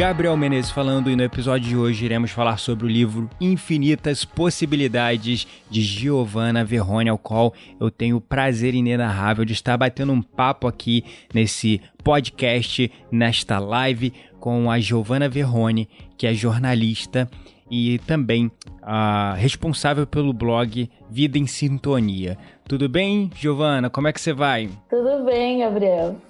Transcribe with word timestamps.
Gabriel 0.00 0.34
Menezes 0.34 0.70
falando 0.70 1.10
e 1.10 1.14
no 1.14 1.22
episódio 1.22 1.68
de 1.68 1.76
hoje 1.76 2.06
iremos 2.06 2.30
falar 2.30 2.56
sobre 2.56 2.86
o 2.86 2.88
livro 2.88 3.28
Infinitas 3.38 4.24
Possibilidades 4.24 5.46
de 5.68 5.82
Giovanna 5.82 6.64
Verrone, 6.64 7.10
ao 7.10 7.18
qual 7.18 7.52
eu 7.78 7.90
tenho 7.90 8.16
o 8.16 8.20
prazer 8.20 8.74
inenarrável 8.74 9.44
de 9.44 9.52
estar 9.52 9.76
batendo 9.76 10.10
um 10.10 10.22
papo 10.22 10.66
aqui 10.66 11.04
nesse 11.34 11.82
podcast, 12.02 12.90
nesta 13.12 13.58
live 13.58 14.14
com 14.38 14.70
a 14.70 14.80
Giovanna 14.80 15.28
Verrone, 15.28 15.86
que 16.16 16.26
é 16.26 16.32
jornalista 16.32 17.28
e 17.70 17.98
também 18.06 18.50
a 18.80 19.34
responsável 19.34 20.06
pelo 20.06 20.32
blog 20.32 20.88
Vida 21.10 21.36
em 21.36 21.46
Sintonia. 21.46 22.38
Tudo 22.66 22.88
bem, 22.88 23.30
Giovana? 23.36 23.90
Como 23.90 24.08
é 24.08 24.14
que 24.14 24.20
você 24.20 24.32
vai? 24.32 24.70
Tudo 24.88 25.26
bem, 25.26 25.58
Gabriel. 25.58 26.29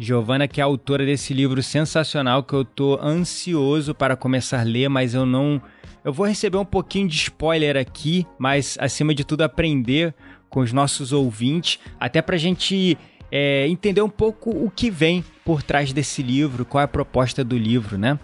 Giovana, 0.00 0.48
que 0.48 0.62
é 0.62 0.64
autora 0.64 1.04
desse 1.04 1.34
livro 1.34 1.62
sensacional 1.62 2.42
que 2.42 2.54
eu 2.54 2.64
tô 2.64 2.98
ansioso 3.02 3.94
para 3.94 4.16
começar 4.16 4.60
a 4.60 4.64
ler, 4.64 4.88
mas 4.88 5.12
eu 5.12 5.26
não. 5.26 5.60
Eu 6.02 6.10
vou 6.10 6.26
receber 6.26 6.56
um 6.56 6.64
pouquinho 6.64 7.06
de 7.06 7.16
spoiler 7.16 7.76
aqui, 7.76 8.26
mas 8.38 8.78
acima 8.80 9.14
de 9.14 9.24
tudo 9.24 9.42
aprender 9.42 10.14
com 10.48 10.60
os 10.60 10.72
nossos 10.72 11.12
ouvintes, 11.12 11.78
até 12.00 12.22
para 12.22 12.34
a 12.34 12.38
gente 12.38 12.96
é, 13.30 13.68
entender 13.68 14.00
um 14.00 14.08
pouco 14.08 14.48
o 14.48 14.70
que 14.70 14.90
vem 14.90 15.22
por 15.44 15.62
trás 15.62 15.92
desse 15.92 16.22
livro, 16.22 16.64
qual 16.64 16.80
é 16.80 16.84
a 16.86 16.88
proposta 16.88 17.44
do 17.44 17.58
livro, 17.58 17.98
né? 17.98 18.18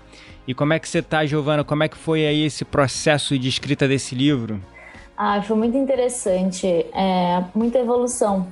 E 0.49 0.55
como 0.55 0.73
é 0.73 0.79
que 0.79 0.89
você 0.89 1.03
tá, 1.03 1.27
Giovana? 1.27 1.63
Como 1.63 1.83
é 1.83 1.89
que 1.89 1.97
foi 1.97 2.27
aí 2.27 2.45
esse 2.45 2.65
processo 2.65 3.39
de 3.39 3.49
escrita 3.49 3.87
desse 3.87 4.15
livro? 4.15 4.63
Ah, 5.15 5.43
foi 5.43 5.57
muito 5.57 5.77
interessante, 5.77 6.67
é, 6.67 7.45
muita 7.55 7.79
evolução. 7.79 8.47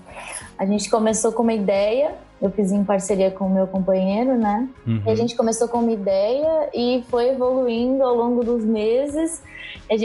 A 0.59 0.67
gente 0.67 0.91
começou 0.91 1.33
com 1.33 1.43
uma 1.43 1.53
ideia, 1.53 2.15
eu 2.41 2.51
fiz 2.51 2.73
em 2.73 2.85
parceria 2.85 3.31
com 3.31 3.47
o 3.47 3.51
meu 3.51 3.67
companheiro, 3.67 4.37
né? 4.37 4.69
Uhum. 4.87 5.03
E 5.07 5.11
a 5.11 5.15
gente 5.15 5.37
começou 5.37 5.69
com 5.69 5.79
uma 5.79 5.93
ideia 5.93 6.69
e 6.75 7.03
foi 7.09 7.31
evoluindo 7.31 8.03
ao 8.03 8.15
longo 8.15 8.45
dos 8.45 8.65
meses. 8.65 9.43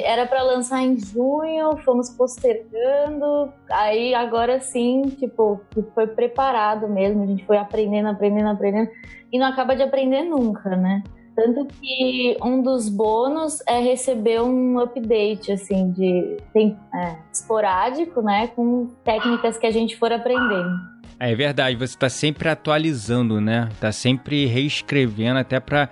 Era 0.04 0.26
para 0.26 0.44
lançar 0.44 0.82
em 0.82 0.98
junho, 0.98 1.78
fomos 1.84 2.10
postergando. 2.10 3.52
Aí 3.70 4.14
agora 4.14 4.60
sim, 4.60 5.04
tipo, 5.18 5.60
foi 5.94 6.08
preparado 6.08 6.88
mesmo. 6.88 7.24
A 7.24 7.28
gente 7.28 7.46
foi 7.46 7.58
aprendendo, 7.58 8.10
aprendendo, 8.10 8.50
aprendendo. 8.50 8.90
E 9.32 9.40
não 9.40 9.48
acaba 9.48 9.76
de 9.76 9.84
aprender 9.84 10.24
nunca, 10.24 10.76
né? 10.76 11.04
Tanto 11.36 11.66
que 11.66 12.38
um 12.44 12.62
dos 12.62 12.90
bônus 12.90 13.60
é 13.66 13.80
receber 13.80 14.42
um 14.42 14.80
update, 14.80 15.54
assim, 15.54 15.92
de 15.92 16.38
tem, 16.52 16.78
é, 16.94 17.16
esporádico, 17.32 18.22
né? 18.22 18.48
Com 18.48 18.88
técnicas 19.04 19.58
que 19.58 19.66
a 19.66 19.72
gente 19.72 19.96
for 19.98 20.12
aprendendo. 20.12 20.99
É 21.20 21.36
verdade, 21.36 21.76
você 21.76 21.96
está 21.96 22.10
sempre 22.10 22.48
atualizando, 22.48 23.42
né? 23.42 23.70
Tá 23.80 23.92
sempre 23.92 24.46
reescrevendo 24.46 25.40
até 25.40 25.60
para 25.60 25.90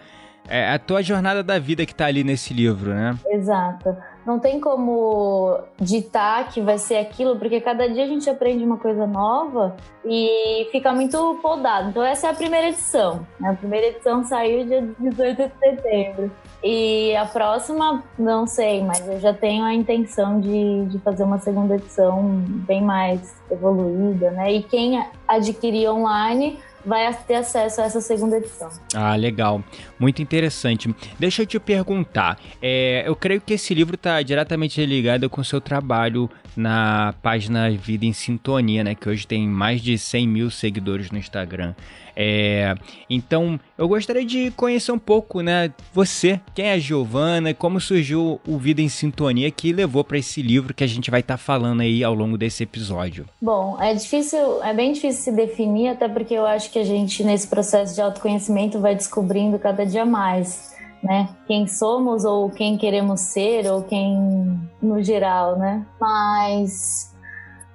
é 0.50 0.74
a 0.74 0.80
tua 0.80 1.02
jornada 1.04 1.44
da 1.44 1.60
vida 1.60 1.86
que 1.86 1.94
tá 1.94 2.06
ali 2.06 2.24
nesse 2.24 2.54
livro, 2.54 2.94
né? 2.94 3.18
Exato. 3.28 3.96
Não 4.26 4.40
tem 4.40 4.60
como 4.60 5.60
ditar 5.80 6.50
que 6.50 6.62
vai 6.62 6.78
ser 6.78 6.98
aquilo, 6.98 7.38
porque 7.38 7.60
cada 7.60 7.88
dia 7.88 8.06
a 8.06 8.08
gente 8.08 8.30
aprende 8.30 8.64
uma 8.64 8.78
coisa 8.78 9.06
nova 9.06 9.76
e 10.06 10.68
fica 10.72 10.94
muito 10.94 11.40
podado. 11.42 11.90
Então 11.90 12.04
essa 12.04 12.28
é 12.28 12.32
a 12.32 12.34
primeira 12.34 12.70
edição. 12.70 13.26
Né? 13.40 13.50
A 13.50 13.54
primeira 13.54 13.88
edição 13.88 14.24
saiu 14.24 14.66
dia 14.66 14.88
18 15.00 15.36
de 15.36 15.52
setembro. 15.60 16.32
E 16.64 17.16
a 17.16 17.26
próxima, 17.26 18.04
não 18.18 18.48
sei, 18.48 18.84
mas 18.84 19.08
eu 19.08 19.20
já 19.20 19.34
tenho 19.34 19.64
a 19.64 19.74
intenção 19.74 20.40
de, 20.40 20.86
de 20.88 21.00
fazer 21.00 21.24
uma 21.24 21.40
segunda 21.40 21.76
edição 21.76 22.44
bem 22.68 22.82
mais 22.82 23.36
evoluída, 23.50 24.32
né? 24.32 24.54
E 24.54 24.64
quem 24.64 25.04
adquirir 25.28 25.90
online 25.90 26.60
vai 26.84 27.14
ter 27.28 27.36
acesso 27.36 27.82
a 27.82 27.84
essa 27.84 28.00
segunda 28.00 28.38
edição. 28.38 28.70
Ah, 28.96 29.16
legal. 29.16 29.62
Muito 30.00 30.22
interessante. 30.22 30.94
Deixa 31.20 31.42
eu 31.42 31.46
te 31.46 31.60
perguntar. 31.60 32.40
É, 32.62 33.04
eu 33.06 33.16
creio 33.16 33.42
que 33.42 33.54
esse 33.54 33.74
livro 33.74 33.96
está 33.96 34.22
diretamente 34.22 34.84
ligado 34.86 35.30
com 35.30 35.42
o 35.42 35.46
seu 35.46 35.60
trabalho 35.60 36.30
na 36.56 37.14
página 37.22 37.70
Vida 37.70 38.06
em 38.06 38.14
Sintonia, 38.14 38.84
né? 38.84 38.96
Que 38.96 39.10
hoje 39.10 39.28
tem 39.28 39.48
mais 39.48 39.82
de 39.82 39.98
100 39.98 40.28
mil 40.28 40.50
seguidores 40.50 41.12
no 41.12 41.18
Instagram. 41.18 41.74
É, 42.20 42.74
então, 43.08 43.60
eu 43.78 43.88
gostaria 43.88 44.26
de 44.26 44.50
conhecer 44.52 44.92
um 44.92 44.98
pouco, 44.98 45.42
né? 45.42 45.72
Você, 45.94 46.42
quem 46.56 46.66
é 46.66 46.74
a 46.74 46.80
Giovana, 46.80 47.54
como 47.54 47.80
surgiu 47.80 48.42
o 48.48 48.58
Vida 48.58 48.82
em 48.82 48.90
Sintonia 48.90 49.52
que 49.52 49.72
levou 49.72 50.04
para 50.04 50.18
esse 50.18 50.42
livro 50.42 50.74
que 50.74 50.84
a 50.84 50.88
gente 50.88 51.12
vai 51.12 51.20
estar 51.20 51.36
tá 51.36 51.38
falando 51.38 51.82
aí 51.82 52.04
ao 52.04 52.16
longo 52.16 52.36
desse 52.36 52.64
episódio. 52.64 53.28
Bom, 53.40 53.78
é 53.80 53.94
difícil, 53.94 54.64
é 54.64 54.74
bem 54.74 54.94
difícil 54.94 55.26
se 55.26 55.32
definir, 55.32 55.90
até 55.90 56.08
porque 56.08 56.34
eu 56.34 56.48
acho 56.48 56.72
que 56.72 56.80
a 56.80 56.84
gente 56.84 57.24
nesse 57.24 57.48
processo 57.48 57.94
de 57.94 58.02
autoconhecimento 58.02 58.80
vai 58.80 58.96
descobrindo 58.96 59.60
cada 59.60 59.86
dia 59.88 60.06
mais. 60.06 60.76
Né? 61.04 61.30
Quem 61.46 61.68
somos 61.68 62.26
ou 62.26 62.50
quem 62.50 62.76
queremos 62.76 63.22
ser 63.22 63.72
ou 63.72 63.84
quem 63.84 64.60
no 64.82 65.02
geral, 65.02 65.56
né? 65.58 65.86
Mas 66.02 67.14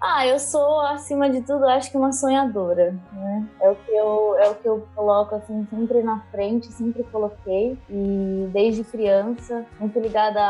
ah, 0.04 0.26
eu 0.26 0.36
sou, 0.40 0.80
acima 0.80 1.30
de 1.30 1.42
tudo, 1.42 1.64
acho 1.64 1.88
que 1.88 1.96
uma 1.96 2.12
sonhadora, 2.12 2.92
né? 3.12 3.46
É 3.60 3.70
o 3.70 3.76
que 3.76 3.92
eu, 3.92 4.36
é 4.36 4.50
o 4.50 4.54
que 4.56 4.68
eu 4.68 4.84
coloco, 4.96 5.32
assim, 5.36 5.64
sempre 5.70 6.02
na 6.02 6.18
frente, 6.32 6.72
sempre 6.72 7.04
coloquei. 7.04 7.78
E 7.88 8.48
desde 8.52 8.82
criança, 8.82 9.64
muito 9.78 10.00
ligada 10.00 10.40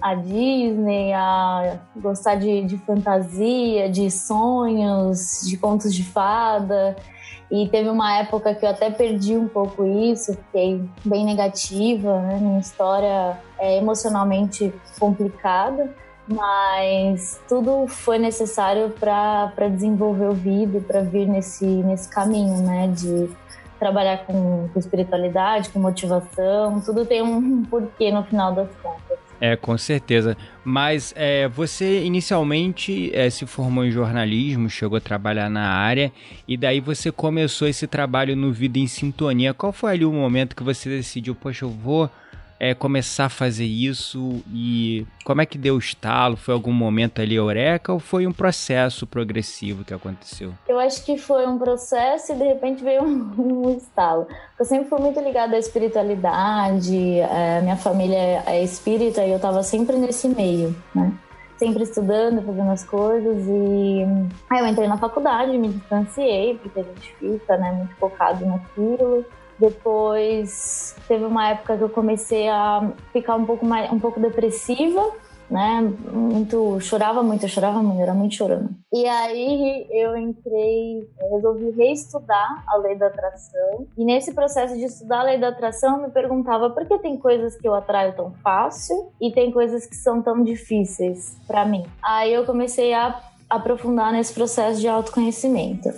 a 0.00 0.14
Disney, 0.14 1.12
a 1.12 1.78
gostar 1.94 2.36
de, 2.36 2.64
de 2.64 2.78
fantasia, 2.78 3.90
de 3.90 4.10
sonhos, 4.10 5.42
de 5.46 5.58
contos 5.58 5.94
de 5.94 6.02
fada. 6.02 6.96
E 7.50 7.68
teve 7.68 7.88
uma 7.88 8.18
época 8.18 8.54
que 8.54 8.64
eu 8.64 8.70
até 8.70 8.90
perdi 8.90 9.36
um 9.36 9.46
pouco 9.46 9.84
isso, 9.84 10.34
fiquei 10.34 10.82
bem 11.04 11.24
negativa, 11.24 12.20
né? 12.20 12.38
Minha 12.40 12.58
história 12.58 13.38
é 13.58 13.78
emocionalmente 13.78 14.72
complicada 14.98 15.94
mas 16.28 17.40
tudo 17.48 17.86
foi 17.86 18.18
necessário 18.18 18.90
para 18.90 19.68
desenvolver 19.68 20.26
o 20.26 20.34
e 20.44 20.80
para 20.80 21.00
vir 21.00 21.26
nesse, 21.28 21.64
nesse 21.64 22.08
caminho, 22.08 22.62
né? 22.62 22.88
De 22.88 23.30
trabalhar 23.78 24.24
com, 24.24 24.68
com 24.72 24.78
espiritualidade, 24.78 25.68
com 25.68 25.78
motivação, 25.78 26.80
tudo 26.80 27.04
tem 27.04 27.22
um 27.22 27.62
porquê 27.64 28.10
no 28.10 28.24
final 28.24 28.52
das 28.52 28.68
contas. 28.82 29.15
É, 29.40 29.54
com 29.54 29.76
certeza. 29.76 30.36
Mas 30.64 31.12
é, 31.16 31.46
você 31.48 32.02
inicialmente 32.02 33.10
é, 33.14 33.28
se 33.28 33.46
formou 33.46 33.84
em 33.84 33.90
jornalismo, 33.90 34.68
chegou 34.70 34.96
a 34.96 35.00
trabalhar 35.00 35.50
na 35.50 35.68
área, 35.68 36.10
e 36.48 36.56
daí 36.56 36.80
você 36.80 37.12
começou 37.12 37.68
esse 37.68 37.86
trabalho 37.86 38.34
no 38.34 38.52
Vida 38.52 38.78
em 38.78 38.86
Sintonia. 38.86 39.52
Qual 39.52 39.72
foi 39.72 39.92
ali 39.92 40.04
o 40.04 40.12
momento 40.12 40.56
que 40.56 40.62
você 40.62 40.88
decidiu, 40.88 41.34
poxa, 41.34 41.64
eu 41.64 41.70
vou 41.70 42.10
é, 42.58 42.74
começar 42.74 43.26
a 43.26 43.28
fazer 43.28 43.64
isso 43.64 44.42
e 44.52 45.06
como 45.24 45.40
é 45.40 45.46
que 45.46 45.58
deu 45.58 45.74
o 45.74 45.78
estalo? 45.78 46.36
Foi 46.36 46.54
algum 46.54 46.72
momento 46.72 47.20
ali 47.20 47.34
eureka 47.34 47.92
ou 47.92 47.98
foi 47.98 48.26
um 48.26 48.32
processo 48.32 49.06
progressivo 49.06 49.84
que 49.84 49.92
aconteceu? 49.92 50.52
Eu 50.68 50.78
acho 50.78 51.04
que 51.04 51.18
foi 51.18 51.46
um 51.46 51.58
processo 51.58 52.32
e 52.32 52.36
de 52.36 52.44
repente 52.44 52.82
veio 52.82 53.02
um, 53.04 53.66
um 53.66 53.76
estalo. 53.76 54.26
Eu 54.58 54.64
sempre 54.64 54.88
fui 54.88 55.00
muito 55.00 55.20
ligada 55.20 55.56
à 55.56 55.58
espiritualidade, 55.58 57.18
é, 57.20 57.60
minha 57.62 57.76
família 57.76 58.42
é 58.46 58.62
espírita 58.62 59.24
e 59.24 59.30
eu 59.30 59.36
estava 59.36 59.62
sempre 59.62 59.96
nesse 59.96 60.28
meio, 60.28 60.74
né? 60.94 61.12
sempre 61.58 61.82
estudando, 61.82 62.42
fazendo 62.42 62.70
as 62.70 62.84
coisas 62.84 63.46
e 63.46 64.04
aí 64.50 64.60
eu 64.60 64.66
entrei 64.66 64.86
na 64.86 64.98
faculdade, 64.98 65.56
me 65.56 65.68
distanciei, 65.68 66.58
porque 66.58 66.80
a 66.80 66.82
gente 66.82 67.14
fica, 67.16 67.56
né, 67.56 67.72
muito 67.72 67.96
focado 67.96 68.44
naquilo. 68.44 69.24
Depois 69.58 70.94
teve 71.08 71.24
uma 71.24 71.48
época 71.48 71.76
que 71.76 71.82
eu 71.84 71.88
comecei 71.88 72.48
a 72.48 72.92
ficar 73.12 73.36
um 73.36 73.46
pouco 73.46 73.64
mais 73.64 73.90
um 73.92 73.98
pouco 73.98 74.20
depressiva 74.20 75.12
né? 75.50 75.80
Muito, 76.12 76.80
chorava 76.80 77.22
muito, 77.22 77.46
chorava 77.48 77.82
muito, 77.82 78.02
era 78.02 78.14
muito 78.14 78.34
chorando. 78.34 78.70
E 78.92 79.06
aí 79.06 79.86
eu 79.90 80.16
entrei, 80.16 81.08
resolvi 81.30 81.70
reestudar 81.70 82.64
a 82.68 82.76
lei 82.78 82.96
da 82.96 83.06
atração. 83.06 83.86
E 83.96 84.04
nesse 84.04 84.34
processo 84.34 84.74
de 84.74 84.84
estudar 84.84 85.20
a 85.20 85.24
lei 85.24 85.38
da 85.38 85.48
atração, 85.48 85.96
eu 85.96 86.06
me 86.06 86.10
perguntava 86.10 86.70
por 86.70 86.86
que 86.86 86.98
tem 86.98 87.16
coisas 87.16 87.56
que 87.56 87.66
eu 87.66 87.74
atraio 87.74 88.14
tão 88.14 88.32
fácil 88.42 89.12
e 89.20 89.32
tem 89.32 89.50
coisas 89.50 89.86
que 89.86 89.96
são 89.96 90.22
tão 90.22 90.42
difíceis 90.42 91.36
para 91.46 91.64
mim. 91.64 91.84
Aí 92.02 92.32
eu 92.32 92.44
comecei 92.44 92.92
a 92.92 93.20
aprofundar 93.48 94.12
nesse 94.12 94.34
processo 94.34 94.80
de 94.80 94.88
autoconhecimento. 94.88 95.90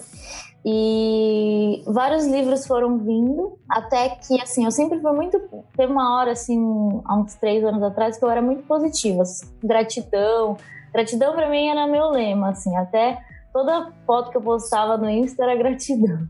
E 0.65 1.83
vários 1.87 2.27
livros 2.27 2.67
foram 2.67 2.99
vindo, 2.99 3.59
até 3.71 4.11
que, 4.11 4.41
assim, 4.41 4.65
eu 4.65 4.71
sempre 4.71 5.01
fui 5.01 5.13
muito. 5.13 5.41
Teve 5.77 5.93
uma 5.93 6.19
hora, 6.19 6.33
assim, 6.33 6.59
há 7.05 7.17
uns 7.17 7.35
três 7.37 7.65
anos 7.65 7.83
atrás, 7.83 8.19
que 8.19 8.25
eu 8.25 8.31
era 8.31 8.43
muito 8.43 8.65
positiva. 8.65 9.23
Gratidão. 9.63 10.57
Gratidão 10.93 11.35
para 11.35 11.49
mim 11.49 11.69
era 11.69 11.87
meu 11.87 12.11
lema, 12.11 12.51
assim, 12.51 12.77
até 12.77 13.23
toda 13.53 13.93
foto 14.07 14.31
que 14.31 14.37
eu 14.37 14.43
postava 14.43 14.97
no 14.97 15.09
Insta 15.09 15.45
era 15.45 15.57
gratidão. 15.57 16.29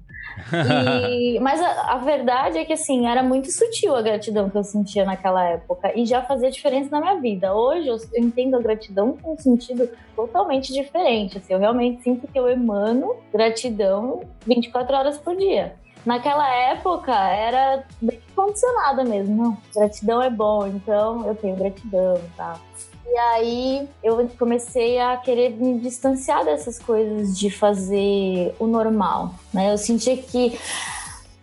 E, 1.10 1.38
mas 1.40 1.60
a, 1.60 1.94
a, 1.94 1.98
verdade 1.98 2.58
é 2.58 2.64
que 2.64 2.72
assim, 2.72 3.06
era 3.06 3.22
muito 3.22 3.50
sutil 3.50 3.94
a 3.94 4.02
gratidão 4.02 4.48
que 4.48 4.56
eu 4.56 4.64
sentia 4.64 5.04
naquela 5.04 5.44
época 5.44 5.92
e 5.98 6.06
já 6.06 6.22
fazia 6.22 6.50
diferença 6.50 6.90
na 6.90 7.00
minha 7.00 7.20
vida. 7.20 7.54
Hoje 7.54 7.88
eu, 7.88 7.96
eu 8.14 8.24
entendo 8.24 8.56
a 8.56 8.60
gratidão 8.60 9.16
com 9.16 9.34
um 9.34 9.38
sentido 9.38 9.88
totalmente 10.14 10.72
diferente. 10.72 11.38
Assim, 11.38 11.52
eu 11.52 11.58
realmente 11.58 12.02
sinto 12.02 12.26
que 12.26 12.38
eu 12.38 12.48
emano 12.48 13.16
gratidão 13.32 14.22
24 14.46 14.96
horas 14.96 15.18
por 15.18 15.36
dia. 15.36 15.74
Naquela 16.06 16.48
época 16.48 17.12
era 17.12 17.84
bem 18.00 18.20
condicionada 18.34 19.04
mesmo. 19.04 19.36
Não, 19.36 19.56
gratidão 19.74 20.22
é 20.22 20.30
bom, 20.30 20.66
então 20.66 21.26
eu 21.26 21.34
tenho 21.34 21.56
gratidão, 21.56 22.20
tá? 22.36 22.58
E 23.10 23.18
aí 23.18 23.88
eu 24.02 24.28
comecei 24.38 24.98
a 25.00 25.16
querer 25.16 25.50
me 25.50 25.78
distanciar 25.80 26.44
dessas 26.44 26.78
coisas 26.78 27.38
de 27.38 27.50
fazer 27.50 28.54
o 28.58 28.66
normal, 28.66 29.34
né? 29.52 29.72
Eu 29.72 29.78
sentia 29.78 30.16
que 30.16 30.58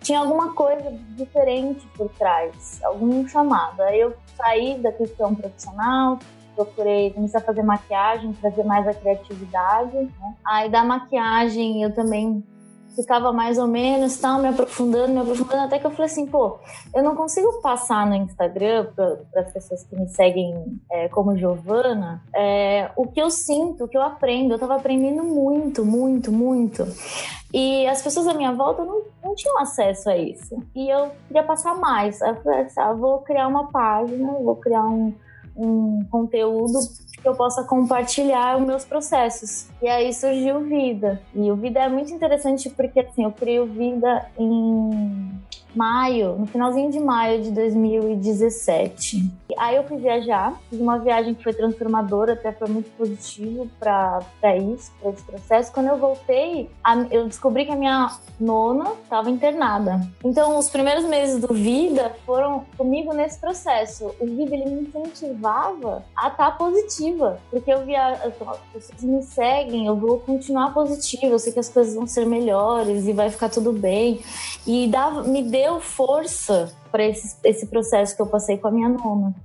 tinha 0.02 0.20
alguma 0.20 0.54
coisa 0.54 0.94
diferente 1.18 1.86
por 1.98 2.10
trás, 2.10 2.80
algum 2.84 3.28
chamado. 3.28 3.82
Aí 3.82 4.00
eu 4.00 4.14
saí 4.38 4.78
da 4.78 4.92
questão 4.92 5.34
profissional, 5.34 6.20
procurei 6.56 7.12
começar 7.12 7.40
a 7.40 7.42
fazer 7.42 7.64
maquiagem, 7.64 8.32
trazer 8.34 8.64
mais 8.64 8.88
a 8.88 8.94
criatividade. 8.94 9.96
Né? 9.96 10.36
Aí 10.46 10.70
da 10.70 10.84
maquiagem 10.84 11.82
eu 11.82 11.94
também 11.94 12.44
ficava 12.96 13.32
mais 13.32 13.58
ou 13.58 13.68
menos, 13.68 14.18
tal, 14.18 14.40
me 14.40 14.48
aprofundando, 14.48 15.14
me 15.14 15.20
aprofundando, 15.20 15.64
até 15.64 15.80
que 15.80 15.86
eu 15.86 15.92
falei 15.92 16.06
assim, 16.06 16.26
pô, 16.26 16.58
eu 16.94 17.04
não 17.04 17.16
consigo 17.16 17.62
passar 17.62 18.08
no 18.08 18.16
Instagram 18.16 18.88
para 18.96 19.42
as 19.42 19.52
pessoas 19.52 19.84
que 19.84 19.96
me 19.96 20.08
seguem 20.08 20.80
é, 20.92 21.08
como 21.10 21.38
Giovana 21.38 22.24
é, 22.34 22.92
o 22.96 23.08
que 23.08 23.22
eu 23.22 23.30
sinto, 23.30 23.84
o 23.84 23.88
que 23.88 23.98
eu 23.98 24.02
aprendo. 24.02 24.54
Eu 24.54 24.60
tava 24.60 24.76
aprendendo 24.76 25.24
muito, 25.24 25.86
muito, 25.86 26.32
muito. 26.32 26.86
E 27.54 27.88
as 27.88 28.02
pessoas 28.02 28.28
à 28.28 28.34
minha 28.34 28.52
volta 28.52 28.84
não, 28.84 29.04
não 29.24 29.36
tinham 29.36 29.60
acesso 29.60 30.10
a 30.10 30.18
isso. 30.18 30.62
E 30.76 30.90
eu 30.90 31.12
queria 31.28 31.44
passar 31.44 31.76
mais. 31.76 32.20
Eu 32.22 32.36
falei 32.42 32.62
assim, 32.62 32.80
ah, 32.80 32.94
vou 32.94 33.20
criar 33.20 33.48
uma 33.48 33.72
página, 33.72 34.32
vou 34.34 34.56
criar 34.58 34.86
um, 34.86 35.14
um 35.56 36.06
conteúdo 36.10 36.80
que 37.26 37.30
eu 37.30 37.34
possa 37.34 37.64
compartilhar 37.64 38.56
os 38.56 38.64
meus 38.64 38.86
processos. 38.86 39.68
E 39.82 39.88
aí 39.88 40.14
surgiu 40.14 40.60
Vida. 40.60 41.20
E 41.34 41.50
o 41.50 41.56
Vida 41.56 41.80
é 41.80 41.90
muito 41.90 42.14
interessante 42.14 42.70
porque 42.70 43.00
assim, 43.00 43.24
eu 43.24 43.32
criei 43.32 43.60
o 43.60 43.66
Vida 43.66 44.28
em 44.38 45.32
maio, 45.76 46.36
no 46.38 46.46
finalzinho 46.46 46.92
de 46.92 47.00
maio 47.00 47.42
de 47.42 47.50
2017. 47.50 49.28
Aí 49.58 49.76
eu 49.76 49.84
fui 49.84 49.98
viajar, 49.98 50.60
fiz 50.70 50.80
uma 50.80 51.00
viagem 51.00 51.34
que 51.34 51.44
foi 51.44 51.54
transformadora, 51.54 52.34
até 52.34 52.52
foi 52.52 52.68
muito 52.68 52.90
positivo 52.98 53.70
para 53.80 54.22
isso, 54.58 54.92
para 55.02 55.12
esse 55.12 55.24
processo. 55.24 55.72
Quando 55.72 55.88
eu 55.88 55.98
voltei, 55.98 56.70
eu 57.12 57.28
descobri 57.28 57.66
que 57.66 57.72
a 57.72 57.76
minha 57.76 58.12
nona 58.40 58.92
estava 59.04 59.30
internada. 59.30 60.02
Então, 60.24 60.58
os 60.58 60.70
primeiros 60.70 61.06
meses 61.06 61.40
do 61.40 61.54
Vida 61.54 62.16
foram 62.26 62.66
comigo 62.78 63.14
nesse 63.14 63.40
processo. 63.40 64.14
O 64.20 64.26
Vida 64.26 64.56
ele 64.56 64.66
me 64.66 64.82
incentivava 64.82 66.04
a 66.16 66.28
estar 66.28 66.52
tá 66.52 66.52
positiva, 66.52 67.40
porque 67.50 67.72
eu 67.72 67.86
via, 67.86 68.14
as 68.14 68.34
pessoas 68.74 69.04
me 69.04 69.22
seguem, 69.24 69.86
eu 69.86 69.96
vou 69.96 70.20
continuar 70.20 70.74
positiva, 70.74 71.28
eu 71.28 71.40
sei 71.40 71.54
que 71.54 71.60
as 71.60 71.70
coisas 71.70 71.96
vão 71.96 72.08
ser 72.08 72.26
melhores 72.26 73.08
e 73.08 73.14
vai 73.14 73.30
ficar 73.30 73.50
tudo 73.50 73.72
bem. 73.72 74.22
E 74.66 74.88
dava, 74.88 75.24
me 75.24 75.44
deu 75.44 75.80
força 75.80 76.74
para 76.96 77.04
esse, 77.04 77.36
esse 77.44 77.68
processo 77.68 78.16
que 78.16 78.22
eu 78.22 78.26
passei 78.26 78.58
com 78.58 78.70
a 78.70 78.72
minha 78.72 78.88
nona. 78.88 79.36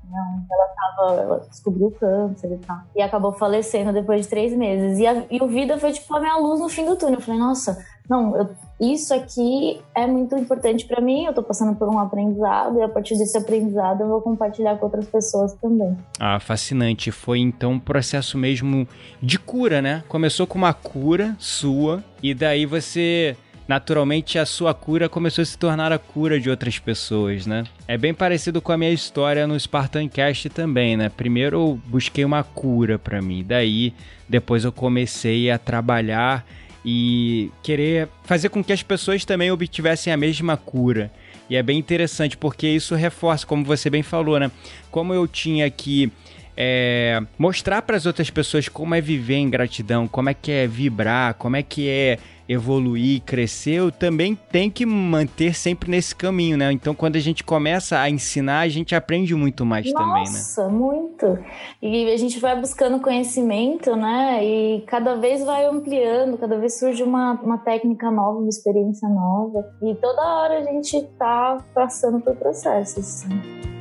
Ela, 0.49 0.69
tava, 0.77 1.21
ela 1.21 1.47
descobriu 1.51 1.91
câncer 1.99 2.53
e 2.53 2.59
tal. 2.59 2.79
E 2.95 3.03
acabou 3.03 3.33
falecendo 3.33 3.93
depois 3.93 4.23
de 4.23 4.29
três 4.29 4.57
meses. 4.57 5.01
E, 5.01 5.07
a, 5.07 5.25
e 5.29 5.43
o 5.43 5.49
Vida 5.49 5.77
foi 5.77 5.91
tipo 5.91 6.15
a 6.15 6.21
minha 6.21 6.37
luz 6.37 6.61
no 6.61 6.69
fim 6.69 6.87
do 6.87 6.95
túnel. 6.95 7.17
Eu 7.17 7.21
falei, 7.21 7.41
nossa, 7.41 7.77
não, 8.09 8.37
eu, 8.37 8.51
isso 8.81 9.13
aqui 9.13 9.81
é 9.97 10.07
muito 10.07 10.37
importante 10.37 10.87
para 10.87 11.01
mim. 11.01 11.25
Eu 11.25 11.35
tô 11.35 11.43
passando 11.43 11.77
por 11.77 11.89
um 11.89 11.99
aprendizado 11.99 12.79
e 12.79 12.83
a 12.83 12.89
partir 12.89 13.19
desse 13.19 13.37
aprendizado 13.37 14.03
eu 14.03 14.09
vou 14.09 14.21
compartilhar 14.21 14.77
com 14.77 14.85
outras 14.85 15.07
pessoas 15.07 15.53
também. 15.55 15.97
Ah, 16.21 16.39
fascinante. 16.39 17.11
Foi 17.11 17.41
então 17.41 17.73
um 17.73 17.81
processo 17.81 18.39
mesmo 18.39 18.87
de 19.21 19.41
cura, 19.41 19.83
né? 19.83 20.05
Começou 20.07 20.47
com 20.47 20.57
uma 20.57 20.73
cura 20.73 21.35
sua 21.37 22.05
e 22.23 22.33
daí 22.33 22.65
você 22.65 23.37
naturalmente 23.71 24.37
a 24.37 24.45
sua 24.45 24.75
cura 24.75 25.09
começou 25.09 25.43
a 25.43 25.45
se 25.45 25.57
tornar 25.57 25.93
a 25.93 25.99
cura 25.99 26.41
de 26.41 26.51
outras 26.51 26.81
pessoas, 26.81 27.47
né? 27.47 27.63
É 27.87 27.97
bem 27.97 28.13
parecido 28.13 28.61
com 28.61 28.73
a 28.73 28.77
minha 28.77 28.91
história 28.91 29.47
no 29.47 29.59
Spartan 29.59 30.09
Cast 30.09 30.51
também, 30.51 30.97
né? 30.97 31.09
Primeiro 31.09 31.57
eu 31.57 31.81
busquei 31.87 32.25
uma 32.25 32.43
cura 32.43 32.99
para 32.99 33.23
mim, 33.23 33.45
daí 33.47 33.95
depois 34.29 34.65
eu 34.65 34.73
comecei 34.73 35.53
a 35.53 35.57
trabalhar 35.57 36.45
e 36.85 37.53
querer 37.63 38.09
fazer 38.25 38.49
com 38.49 38.65
que 38.65 38.73
as 38.73 38.83
pessoas 38.83 39.25
também 39.25 39.53
obtivessem 39.53 40.13
a 40.13 40.17
mesma 40.17 40.57
cura. 40.57 41.09
E 41.49 41.55
é 41.55 41.63
bem 41.63 41.79
interessante 41.79 42.37
porque 42.37 42.67
isso 42.67 42.97
reforça, 42.97 43.47
como 43.47 43.65
você 43.65 43.89
bem 43.89 44.03
falou, 44.03 44.41
né? 44.41 44.51
Como 44.91 45.15
eu 45.15 45.29
tinha 45.29 45.71
que 45.71 46.11
é, 46.57 47.23
mostrar 47.39 47.83
para 47.83 47.97
as 47.97 48.05
outras 48.05 48.31
pessoas 48.31 48.69
como 48.69 48.97
é 48.97 49.01
viver 49.01 49.37
em 49.37 49.49
gratidão, 49.49 50.09
como 50.09 50.29
é 50.29 50.35
que 50.35 50.51
é 50.51 50.67
vibrar, 50.67 51.35
como 51.35 51.55
é 51.55 51.63
que 51.63 51.89
é 51.89 52.19
evoluir, 52.53 53.23
crescer, 53.23 53.93
também 53.93 54.35
tem 54.35 54.69
que 54.69 54.85
manter 54.85 55.55
sempre 55.55 55.89
nesse 55.89 56.13
caminho, 56.15 56.57
né? 56.57 56.73
Então, 56.73 56.93
quando 56.97 57.15
a 57.15 57.21
gente 57.21 57.45
começa 57.45 57.97
a 57.97 58.11
ensinar, 58.11 58.61
a 58.61 58.69
gente 58.69 58.93
aprende 58.93 59.37
muito 59.37 59.65
mais 59.65 59.87
Nossa, 59.87 59.99
também, 59.99 60.25
né? 60.25 60.31
Nossa, 60.31 60.69
muito. 60.69 61.39
E 61.81 62.11
a 62.13 62.17
gente 62.17 62.41
vai 62.41 62.59
buscando 62.59 62.99
conhecimento, 63.01 63.95
né? 63.95 64.45
E 64.45 64.81
cada 64.89 65.15
vez 65.15 65.45
vai 65.45 65.65
ampliando, 65.65 66.37
cada 66.39 66.59
vez 66.59 66.77
surge 66.77 67.05
uma, 67.05 67.35
uma 67.41 67.59
técnica 67.59 68.11
nova, 68.11 68.41
uma 68.41 68.49
experiência 68.49 69.09
nova. 69.09 69.65
E 69.83 69.95
toda 69.95 70.21
hora 70.21 70.59
a 70.59 70.65
gente 70.65 71.01
tá 71.17 71.59
passando 71.73 72.21
por 72.21 72.35
processos. 72.35 72.99
Assim. 72.99 73.80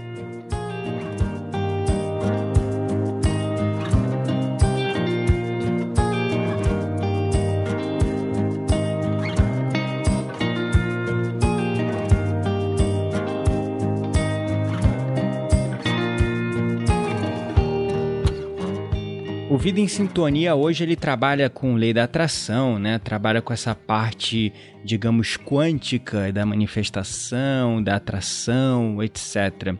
Vida 19.59 19.81
em 19.81 19.89
Sintonia 19.89 20.55
hoje 20.55 20.85
ele 20.85 20.95
trabalha 20.95 21.49
com 21.49 21.75
lei 21.75 21.93
da 21.93 22.05
atração, 22.05 22.79
né? 22.79 22.97
Trabalha 22.97 23.41
com 23.41 23.51
essa 23.51 23.75
parte, 23.75 24.53
digamos, 24.85 25.35
quântica 25.35 26.31
da 26.31 26.45
manifestação, 26.45 27.83
da 27.83 27.97
atração, 27.97 29.03
etc. 29.03 29.75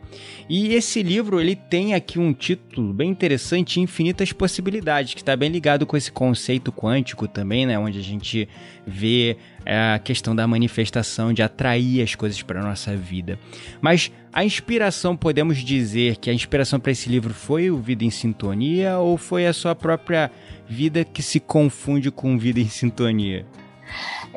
E 0.50 0.74
esse 0.74 1.02
livro 1.02 1.40
ele 1.40 1.56
tem 1.56 1.94
aqui 1.94 2.20
um 2.20 2.34
título 2.34 2.92
bem 2.92 3.10
interessante, 3.10 3.80
Infinitas 3.80 4.34
Possibilidades, 4.34 5.14
que 5.14 5.22
está 5.22 5.34
bem 5.34 5.50
ligado 5.50 5.86
com 5.86 5.96
esse 5.96 6.12
conceito 6.12 6.74
quântico 6.74 7.26
também, 7.26 7.66
né? 7.66 7.80
Onde 7.80 8.00
a 8.00 8.04
gente 8.04 8.50
vê 8.86 9.38
é, 9.66 9.94
a 9.94 10.00
questão 10.00 10.36
da 10.36 10.46
manifestação, 10.46 11.32
de 11.32 11.42
atrair 11.42 12.04
as 12.04 12.16
coisas 12.16 12.42
para 12.42 12.62
nossa 12.62 12.98
vida. 12.98 13.40
Mas 13.80 14.12
a 14.32 14.44
inspiração, 14.44 15.18
podemos 15.18 15.58
dizer 15.58 16.18
que 16.18 16.30
a 16.30 16.34
inspiração 16.34 16.80
para 16.80 16.92
esse 16.92 17.10
livro 17.10 17.34
foi 17.34 17.72
o 17.72 17.78
Vida 17.78 18.04
em 18.04 18.10
Sintonia 18.10 18.98
ou 19.00 19.18
foi 19.18 19.48
a 19.48 19.54
sua 19.54 19.74
própria 19.74 20.32
vida 20.68 21.04
que 21.04 21.24
se 21.24 21.40
confunde 21.40 22.12
com 22.12 22.38
Vida 22.38 22.60
em 22.60 22.68
Sintonia? 22.68 23.46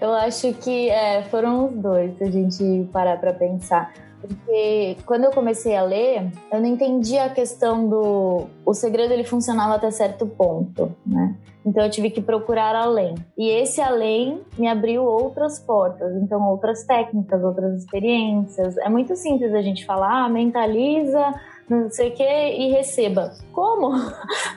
Eu 0.01 0.15
acho 0.15 0.53
que 0.55 0.89
é, 0.89 1.23
foram 1.25 1.67
os 1.67 1.75
dois, 1.75 2.17
se 2.17 2.25
a 2.25 2.31
gente 2.31 2.89
parar 2.91 3.19
para 3.19 3.35
pensar. 3.35 3.93
Porque 4.23 4.97
quando 5.05 5.25
eu 5.25 5.31
comecei 5.33 5.77
a 5.77 5.83
ler, 5.83 6.31
eu 6.53 6.61
não 6.61 6.67
entendia 6.67 7.25
a 7.25 7.31
questão 7.31 7.89
do. 7.89 8.47
O 8.65 8.73
segredo 8.73 9.13
ele 9.13 9.25
funcionava 9.25 9.75
até 9.75 9.91
certo 9.91 10.27
ponto, 10.27 10.95
né? 11.05 11.37
Então 11.65 11.85
eu 11.85 11.91
tive 11.91 12.11
que 12.11 12.21
procurar 12.21 12.75
além. 12.75 13.15
E 13.37 13.49
esse 13.49 13.81
além 13.81 14.41
me 14.59 14.69
abriu 14.69 15.05
outras 15.05 15.59
portas, 15.59 16.15
então 16.17 16.49
outras 16.49 16.85
técnicas, 16.85 17.43
outras 17.43 17.79
experiências. 17.79 18.77
É 18.79 18.89
muito 18.89 19.15
simples 19.17 19.55
a 19.55 19.63
gente 19.63 19.85
falar, 19.85 20.25
ah, 20.25 20.29
mentaliza 20.29 21.33
não 21.73 21.91
sei 21.91 22.11
o 22.11 22.15
que, 22.15 22.23
e 22.23 22.71
receba. 22.71 23.33
Como? 23.53 23.91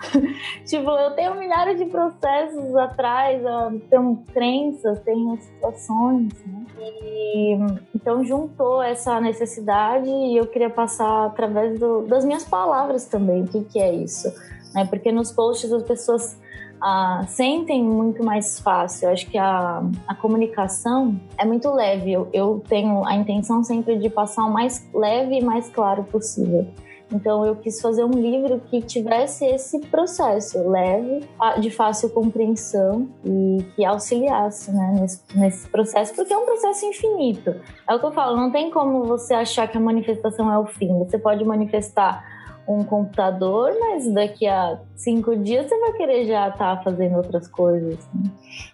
tipo, 0.66 0.90
eu 0.90 1.12
tenho 1.12 1.36
milhares 1.36 1.78
de 1.78 1.86
processos 1.86 2.76
atrás, 2.76 3.42
eu 3.44 3.80
tenho 3.90 4.24
crenças, 4.34 5.00
tenho 5.00 5.38
situações, 5.40 6.34
né? 6.46 6.66
E, 6.78 7.58
então 7.96 8.24
juntou 8.24 8.82
essa 8.82 9.20
necessidade 9.20 10.10
e 10.10 10.38
eu 10.38 10.46
queria 10.48 10.70
passar 10.70 11.26
através 11.26 11.80
do, 11.80 12.04
das 12.04 12.26
minhas 12.26 12.44
palavras 12.44 13.06
também, 13.06 13.44
o 13.44 13.48
que, 13.48 13.64
que 13.64 13.80
é 13.80 13.94
isso. 13.94 14.32
Né? 14.74 14.86
Porque 14.86 15.12
nos 15.12 15.32
posts 15.32 15.72
as 15.72 15.84
pessoas 15.84 16.38
ah, 16.82 17.24
sentem 17.28 17.84
muito 17.84 18.24
mais 18.24 18.60
fácil. 18.60 19.08
Eu 19.08 19.14
acho 19.14 19.28
que 19.28 19.38
a, 19.38 19.82
a 20.08 20.16
comunicação 20.16 21.20
é 21.38 21.46
muito 21.46 21.72
leve. 21.72 22.12
Eu, 22.12 22.30
eu 22.34 22.64
tenho 22.68 23.06
a 23.06 23.16
intenção 23.16 23.64
sempre 23.64 23.98
de 23.98 24.10
passar 24.10 24.46
o 24.46 24.52
mais 24.52 24.88
leve 24.94 25.40
e 25.40 25.44
mais 25.44 25.70
claro 25.70 26.04
possível. 26.04 26.68
Então 27.12 27.46
eu 27.46 27.56
quis 27.56 27.80
fazer 27.80 28.04
um 28.04 28.12
livro 28.12 28.60
que 28.70 28.82
tivesse 28.82 29.46
esse 29.46 29.80
processo 29.80 30.68
leve, 30.70 31.28
de 31.60 31.70
fácil 31.70 32.10
compreensão 32.10 33.08
e 33.24 33.64
que 33.76 33.86
auxiliasse 33.86 34.72
né, 34.72 34.98
nesse, 35.00 35.22
nesse, 35.36 35.68
processo, 35.70 36.14
porque 36.16 36.34
é 36.34 36.38
um 36.38 36.46
processo 36.46 36.86
infinito. 36.86 37.56
É 37.88 37.96
o 37.96 38.00
que 38.00 38.06
eu 38.06 38.12
falo, 38.12 38.36
não 38.36 38.52
tem 38.52 38.72
como 38.72 39.04
você 39.04 39.34
achar 39.34 39.68
que 39.68 39.78
a 39.78 39.82
manifestação 39.82 40.52
é 40.52 40.58
o 40.58 40.66
fim. 40.66 40.98
Você 41.00 41.18
pode 41.18 41.44
manifestar 41.46 42.35
um 42.68 42.84
computador, 42.84 43.72
mas 43.80 44.12
daqui 44.14 44.48
a 44.48 44.80
cinco 44.96 45.36
dias 45.38 45.68
você 45.68 45.80
vai 45.80 45.94
querer 45.94 46.26
já 46.26 46.50
estar 46.50 46.78
tá 46.78 46.84
fazendo 46.84 47.18
outras 47.18 47.48
coisas. 47.48 47.98
Né? 48.14 48.30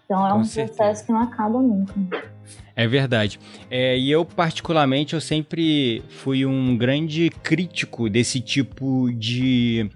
Então 0.05 0.25
é 0.25 0.31
Com 0.31 0.39
um 0.39 0.43
certeza. 0.43 0.77
processo 0.77 1.05
que 1.05 1.11
não 1.11 1.21
acaba 1.21 1.61
nunca. 1.61 1.93
É 2.75 2.87
verdade. 2.87 3.39
É, 3.69 3.97
e 3.97 4.09
eu, 4.09 4.23
particularmente, 4.23 5.13
eu 5.13 5.21
sempre 5.21 6.01
fui 6.09 6.45
um 6.45 6.77
grande 6.77 7.29
crítico 7.43 8.09
desse 8.09 8.39
tipo 8.39 9.11
de 9.13 9.89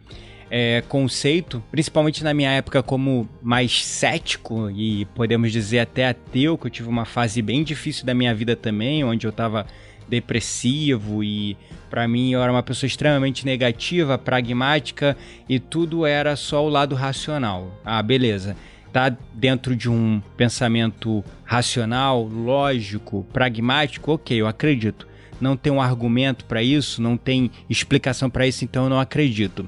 é, 0.49 0.83
conceito, 0.87 1.63
principalmente 1.71 2.23
na 2.23 2.33
minha 2.33 2.51
época 2.51 2.83
como 2.83 3.27
mais 3.41 3.83
cético 3.85 4.69
e 4.69 5.05
podemos 5.15 5.51
dizer 5.51 5.79
até 5.79 6.07
ateu, 6.07 6.57
que 6.57 6.67
eu 6.67 6.71
tive 6.71 6.89
uma 6.89 7.05
fase 7.05 7.41
bem 7.41 7.63
difícil 7.63 8.05
da 8.05 8.13
minha 8.13 8.33
vida 8.35 8.55
também, 8.55 9.03
onde 9.03 9.25
eu 9.25 9.31
estava 9.31 9.65
depressivo 10.07 11.23
e 11.23 11.57
para 11.95 12.09
mim 12.09 12.33
eu 12.33 12.43
era 12.43 12.51
uma 12.51 12.61
pessoa 12.61 12.87
extremamente 12.87 13.45
negativa, 13.45 14.17
pragmática 14.17 15.15
e 15.47 15.61
tudo 15.61 16.05
era 16.05 16.35
só 16.35 16.65
o 16.65 16.67
lado 16.67 16.93
racional. 16.93 17.79
Ah, 17.85 18.03
beleza 18.03 18.53
está 18.85 19.15
dentro 19.33 19.75
de 19.75 19.89
um 19.89 20.21
pensamento 20.35 21.23
racional, 21.45 22.23
lógico, 22.23 23.25
pragmático, 23.31 24.11
ok, 24.11 24.41
eu 24.41 24.47
acredito. 24.47 25.07
Não 25.39 25.55
tem 25.55 25.71
um 25.71 25.81
argumento 25.81 26.43
para 26.45 26.61
isso, 26.61 27.01
não 27.01 27.15
tem 27.15 27.49
explicação 27.69 28.29
para 28.29 28.45
isso, 28.45 28.65
então 28.65 28.85
eu 28.85 28.89
não 28.89 28.99
acredito. 28.99 29.67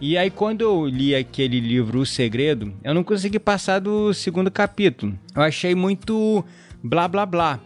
E 0.00 0.16
aí, 0.18 0.30
quando 0.30 0.62
eu 0.62 0.86
li 0.86 1.14
aquele 1.14 1.60
livro 1.60 2.00
O 2.00 2.06
Segredo, 2.06 2.74
eu 2.82 2.94
não 2.94 3.04
consegui 3.04 3.38
passar 3.38 3.78
do 3.78 4.12
segundo 4.12 4.50
capítulo. 4.50 5.18
Eu 5.34 5.42
achei 5.42 5.74
muito 5.74 6.44
blá 6.82 7.06
blá 7.08 7.24
blá. 7.24 7.60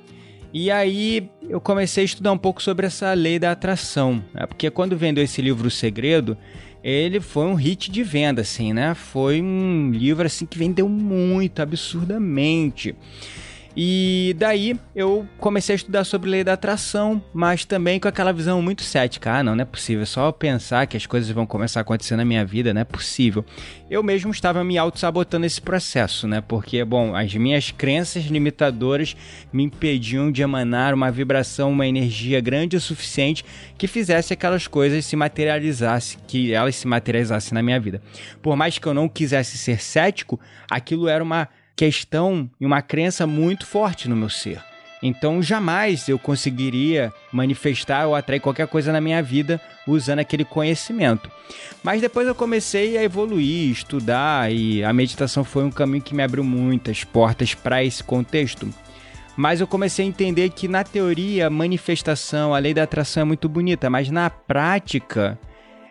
E 0.59 0.71
aí 0.71 1.29
eu 1.51 1.61
comecei 1.61 2.03
a 2.03 2.07
estudar 2.07 2.33
um 2.33 2.39
pouco 2.39 2.63
sobre 2.63 2.87
essa 2.87 3.13
lei 3.13 3.39
da 3.39 3.53
atração. 3.53 4.25
Né? 4.33 4.47
Porque 4.47 4.71
quando 4.71 4.97
vendeu 4.97 5.23
esse 5.23 5.43
livro 5.43 5.69
O 5.69 5.71
Segredo, 5.71 6.35
ele 6.83 7.21
foi 7.21 7.45
um 7.45 7.53
hit 7.53 7.91
de 7.91 8.03
venda, 8.03 8.41
assim, 8.41 8.73
né? 8.73 8.95
Foi 8.95 9.43
um 9.43 9.91
livro 9.91 10.25
assim 10.25 10.47
que 10.47 10.57
vendeu 10.57 10.89
muito, 10.89 11.61
absurdamente. 11.61 12.95
E 13.77 14.35
daí 14.39 14.81
eu 14.95 15.29
comecei 15.39 15.75
a 15.75 15.77
estudar 15.77 16.05
sobre 16.05 16.31
lei 16.31 16.43
da 16.43 16.55
atração, 16.55 17.23
mas 17.35 17.67
também 17.67 18.01
com 18.01 18.09
aquela 18.09 18.33
visão 18.33 18.63
muito 18.63 18.83
cética. 18.83 19.35
Ah, 19.35 19.43
não, 19.43 19.55
não 19.55 19.63
é 19.63 19.67
possível. 19.67 20.07
Só 20.07 20.33
pensar 20.33 20.87
que 20.87 20.97
as 20.97 21.05
coisas 21.05 21.31
vão 21.31 21.45
começar 21.45 21.81
a 21.81 21.83
acontecer 21.83 22.17
na 22.17 22.25
minha 22.25 22.43
vida, 22.43 22.73
não 22.73 22.81
é 22.81 22.85
possível. 22.85 23.45
Eu 23.91 24.03
mesmo 24.03 24.31
estava 24.31 24.65
me 24.65 24.79
auto-sabotando 24.79 25.45
esse 25.45 25.61
processo, 25.61 26.27
né? 26.27 26.41
Porque, 26.41 26.83
bom, 26.87 27.15
as 27.15 27.35
minhas 27.35 27.71
crenças 27.71 28.25
limitadoras 28.25 29.15
me 29.53 29.65
impediam 29.65 30.33
de 30.33 30.41
emanar 30.41 30.95
uma 30.95 31.11
vibração, 31.11 31.71
uma 31.71 31.87
energia 31.87 32.41
grande 32.41 32.77
o 32.77 32.81
suficiente 32.81 33.45
que 33.77 33.87
fizesse 33.87 34.33
aquelas 34.33 34.67
coisas 34.67 35.05
se 35.05 35.17
materializassem, 35.17 36.19
que 36.27 36.53
elas 36.53 36.77
se 36.77 36.87
materializassem 36.87 37.53
na 37.53 37.63
minha 37.63 37.79
vida. 37.79 38.01
Por 38.41 38.57
mais 38.57 38.79
que 38.79 38.87
eu 38.87 38.95
não 38.95 39.07
quisesse 39.07 39.59
ser 39.59 39.83
cético, 39.83 40.41
aquilo 40.71 41.09
era 41.09 41.23
uma 41.23 41.47
questão 41.77 42.51
e 42.59 42.65
uma 42.65 42.81
crença 42.81 43.27
muito 43.27 43.67
forte 43.67 44.09
no 44.09 44.17
meu 44.17 44.31
ser. 44.31 44.61
Então 45.03 45.43
jamais 45.43 46.09
eu 46.09 46.19
conseguiria 46.19 47.13
manifestar 47.31 48.07
ou 48.07 48.15
atrair 48.15 48.41
qualquer 48.41 48.67
coisa 48.67 48.91
na 48.91 49.01
minha 49.01 49.23
vida 49.23 49.61
usando 49.87 50.21
aquele 50.21 50.45
conhecimento. 50.45 51.31
Mas 51.85 52.01
depois 52.01 52.27
eu 52.27 52.35
comecei 52.35 52.97
a 52.97 53.03
evoluir, 53.05 53.71
estudar 53.71 54.51
e 54.51 54.83
a 54.83 54.93
meditação 54.93 55.45
foi 55.45 55.65
um 55.65 55.71
caminho 55.71 56.03
que 56.03 56.15
me 56.15 56.23
abriu 56.23 56.43
muitas 56.43 57.05
portas 57.05 57.55
para 57.55 57.85
esse 57.85 58.03
contexto. 58.03 58.69
Mas 59.37 59.61
eu 59.61 59.67
comecei 59.67 60.05
a 60.05 60.09
entender 60.09 60.49
que 60.49 60.67
na 60.67 60.83
teoria 60.83 61.49
a 61.49 61.51
manifestação, 61.51 62.55
a 62.55 62.59
lei 62.59 62.73
da 62.73 62.85
atração 62.85 63.21
é 63.21 63.25
muito 63.25 63.51
bonita, 63.51 63.91
mas 63.91 64.11
na 64.11 64.31
prática 64.31 65.39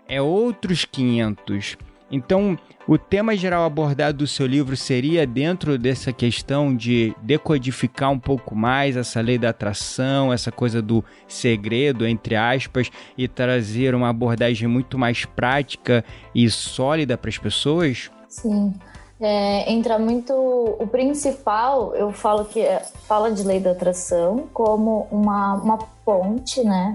é 0.08 0.20
outros 0.20 0.84
500. 0.84 1.78
Então, 2.12 2.58
o 2.88 2.98
tema 2.98 3.36
geral 3.36 3.66
abordado 3.66 4.20
do 4.20 4.28
seu 4.28 4.46
livro 4.46 4.78
seria 4.78 5.26
dentro 5.26 5.78
dessa 5.78 6.14
questão 6.14 6.76
de 6.76 7.16
decodificar 7.22 8.12
um 8.12 8.20
pouco 8.20 8.56
mais 8.56 8.96
essa 8.96 9.20
lei 9.22 9.38
da 9.40 9.50
atração, 9.50 10.32
essa 10.32 10.52
coisa 10.52 10.82
do 10.82 11.04
segredo, 11.28 12.06
entre 12.06 12.36
aspas, 12.36 12.92
e 13.18 13.28
trazer 13.28 13.96
uma 13.96 14.10
abordagem 14.10 14.68
muito 14.68 14.98
mais 15.00 15.26
prática 15.26 16.06
e 16.34 16.48
sólida 16.50 17.18
para 17.18 17.30
as 17.30 17.38
pessoas? 17.40 18.12
Sim. 18.30 18.74
É, 19.20 19.72
entra 19.72 19.98
muito. 19.98 20.34
O 20.34 20.88
principal, 20.88 21.96
eu 21.96 22.12
falo 22.12 22.46
que 22.46 22.60
é, 22.60 22.80
fala 23.08 23.32
de 23.32 23.44
lei 23.44 23.60
da 23.60 23.72
atração 23.72 24.48
como 24.54 25.08
uma, 25.10 25.56
uma 25.56 25.78
ponte, 26.04 26.64
né? 26.64 26.94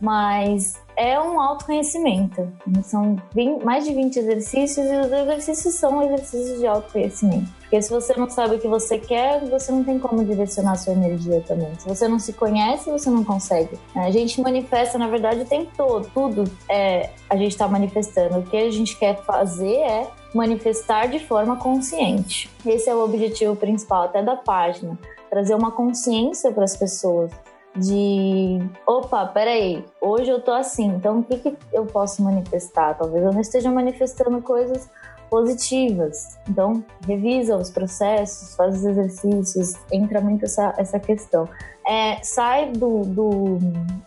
Mas 0.00 0.81
é 0.96 1.18
um 1.20 1.40
autoconhecimento. 1.40 2.52
São 2.82 3.16
20, 3.34 3.64
mais 3.64 3.84
de 3.84 3.94
20 3.94 4.16
exercícios 4.18 4.86
e 4.86 4.96
os 4.96 5.12
exercícios 5.12 5.74
são 5.74 6.02
exercícios 6.02 6.58
de 6.58 6.66
autoconhecimento. 6.66 7.50
Porque 7.60 7.80
se 7.80 7.90
você 7.90 8.14
não 8.14 8.28
sabe 8.28 8.56
o 8.56 8.58
que 8.58 8.68
você 8.68 8.98
quer, 8.98 9.40
você 9.46 9.72
não 9.72 9.82
tem 9.82 9.98
como 9.98 10.22
direcionar 10.24 10.76
sua 10.76 10.92
energia 10.92 11.40
também. 11.40 11.72
Se 11.78 11.88
você 11.88 12.06
não 12.06 12.18
se 12.18 12.34
conhece, 12.34 12.90
você 12.90 13.08
não 13.08 13.24
consegue. 13.24 13.78
A 13.94 14.10
gente 14.10 14.40
manifesta, 14.42 14.98
na 14.98 15.08
verdade, 15.08 15.40
o 15.40 15.46
tempo 15.46 15.70
todo. 15.74 16.10
Tudo 16.12 16.44
é, 16.68 17.10
a 17.30 17.36
gente 17.36 17.52
está 17.52 17.66
manifestando. 17.66 18.40
O 18.40 18.42
que 18.42 18.56
a 18.58 18.70
gente 18.70 18.96
quer 18.98 19.22
fazer 19.22 19.76
é 19.76 20.10
manifestar 20.34 21.06
de 21.06 21.18
forma 21.18 21.56
consciente. 21.56 22.50
Esse 22.64 22.90
é 22.90 22.94
o 22.94 23.02
objetivo 23.02 23.56
principal 23.56 24.02
até 24.02 24.22
da 24.22 24.36
página. 24.36 24.98
Trazer 25.30 25.54
uma 25.54 25.70
consciência 25.70 26.52
para 26.52 26.64
as 26.64 26.76
pessoas 26.76 27.30
de 27.76 28.58
opa, 28.86 29.26
peraí, 29.26 29.84
hoje 30.00 30.30
eu 30.30 30.40
tô 30.40 30.52
assim, 30.52 30.88
então 30.88 31.20
o 31.20 31.24
que, 31.24 31.38
que 31.38 31.56
eu 31.72 31.86
posso 31.86 32.22
manifestar? 32.22 32.94
Talvez 32.94 33.24
eu 33.24 33.32
não 33.32 33.40
esteja 33.40 33.70
manifestando 33.70 34.40
coisas 34.42 34.90
positivas. 35.32 36.38
Então, 36.46 36.84
revisa 37.08 37.56
os 37.56 37.70
processos, 37.70 38.54
faz 38.54 38.76
os 38.76 38.84
exercícios, 38.84 39.76
entra 39.90 40.20
muito 40.20 40.44
essa, 40.44 40.74
essa 40.76 41.00
questão. 41.00 41.48
É, 41.88 42.22
sai 42.22 42.70
do, 42.72 43.00
do 43.00 43.58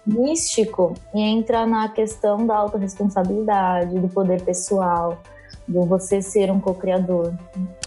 místico 0.05 0.93
e 1.15 1.21
entra 1.21 1.65
na 1.65 1.89
questão 1.89 2.45
da 2.45 2.55
autorresponsabilidade, 2.55 3.99
do 3.99 4.07
poder 4.07 4.43
pessoal, 4.43 5.19
do 5.67 5.81
você 5.81 6.21
ser 6.21 6.51
um 6.51 6.59
co-criador. 6.59 7.33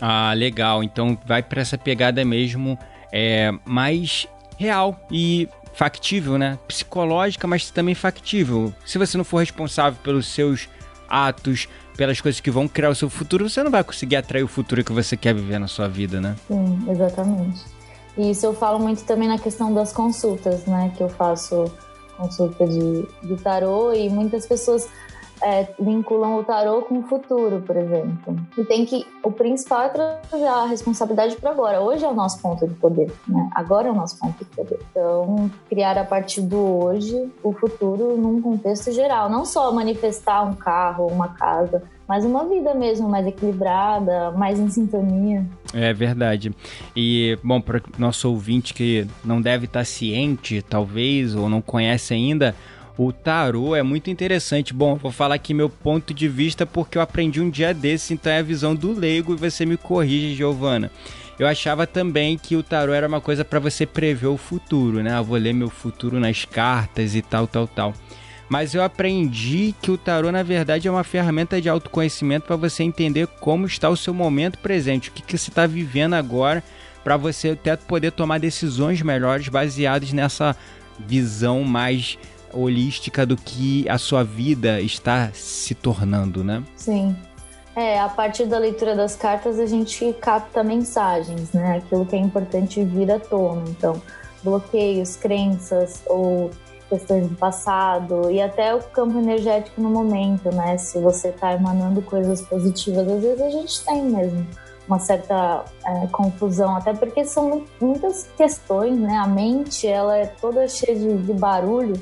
Ah, 0.01 0.33
legal. 0.35 0.83
Então 0.83 1.17
vai 1.25 1.41
para 1.41 1.61
essa 1.61 1.79
pegada 1.79 2.25
mesmo 2.25 2.77
é, 3.13 3.53
mais 3.65 4.27
real 4.59 4.99
e 5.13 5.49
factível, 5.79 6.37
né? 6.37 6.59
Psicológica, 6.67 7.47
mas 7.47 7.71
também 7.71 7.95
factível. 7.95 8.75
Se 8.85 8.99
você 8.99 9.17
não 9.17 9.23
for 9.23 9.39
responsável 9.39 9.97
pelos 10.03 10.27
seus 10.27 10.69
atos, 11.09 11.69
pelas 11.97 12.21
coisas 12.21 12.41
que 12.41 12.51
vão 12.51 12.67
criar 12.67 12.91
o 12.91 12.97
seu 12.97 13.09
futuro, 13.09 13.49
você 13.49 13.63
não 13.63 13.71
vai 13.71 13.85
conseguir 13.85 14.17
atrair 14.17 14.43
o 14.43 14.49
futuro 14.49 14.83
que 14.83 14.93
você 14.93 15.17
quer 15.17 15.33
viver 15.33 15.61
na 15.61 15.69
sua 15.69 15.87
vida, 15.87 16.21
né? 16.21 16.35
Sim, 16.49 16.85
exatamente. 16.91 17.65
E 18.17 18.33
isso 18.33 18.45
eu 18.45 18.55
falo 18.55 18.81
muito 18.81 19.05
também 19.05 19.29
na 19.29 19.39
questão 19.39 19.73
das 19.73 19.93
consultas, 19.93 20.67
né? 20.67 20.93
Que 20.97 21.03
eu 21.05 21.09
faço 21.09 21.73
consulta 22.17 22.67
de, 22.67 23.07
de 23.23 23.37
tarô 23.37 23.93
e 23.93 24.11
muitas 24.11 24.47
pessoas 24.47 24.89
é, 25.43 25.69
vinculam 25.79 26.37
o 26.37 26.45
tarô 26.45 26.83
com 26.83 26.99
o 26.99 27.03
futuro, 27.03 27.63
por 27.67 27.77
exemplo. 27.77 28.37
E 28.57 28.65
tem 28.65 28.85
que. 28.85 29.07
O 29.23 29.31
principal 29.31 29.83
é 29.83 29.89
trazer 29.89 30.47
a 30.47 30.67
responsabilidade 30.67 31.37
para 31.37 31.51
agora. 31.51 31.81
Hoje 31.81 32.05
é 32.05 32.09
o 32.09 32.15
nosso 32.15 32.41
ponto 32.41 32.67
de 32.67 32.75
poder, 32.75 33.13
né? 33.27 33.51
Agora 33.55 33.89
é 33.89 33.91
o 33.91 33.95
nosso 33.95 34.19
ponto 34.19 34.39
de 34.39 34.45
poder. 34.47 34.79
Então, 34.91 35.51
criar 35.69 35.97
a 35.99 36.05
partir 36.05 36.43
do 36.43 36.85
hoje 36.85 37.31
o 37.43 37.53
futuro 37.53 38.17
num 38.17 38.41
contexto 38.41 38.93
geral. 38.93 39.29
Não 39.29 39.45
só 39.45 39.73
manifestar 39.73 40.43
um 40.43 40.55
carro, 40.55 41.07
uma 41.07 41.29
casa, 41.29 41.83
mas 42.09 42.25
uma 42.25 42.45
vida 42.47 42.75
mesmo 42.75 43.09
mais 43.09 43.27
equilibrada, 43.27 44.31
mais 44.33 44.59
em 44.59 44.71
sintonia. 44.71 45.45
É 45.75 45.93
verdade. 45.93 46.55
E, 46.97 47.39
bom, 47.45 47.61
para 47.61 47.83
nosso 47.99 48.31
ouvinte 48.31 48.73
que 48.73 49.07
não 49.23 49.43
deve 49.43 49.67
estar 49.67 49.85
ciente, 49.85 50.63
talvez, 50.63 51.35
ou 51.35 51.51
não 51.51 51.61
conhece 51.61 52.15
ainda, 52.15 52.55
o 52.99 53.13
tarô 53.13 53.77
é 53.77 53.83
muito 53.83 54.11
interessante. 54.11 54.75
Bom, 54.75 54.97
vou 54.97 55.13
falar 55.13 55.37
aqui 55.37 55.55
meu 55.55 55.71
ponto 55.71 56.13
de 56.13 56.27
vista 56.27 56.67
porque 56.67 56.99
eu 56.99 57.03
aprendi 57.03 57.41
um 57.41 57.49
dia 57.49 57.73
desse, 57.73 58.13
então 58.13 58.33
é 58.33 58.41
a 58.41 58.43
visão 58.43 58.75
do 58.75 58.93
leigo 58.93 59.33
e 59.33 59.37
você 59.37 59.65
me 59.65 59.77
corrige, 59.77 60.35
Giovana. 60.35 60.91
Eu 61.39 61.47
achava 61.47 61.87
também 61.87 62.37
que 62.37 62.57
o 62.57 62.63
tarô 62.63 62.93
era 62.93 63.07
uma 63.07 63.21
coisa 63.21 63.45
para 63.45 63.61
você 63.61 63.87
prever 63.87 64.27
o 64.27 64.37
futuro, 64.37 65.01
né? 65.01 65.17
Eu 65.17 65.23
vou 65.23 65.39
ler 65.39 65.55
meu 65.55 65.71
futuro 65.71 66.19
nas 66.19 66.45
cartas 66.45 67.15
e 67.15 67.23
tal, 67.23 67.47
tal, 67.47 67.69
tal. 67.69 67.95
Mas 68.49 68.75
eu 68.75 68.83
aprendi 68.83 69.73
que 69.81 69.93
o 69.93 69.97
tarô, 69.97 70.33
na 70.33 70.43
verdade, 70.43 70.89
é 70.89 70.91
uma 70.91 71.05
ferramenta 71.05 71.61
de 71.61 71.69
autoconhecimento 71.69 72.47
para 72.47 72.57
você 72.57 72.83
entender 72.83 73.29
como 73.29 73.67
está 73.67 73.89
o 73.89 73.97
seu 73.97 74.13
momento 74.13 74.59
presente, 74.59 75.11
o 75.11 75.13
que, 75.13 75.23
que 75.23 75.39
você 75.39 75.51
está 75.51 75.67
vivendo 75.67 76.15
agora, 76.15 76.65
para 77.05 77.17
você 77.17 77.51
até 77.51 77.77
poder 77.77 78.11
tomar 78.11 78.41
decisões 78.41 79.01
melhores 79.03 79.47
baseadas 79.49 80.13
nessa 80.13 80.57
visão 80.99 81.63
mais 81.63 82.19
holística 82.53 83.25
do 83.27 83.37
que 83.37 83.89
a 83.89 83.99
sua 83.99 84.25
vida 84.25 84.81
está 84.81 85.31
se 85.33 85.75
tornando, 85.75 86.43
né? 86.43 86.63
Sim. 86.77 87.17
É, 87.77 88.01
a 88.01 88.09
partir 88.09 88.47
da 88.47 88.59
leitura 88.59 88.97
das 88.97 89.15
cartas 89.15 89.59
a 89.61 89.67
gente 89.67 90.13
capta 90.15 90.65
mensagens, 90.65 91.53
né? 91.53 91.77
Aquilo 91.77 92.05
que 92.05 92.17
é 92.17 92.19
importante 92.19 92.83
vir 92.83 93.11
à 93.11 93.21
tona. 93.21 93.65
Então, 93.69 94.03
bloqueios, 94.43 95.15
crenças 95.17 96.03
ou 96.07 96.51
questões 96.89 97.29
do 97.29 97.37
passado 97.37 98.31
e 98.31 98.41
até 98.41 98.75
o 98.75 98.83
campo 98.83 99.19
energético 99.19 99.81
no 99.81 99.91
momento, 99.91 100.51
né? 100.53 100.77
Se 100.79 100.99
você 100.99 101.29
está 101.29 101.53
emanando 101.53 102.03
coisas 102.03 102.43
positivas, 102.43 103.07
às 103.07 103.23
vezes 103.23 103.41
a 103.41 103.51
gente 103.51 103.85
tem 103.85 104.03
mesmo 104.03 104.47
uma 104.89 104.99
certa 104.99 105.65
é, 105.85 106.07
confusão, 106.07 106.75
até 106.75 106.95
porque 106.95 107.25
são 107.25 107.63
muitas 107.81 108.27
questões, 108.37 108.99
né? 108.99 109.17
A 109.19 109.27
mente, 109.27 109.87
ela 109.87 110.17
é 110.17 110.27
toda 110.27 110.67
cheia 110.67 110.99
de, 110.99 111.19
de 111.19 111.33
barulho 111.35 111.95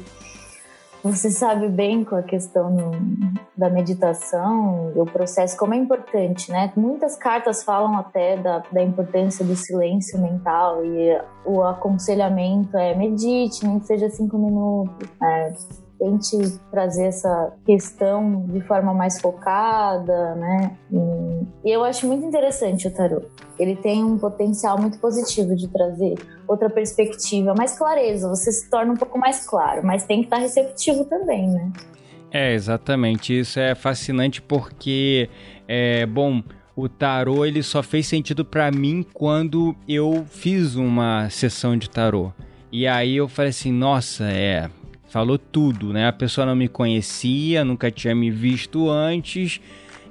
você 1.13 1.31
sabe 1.31 1.69
bem 1.69 2.05
com 2.05 2.17
a 2.17 2.23
questão 2.23 2.71
no, 2.71 2.91
da 3.57 3.71
meditação 3.71 4.93
e 4.95 5.01
o 5.01 5.05
processo, 5.05 5.57
como 5.57 5.75
é 5.75 5.77
importante, 5.77 6.51
né? 6.51 6.73
Muitas 6.77 7.17
cartas 7.17 7.63
falam 7.63 7.97
até 7.99 8.37
da, 8.37 8.63
da 8.73 8.83
importância 8.83 9.45
do 9.45 9.57
silêncio 9.57 10.21
mental 10.21 10.85
e 10.85 11.21
o 11.45 11.63
aconselhamento 11.63 12.77
é 12.77 12.95
medite, 12.95 13.67
nem 13.67 13.79
que 13.79 13.87
seja 13.87 14.11
cinco 14.11 14.37
minutos. 14.39 15.09
É, 15.23 15.53
tente 15.99 16.59
trazer 16.71 17.07
essa 17.07 17.53
questão 17.65 18.47
de 18.49 18.61
forma 18.63 18.93
mais 18.95 19.21
focada, 19.21 20.35
né? 20.35 20.77
E 21.65 21.71
eu 21.71 21.85
acho 21.85 22.07
muito 22.07 22.25
interessante 22.25 22.89
o 22.89 22.91
tarot. 22.91 23.27
Ele 23.59 23.77
tem 23.77 24.05
um 24.05 24.19
potencial 24.19 24.79
muito 24.81 24.99
positivo 24.99 25.55
de 25.57 25.69
trazer 25.69 26.15
outra 26.47 26.71
perspectiva, 26.71 27.55
mais 27.57 27.77
clareza. 27.77 28.29
Você 28.29 28.53
se 28.53 28.71
torna 28.71 28.93
um 28.93 28.97
pouco 28.97 29.19
mais 29.19 29.47
claro, 29.47 29.85
mas 29.85 30.05
tem 30.05 30.21
que 30.21 30.27
estar 30.27 30.39
receptivo 30.39 31.05
também, 31.05 31.49
né? 31.49 31.73
É, 32.31 32.53
exatamente. 32.53 33.39
Isso 33.39 33.59
é 33.59 33.75
fascinante 33.75 34.43
porque, 34.43 35.31
é, 35.67 36.05
bom, 36.07 36.43
o 36.77 36.89
tarô 36.89 37.45
ele 37.47 37.63
só 37.63 37.83
fez 37.83 38.07
sentido 38.07 38.45
para 38.45 38.71
mim 38.71 39.05
quando 39.15 39.75
eu 39.89 40.27
fiz 40.29 40.77
uma 40.77 41.31
sessão 41.31 41.77
de 41.77 41.89
tarô. 41.89 42.33
E 42.71 42.87
aí 42.87 43.17
eu 43.17 43.27
falei 43.29 43.51
assim, 43.51 43.73
nossa, 43.73 44.25
é, 44.25 44.69
falou 45.09 45.39
tudo, 45.39 45.93
né? 45.93 46.07
A 46.07 46.13
pessoa 46.13 46.47
não 46.47 46.57
me 46.57 46.69
conhecia, 46.69 47.65
nunca 47.65 47.91
tinha 47.91 48.15
me 48.15 48.31
visto 48.31 48.91
antes. 48.91 49.61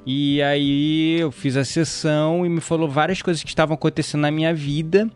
E 0.06 0.42
aí 0.42 1.20
eu 1.20 1.32
fiz 1.32 1.58
a 1.58 1.66
sessão 1.66 2.46
e 2.46 2.50
me 2.50 2.62
falou 2.62 2.88
várias 2.88 3.22
coisas 3.22 3.42
que 3.42 3.50
estavam 3.50 3.74
acontecendo 3.74 4.22
na 4.22 4.32
minha 4.32 4.54
vida. 4.54 5.10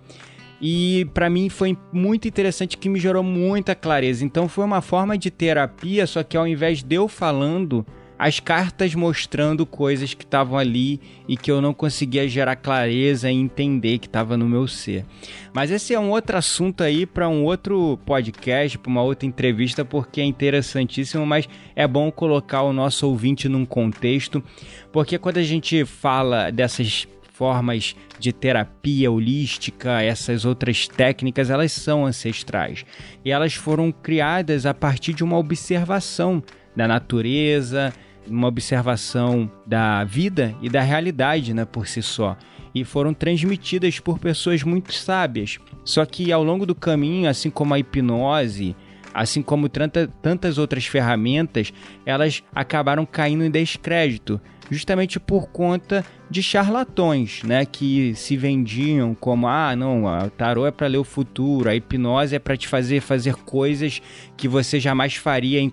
E 0.61 1.07
para 1.13 1.29
mim 1.29 1.47
foi 1.47 1.77
muito 1.93 2.27
interessante 2.27 2.77
que 2.77 2.89
me 2.89 2.99
gerou 2.99 3.23
muita 3.23 3.75
clareza. 3.75 4.25
Então 4.25 4.49
foi 4.49 4.65
uma 4.65 4.81
forma 4.81 5.17
de 5.17 5.29
terapia, 5.29 6.05
só 6.05 6.23
que 6.23 6.35
ao 6.35 6.47
invés 6.47 6.83
de 6.83 6.95
eu 6.95 7.07
falando, 7.07 7.85
as 8.19 8.37
cartas 8.41 8.93
mostrando 8.93 9.65
coisas 9.65 10.13
que 10.13 10.25
estavam 10.25 10.57
ali 10.57 10.99
e 11.25 11.37
que 11.37 11.49
eu 11.49 11.61
não 11.61 11.73
conseguia 11.73 12.27
gerar 12.27 12.57
clareza 12.57 13.31
e 13.31 13.35
entender 13.35 13.97
que 13.97 14.07
estava 14.07 14.35
no 14.35 14.47
meu 14.47 14.67
ser. 14.67 15.05
Mas 15.53 15.71
esse 15.71 15.93
é 15.93 15.99
um 15.99 16.09
outro 16.09 16.35
assunto 16.35 16.83
aí 16.83 17.05
para 17.05 17.29
um 17.29 17.45
outro 17.45 17.97
podcast, 18.05 18.77
para 18.77 18.89
uma 18.89 19.01
outra 19.01 19.25
entrevista, 19.25 19.85
porque 19.85 20.19
é 20.19 20.25
interessantíssimo, 20.25 21.25
mas 21.25 21.47
é 21.73 21.87
bom 21.87 22.11
colocar 22.11 22.63
o 22.63 22.73
nosso 22.73 23.07
ouvinte 23.07 23.47
num 23.47 23.65
contexto, 23.65 24.43
porque 24.91 25.17
quando 25.17 25.37
a 25.37 25.43
gente 25.43 25.85
fala 25.85 26.51
dessas 26.51 27.07
formas 27.31 27.95
de 28.19 28.33
terapia 28.33 29.09
holística, 29.09 30.01
essas 30.01 30.43
outras 30.43 30.89
técnicas, 30.89 31.49
elas 31.49 31.71
são 31.71 32.05
ancestrais. 32.05 32.85
E 33.23 33.31
elas 33.31 33.53
foram 33.53 33.93
criadas 33.93 34.65
a 34.65 34.73
partir 34.73 35.13
de 35.13 35.23
uma 35.23 35.37
observação 35.37 36.43
da 36.75 36.85
natureza, 36.85 37.93
uma 38.29 38.47
observação 38.47 39.49
da 39.65 40.03
vida 40.03 40.55
e 40.61 40.69
da 40.69 40.81
realidade, 40.81 41.53
né, 41.53 41.65
por 41.65 41.87
si 41.87 42.01
só. 42.01 42.37
E 42.73 42.83
foram 42.83 43.13
transmitidas 43.13 43.99
por 43.99 44.19
pessoas 44.19 44.63
muito 44.63 44.93
sábias. 44.93 45.57
Só 45.83 46.05
que 46.05 46.31
ao 46.31 46.43
longo 46.43 46.65
do 46.65 46.75
caminho, 46.75 47.29
assim 47.29 47.49
como 47.49 47.73
a 47.73 47.79
hipnose, 47.79 48.75
assim 49.13 49.41
como 49.41 49.67
tanta, 49.67 50.07
tantas 50.21 50.57
outras 50.57 50.85
ferramentas, 50.85 51.73
elas 52.05 52.43
acabaram 52.53 53.05
caindo 53.05 53.43
em 53.43 53.51
descrédito 53.51 54.39
justamente 54.69 55.19
por 55.19 55.47
conta 55.49 56.05
de 56.29 56.43
charlatões, 56.43 57.41
né, 57.43 57.65
que 57.65 58.13
se 58.15 58.37
vendiam 58.37 59.15
como 59.15 59.47
ah, 59.47 59.75
não, 59.75 60.05
o 60.05 60.29
tarô 60.29 60.67
é 60.67 60.71
para 60.71 60.87
ler 60.87 60.97
o 60.97 61.03
futuro, 61.03 61.69
a 61.69 61.75
hipnose 61.75 62.35
é 62.35 62.39
para 62.39 62.55
te 62.55 62.67
fazer 62.67 63.01
fazer 63.01 63.35
coisas 63.35 64.01
que 64.37 64.47
você 64.47 64.79
jamais 64.79 65.15
faria 65.15 65.59
em, 65.59 65.71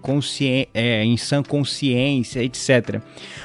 é, 0.72 1.04
em 1.04 1.16
sã 1.16 1.42
consciência, 1.42 2.42
etc. 2.42 3.00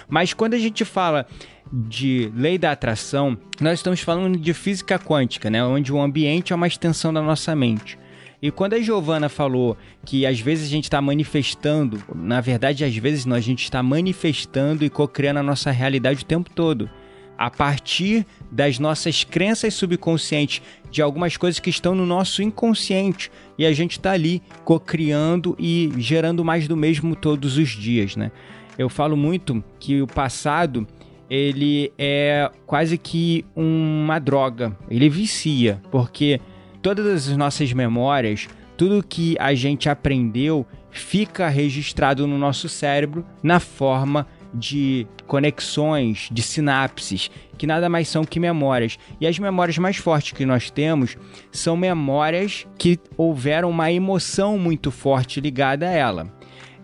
Mas 0.08 0.34
quando 0.34 0.54
a 0.54 0.60
gente 0.60 0.86
fala 0.86 1.28
de 1.72 2.32
lei 2.36 2.58
da 2.58 2.72
atração, 2.72 3.38
nós 3.60 3.80
estamos 3.80 4.02
falando 4.02 4.38
de 4.38 4.54
física 4.54 4.98
quântica, 4.98 5.50
né, 5.50 5.64
onde 5.64 5.92
o 5.92 6.02
ambiente 6.02 6.54
é 6.54 6.56
uma 6.56 6.68
extensão 6.68 7.14
da 7.14 7.22
nossa 7.22 7.56
mente. 7.56 7.98
E 8.42 8.50
quando 8.50 8.74
a 8.74 8.82
Giovana 8.82 9.30
falou 9.30 9.78
que 10.04 10.26
às 10.26 10.40
vezes 10.40 10.66
a 10.66 10.70
gente 10.70 10.86
está 10.86 11.00
manifestando, 11.00 12.02
na 12.16 12.42
verdade, 12.42 12.84
às 12.84 12.96
vezes 12.96 13.26
nós, 13.26 13.38
a 13.38 13.42
gente 13.42 13.64
está 13.64 13.84
manifestando 13.84 14.84
e 14.84 14.90
co-criando 14.90 15.40
a 15.40 15.44
nossa 15.44 15.70
realidade 15.70 16.24
o 16.24 16.26
tempo 16.26 16.50
todo. 16.50 16.90
A 17.38 17.52
partir 17.52 18.26
das 18.52 18.80
nossas 18.80 19.24
crenças 19.24 19.74
subconscientes, 19.76 20.62
de 20.90 21.02
algumas 21.02 21.38
coisas 21.38 21.60
que 21.60 21.70
estão 21.70 21.96
no 21.96 22.06
nosso 22.06 22.42
inconsciente. 22.42 23.32
E 23.58 23.66
a 23.66 23.72
gente 23.74 23.94
está 23.94 24.12
ali 24.12 24.42
co-criando 24.66 25.56
e 25.58 25.92
gerando 25.98 26.44
mais 26.44 26.68
do 26.68 26.76
mesmo 26.76 27.16
todos 27.16 27.58
os 27.58 27.70
dias, 27.70 28.16
né? 28.16 28.32
Eu 28.78 28.90
falo 28.90 29.16
muito 29.16 29.64
que 29.80 30.02
o 30.02 30.08
passado 30.08 30.88
ele 31.30 31.94
é 31.98 32.52
quase 32.66 32.98
que 32.98 33.46
uma 33.56 34.20
droga, 34.20 34.78
ele 34.90 35.10
vicia, 35.10 35.82
porque 35.90 36.42
todas 36.82 37.28
as 37.28 37.38
nossas 37.38 37.72
memórias, 37.74 38.48
tudo 38.78 39.06
que 39.08 39.36
a 39.40 39.54
gente 39.54 39.90
aprendeu 39.90 40.66
fica 40.90 41.48
registrado 41.48 42.28
no 42.28 42.38
nosso 42.38 42.68
cérebro 42.68 43.26
na 43.42 43.60
forma 43.60 44.28
de 44.54 45.08
conexões, 45.28 46.28
de 46.32 46.42
sinapses, 46.42 47.32
que 47.58 47.66
nada 47.66 47.88
mais 47.88 48.10
são 48.10 48.26
que 48.26 48.40
memórias. 48.40 48.98
E 49.20 49.26
as 49.26 49.40
memórias 49.40 49.78
mais 49.78 49.98
fortes 49.98 50.34
que 50.34 50.46
nós 50.46 50.70
temos 50.70 51.16
são 51.52 51.78
memórias 51.78 52.68
que 52.78 53.00
houveram 53.16 53.70
uma 53.70 53.92
emoção 53.92 54.58
muito 54.58 54.92
forte 54.92 55.40
ligada 55.40 55.88
a 55.88 55.92
ela. 55.92 56.28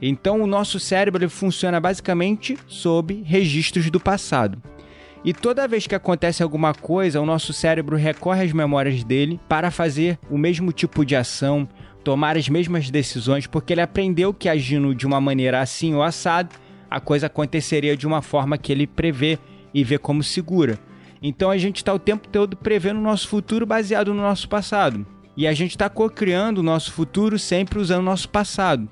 Então 0.01 0.41
o 0.41 0.47
nosso 0.47 0.79
cérebro 0.79 1.23
ele 1.23 1.29
funciona 1.29 1.79
basicamente 1.79 2.57
sob 2.67 3.21
registros 3.25 3.89
do 3.89 3.99
passado. 3.99 4.61
E 5.23 5.33
toda 5.33 5.67
vez 5.67 5.87
que 5.87 5.95
acontece 5.95 6.43
alguma 6.43 6.73
coisa, 6.73 7.19
o 7.19 7.25
nosso 7.25 7.51
cérebro 7.51 7.95
recorre 7.97 8.43
às 8.43 8.53
memórias 8.53 9.03
dele 9.03 9.39
para 9.49 9.71
fazer 9.71 10.17
o 10.29 10.37
mesmo 10.37 10.71
tipo 10.71 11.05
de 11.05 11.15
ação, 11.15 11.67
tomar 12.03 12.37
as 12.37 12.47
mesmas 12.47 12.89
decisões, 12.89 13.47
porque 13.47 13.73
ele 13.73 13.81
aprendeu 13.81 14.33
que 14.33 14.47
agindo 14.47 14.95
de 14.95 15.05
uma 15.05 15.19
maneira 15.19 15.59
assim 15.59 15.93
ou 15.93 16.03
assado, 16.03 16.55
a 16.89 16.99
coisa 16.99 17.27
aconteceria 17.27 17.97
de 17.97 18.07
uma 18.07 18.21
forma 18.21 18.57
que 18.57 18.71
ele 18.71 18.87
prevê 18.87 19.37
e 19.73 19.83
vê 19.83 19.97
como 19.97 20.23
segura. 20.23 20.79
Então 21.21 21.49
a 21.49 21.57
gente 21.57 21.77
está 21.77 21.93
o 21.93 21.99
tempo 21.99 22.27
todo 22.27 22.55
prevendo 22.55 22.97
o 22.97 23.03
nosso 23.03 23.27
futuro 23.27 23.65
baseado 23.65 24.13
no 24.13 24.21
nosso 24.21 24.47
passado. 24.47 25.05
E 25.35 25.45
a 25.45 25.53
gente 25.53 25.71
está 25.71 25.89
co-criando 25.89 26.61
o 26.61 26.63
nosso 26.63 26.91
futuro 26.91 27.37
sempre 27.37 27.77
usando 27.77 27.99
o 27.99 28.05
nosso 28.05 28.29
passado. 28.29 28.87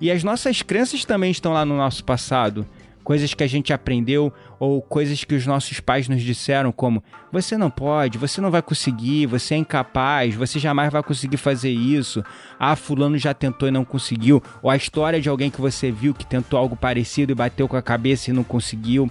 E 0.00 0.10
as 0.10 0.22
nossas 0.24 0.60
crenças 0.60 1.04
também 1.04 1.30
estão 1.30 1.52
lá 1.52 1.64
no 1.64 1.76
nosso 1.76 2.04
passado 2.04 2.66
coisas 3.06 3.32
que 3.32 3.44
a 3.44 3.46
gente 3.46 3.72
aprendeu 3.72 4.32
ou 4.58 4.82
coisas 4.82 5.22
que 5.22 5.36
os 5.36 5.46
nossos 5.46 5.78
pais 5.78 6.08
nos 6.08 6.20
disseram, 6.20 6.72
como 6.72 7.00
você 7.30 7.56
não 7.56 7.70
pode, 7.70 8.18
você 8.18 8.40
não 8.40 8.50
vai 8.50 8.60
conseguir, 8.60 9.26
você 9.26 9.54
é 9.54 9.58
incapaz, 9.58 10.34
você 10.34 10.58
jamais 10.58 10.90
vai 10.90 11.00
conseguir 11.04 11.36
fazer 11.36 11.70
isso. 11.70 12.24
Ah, 12.58 12.74
fulano 12.74 13.16
já 13.16 13.32
tentou 13.32 13.68
e 13.68 13.70
não 13.70 13.84
conseguiu, 13.84 14.42
ou 14.60 14.68
a 14.68 14.76
história 14.76 15.20
de 15.20 15.28
alguém 15.28 15.52
que 15.52 15.60
você 15.60 15.92
viu 15.92 16.12
que 16.12 16.26
tentou 16.26 16.58
algo 16.58 16.74
parecido 16.74 17.30
e 17.30 17.34
bateu 17.34 17.68
com 17.68 17.76
a 17.76 17.82
cabeça 17.82 18.30
e 18.30 18.34
não 18.34 18.42
conseguiu. 18.42 19.08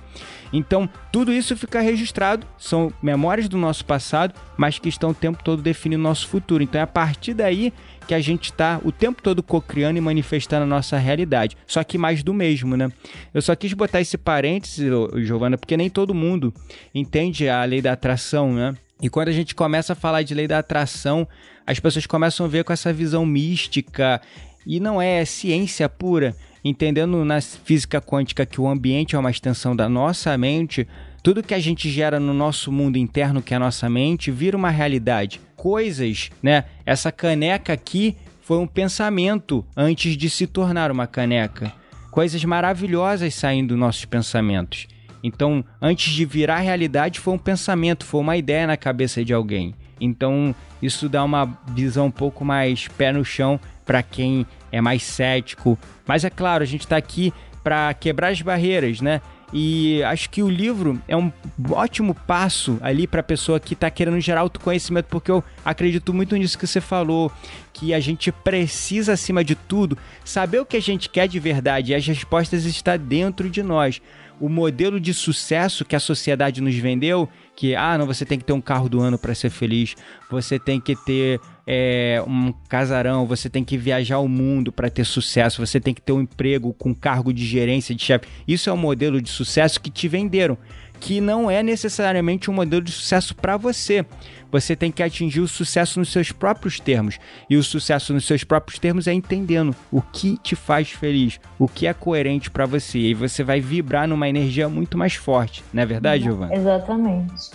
Então, 0.51 0.89
tudo 1.11 1.31
isso 1.31 1.55
fica 1.55 1.79
registrado, 1.79 2.45
são 2.57 2.91
memórias 3.01 3.47
do 3.47 3.57
nosso 3.57 3.85
passado, 3.85 4.33
mas 4.57 4.77
que 4.77 4.89
estão 4.89 5.11
o 5.11 5.13
tempo 5.13 5.41
todo 5.41 5.61
definindo 5.61 6.01
o 6.01 6.03
nosso 6.03 6.27
futuro. 6.27 6.61
Então, 6.61 6.79
é 6.79 6.83
a 6.83 6.87
partir 6.87 7.33
daí 7.33 7.73
que 8.05 8.13
a 8.13 8.19
gente 8.19 8.51
está 8.51 8.79
o 8.83 8.91
tempo 8.91 9.21
todo 9.21 9.43
co-criando 9.43 9.97
e 9.97 10.01
manifestando 10.01 10.63
a 10.63 10.67
nossa 10.67 10.97
realidade. 10.97 11.57
Só 11.65 11.83
que 11.83 11.97
mais 11.97 12.23
do 12.23 12.33
mesmo, 12.33 12.77
né? 12.77 12.91
Eu 13.33 13.41
só 13.41 13.55
quis 13.55 13.73
botar 13.73 14.01
esse 14.01 14.17
parênteses, 14.17 14.89
Giovana, 15.17 15.57
porque 15.57 15.75
nem 15.75 15.89
todo 15.89 16.13
mundo 16.13 16.53
entende 16.93 17.49
a 17.49 17.63
lei 17.63 17.81
da 17.81 17.93
atração, 17.93 18.53
né? 18.53 18.75
E 19.01 19.09
quando 19.09 19.27
a 19.27 19.33
gente 19.33 19.53
começa 19.53 19.93
a 19.93 19.95
falar 19.95 20.21
de 20.21 20.33
lei 20.33 20.47
da 20.47 20.59
atração, 20.59 21.27
as 21.67 21.79
pessoas 21.79 22.05
começam 22.05 22.45
a 22.45 22.49
ver 22.49 22.63
com 22.63 22.71
essa 22.71 22.93
visão 22.93 23.25
mística 23.25 24.21
e 24.65 24.79
não 24.79 25.01
é, 25.01 25.21
é 25.21 25.25
ciência 25.25 25.89
pura. 25.89 26.35
Entendendo 26.63 27.23
na 27.23 27.39
física 27.41 28.01
quântica 28.01 28.45
que 28.45 28.59
o 28.59 28.67
ambiente 28.67 29.15
é 29.15 29.19
uma 29.19 29.29
extensão 29.29 29.75
da 29.75 29.87
nossa 29.87 30.35
mente, 30.35 30.87
tudo 31.21 31.43
que 31.43 31.53
a 31.53 31.59
gente 31.59 31.89
gera 31.89 32.19
no 32.19 32.33
nosso 32.33 32.71
mundo 32.71 32.97
interno, 32.97 33.41
que 33.41 33.53
é 33.53 33.57
a 33.57 33.59
nossa 33.59 33.89
mente, 33.89 34.31
vira 34.31 34.57
uma 34.57 34.69
realidade. 34.69 35.41
Coisas, 35.65 36.29
né? 36.43 36.65
Essa 36.85 37.11
caneca 37.11 37.73
aqui 37.73 38.15
foi 38.39 38.59
um 38.59 38.67
pensamento 38.67 39.65
antes 39.75 40.15
de 40.15 40.29
se 40.29 40.45
tornar 40.45 40.91
uma 40.91 41.07
caneca. 41.07 41.73
Coisas 42.11 42.45
maravilhosas 42.45 43.33
saem 43.33 43.65
dos 43.65 43.75
nossos 43.75 44.05
pensamentos. 44.05 44.85
Então, 45.23 45.65
antes 45.81 46.13
de 46.13 46.23
virar 46.23 46.59
realidade, 46.59 47.19
foi 47.19 47.33
um 47.33 47.39
pensamento, 47.39 48.05
foi 48.05 48.21
uma 48.21 48.37
ideia 48.37 48.67
na 48.67 48.77
cabeça 48.77 49.25
de 49.25 49.33
alguém. 49.33 49.73
Então, 49.99 50.53
isso 50.83 51.09
dá 51.09 51.23
uma 51.23 51.57
visão 51.69 52.05
um 52.05 52.11
pouco 52.11 52.45
mais 52.45 52.87
pé 52.87 53.11
no 53.11 53.25
chão 53.25 53.59
para 53.83 54.03
quem 54.03 54.45
é 54.71 54.79
mais 54.79 55.01
cético. 55.01 55.79
Mas 56.05 56.23
é 56.23 56.29
claro, 56.29 56.61
a 56.61 56.67
gente 56.67 56.81
está 56.81 56.95
aqui 56.95 57.33
para 57.63 57.91
quebrar 57.95 58.27
as 58.27 58.39
barreiras, 58.39 59.01
né? 59.01 59.19
E 59.53 60.03
acho 60.03 60.29
que 60.29 60.41
o 60.41 60.49
livro 60.49 61.01
é 61.07 61.15
um 61.15 61.31
ótimo 61.69 62.13
passo 62.13 62.77
ali 62.81 63.07
para 63.07 63.21
a 63.21 63.23
pessoa 63.23 63.59
que 63.59 63.73
está 63.73 63.89
querendo 63.89 64.19
gerar 64.19 64.41
autoconhecimento, 64.41 65.07
porque 65.09 65.31
eu 65.31 65.43
acredito 65.63 66.13
muito 66.13 66.35
nisso 66.35 66.57
que 66.57 66.67
você 66.67 66.81
falou, 66.81 67.31
que 67.71 67.93
a 67.93 67.99
gente 67.99 68.31
precisa, 68.31 69.13
acima 69.13 69.43
de 69.43 69.55
tudo, 69.55 69.97
saber 70.23 70.59
o 70.59 70.65
que 70.65 70.77
a 70.77 70.81
gente 70.81 71.09
quer 71.09 71.27
de 71.27 71.39
verdade 71.39 71.91
e 71.91 71.95
as 71.95 72.05
respostas 72.05 72.65
estão 72.65 72.97
dentro 72.97 73.49
de 73.49 73.61
nós. 73.61 74.01
O 74.39 74.49
modelo 74.49 74.99
de 74.99 75.13
sucesso 75.13 75.85
que 75.85 75.95
a 75.95 75.99
sociedade 75.99 76.59
nos 76.59 76.75
vendeu, 76.75 77.29
que 77.55 77.75
ah, 77.75 77.97
não, 77.97 78.05
você 78.05 78.25
tem 78.25 78.37
que 78.37 78.43
ter 78.43 78.51
um 78.51 78.59
carro 78.59 78.89
do 78.89 78.99
ano 78.99 79.17
para 79.17 79.33
ser 79.33 79.49
feliz, 79.49 79.95
você 80.29 80.59
tem 80.59 80.79
que 80.79 80.95
ter 81.05 81.39
é, 81.67 82.23
um 82.27 82.53
casarão, 82.69 83.25
você 83.25 83.49
tem 83.49 83.63
que 83.63 83.77
viajar 83.77 84.19
o 84.19 84.27
mundo 84.27 84.71
para 84.71 84.89
ter 84.89 85.05
sucesso, 85.05 85.65
você 85.65 85.79
tem 85.79 85.93
que 85.93 86.01
ter 86.01 86.11
um 86.11 86.21
emprego 86.21 86.73
com 86.73 86.93
cargo 86.93 87.33
de 87.33 87.45
gerência, 87.45 87.95
de 87.95 88.03
chefe. 88.03 88.27
Isso 88.47 88.69
é 88.69 88.73
um 88.73 88.77
modelo 88.77 89.21
de 89.21 89.29
sucesso 89.29 89.81
que 89.81 89.89
te 89.89 90.07
venderam, 90.07 90.57
que 90.99 91.19
não 91.19 91.49
é 91.49 91.63
necessariamente 91.63 92.49
um 92.49 92.53
modelo 92.53 92.83
de 92.83 92.91
sucesso 92.91 93.35
para 93.35 93.57
você. 93.57 94.05
Você 94.51 94.75
tem 94.75 94.91
que 94.91 95.03
atingir 95.03 95.41
o 95.41 95.47
sucesso 95.47 95.99
nos 95.99 96.09
seus 96.09 96.31
próprios 96.31 96.79
termos. 96.79 97.19
E 97.49 97.57
o 97.57 97.63
sucesso 97.63 98.13
nos 98.13 98.25
seus 98.25 98.43
próprios 98.43 98.79
termos 98.79 99.07
é 99.07 99.11
entendendo 99.11 99.75
o 99.91 100.01
que 100.01 100.37
te 100.37 100.55
faz 100.55 100.91
feliz, 100.91 101.39
o 101.59 101.67
que 101.67 101.87
é 101.87 101.93
coerente 101.93 102.49
para 102.49 102.65
você. 102.65 102.99
E 102.99 103.13
você 103.13 103.43
vai 103.43 103.59
vibrar 103.59 104.07
numa 104.07 104.29
energia 104.29 104.69
muito 104.69 104.97
mais 104.97 105.15
forte, 105.15 105.63
não 105.73 105.83
é 105.83 105.85
verdade, 105.85 106.23
Giovana? 106.23 106.55
Exatamente. 106.55 107.51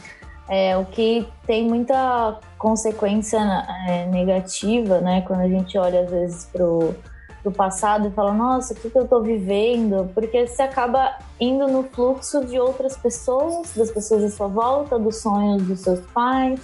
É, 0.50 0.76
o 0.76 0.84
que 0.84 1.28
tem 1.46 1.64
muita 1.64 2.40
consequência 2.58 3.38
é, 3.86 4.06
negativa, 4.06 5.00
né? 5.00 5.20
Quando 5.22 5.42
a 5.42 5.48
gente 5.48 5.78
olha 5.78 6.00
às 6.00 6.10
vezes 6.10 6.44
pro, 6.46 6.92
pro 7.40 7.52
passado 7.52 8.08
e 8.08 8.10
fala, 8.10 8.34
nossa, 8.34 8.74
o 8.74 8.76
que, 8.76 8.90
que 8.90 8.98
eu 8.98 9.06
tô 9.06 9.22
vivendo? 9.22 10.10
Porque 10.12 10.48
você 10.48 10.62
acaba 10.62 11.18
indo 11.38 11.68
no 11.68 11.84
fluxo 11.84 12.44
de 12.44 12.58
outras 12.58 12.96
pessoas, 12.96 13.72
das 13.76 13.92
pessoas 13.92 14.24
à 14.24 14.30
sua 14.30 14.48
volta, 14.48 14.98
dos 14.98 15.18
sonhos 15.18 15.62
dos 15.62 15.80
seus 15.80 16.00
pais, 16.12 16.58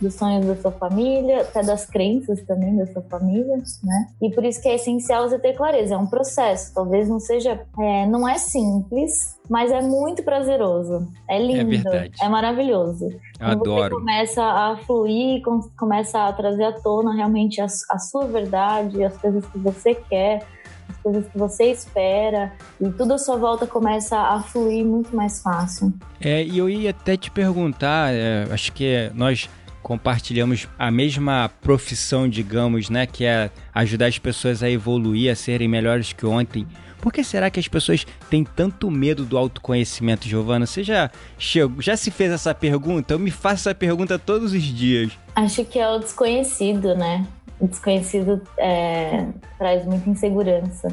dos 0.00 0.14
sonhos 0.14 0.46
da 0.46 0.56
sua 0.56 0.72
família, 0.72 1.42
até 1.42 1.62
das 1.62 1.84
crenças 1.86 2.40
também 2.42 2.76
da 2.76 2.86
sua 2.86 3.02
família, 3.02 3.56
né? 3.82 4.08
E 4.22 4.30
por 4.30 4.44
isso 4.44 4.62
que 4.62 4.68
é 4.68 4.76
essencial 4.76 5.28
você 5.28 5.38
ter 5.38 5.54
clareza. 5.54 5.94
É 5.94 5.98
um 5.98 6.06
processo, 6.06 6.72
talvez 6.74 7.08
não 7.08 7.18
seja, 7.18 7.60
é, 7.78 8.06
não 8.06 8.28
é 8.28 8.38
simples, 8.38 9.36
mas 9.48 9.70
é 9.72 9.80
muito 9.80 10.22
prazeroso. 10.22 11.08
É 11.28 11.40
lindo, 11.40 11.88
é, 11.88 12.10
é 12.20 12.28
maravilhoso. 12.28 13.08
Quando 13.38 13.62
Adoro. 13.62 13.94
Você 13.94 14.00
começa 14.00 14.42
a 14.42 14.76
fluir, 14.86 15.42
começa 15.76 16.26
a 16.26 16.32
trazer 16.32 16.64
à 16.64 16.72
tona 16.72 17.14
realmente 17.14 17.60
a, 17.60 17.66
a 17.66 17.98
sua 17.98 18.26
verdade, 18.26 19.02
as 19.02 19.16
coisas 19.16 19.44
que 19.46 19.58
você 19.58 19.94
quer 19.94 20.46
as 20.88 20.96
coisas 21.02 21.28
que 21.28 21.38
você 21.38 21.64
espera 21.64 22.52
e 22.80 22.90
tudo 22.90 23.12
à 23.12 23.18
sua 23.18 23.36
volta 23.36 23.66
começa 23.66 24.18
a 24.18 24.40
fluir 24.42 24.84
muito 24.84 25.14
mais 25.14 25.42
fácil. 25.42 25.92
É, 26.20 26.42
e 26.42 26.56
eu 26.56 26.68
ia 26.68 26.90
até 26.90 27.16
te 27.16 27.30
perguntar, 27.30 28.12
é, 28.12 28.46
acho 28.50 28.72
que 28.72 29.10
nós 29.14 29.48
compartilhamos 29.82 30.68
a 30.78 30.90
mesma 30.90 31.50
profissão, 31.60 32.28
digamos, 32.28 32.90
né, 32.90 33.06
que 33.06 33.24
é 33.24 33.50
ajudar 33.74 34.06
as 34.06 34.18
pessoas 34.18 34.62
a 34.62 34.70
evoluir, 34.70 35.30
a 35.30 35.34
serem 35.34 35.68
melhores 35.68 36.12
que 36.12 36.26
ontem. 36.26 36.66
Por 37.00 37.12
que 37.12 37.22
será 37.22 37.48
que 37.48 37.60
as 37.60 37.68
pessoas 37.68 38.06
têm 38.28 38.44
tanto 38.44 38.90
medo 38.90 39.24
do 39.24 39.38
autoconhecimento, 39.38 40.26
Giovana? 40.26 40.66
Você 40.66 40.82
já 40.82 41.10
chegou, 41.38 41.80
já 41.80 41.96
se 41.96 42.10
fez 42.10 42.32
essa 42.32 42.52
pergunta? 42.54 43.14
Eu 43.14 43.18
me 43.18 43.30
faço 43.30 43.68
essa 43.68 43.74
pergunta 43.74 44.18
todos 44.18 44.52
os 44.52 44.62
dias. 44.62 45.12
Acho 45.34 45.64
que 45.64 45.78
é 45.78 45.88
o 45.88 45.98
desconhecido, 45.98 46.96
né? 46.96 47.24
O 47.60 47.68
desconhecido 47.68 48.42
é, 48.58 49.26
traz 49.56 49.84
muita 49.84 50.10
insegurança. 50.10 50.88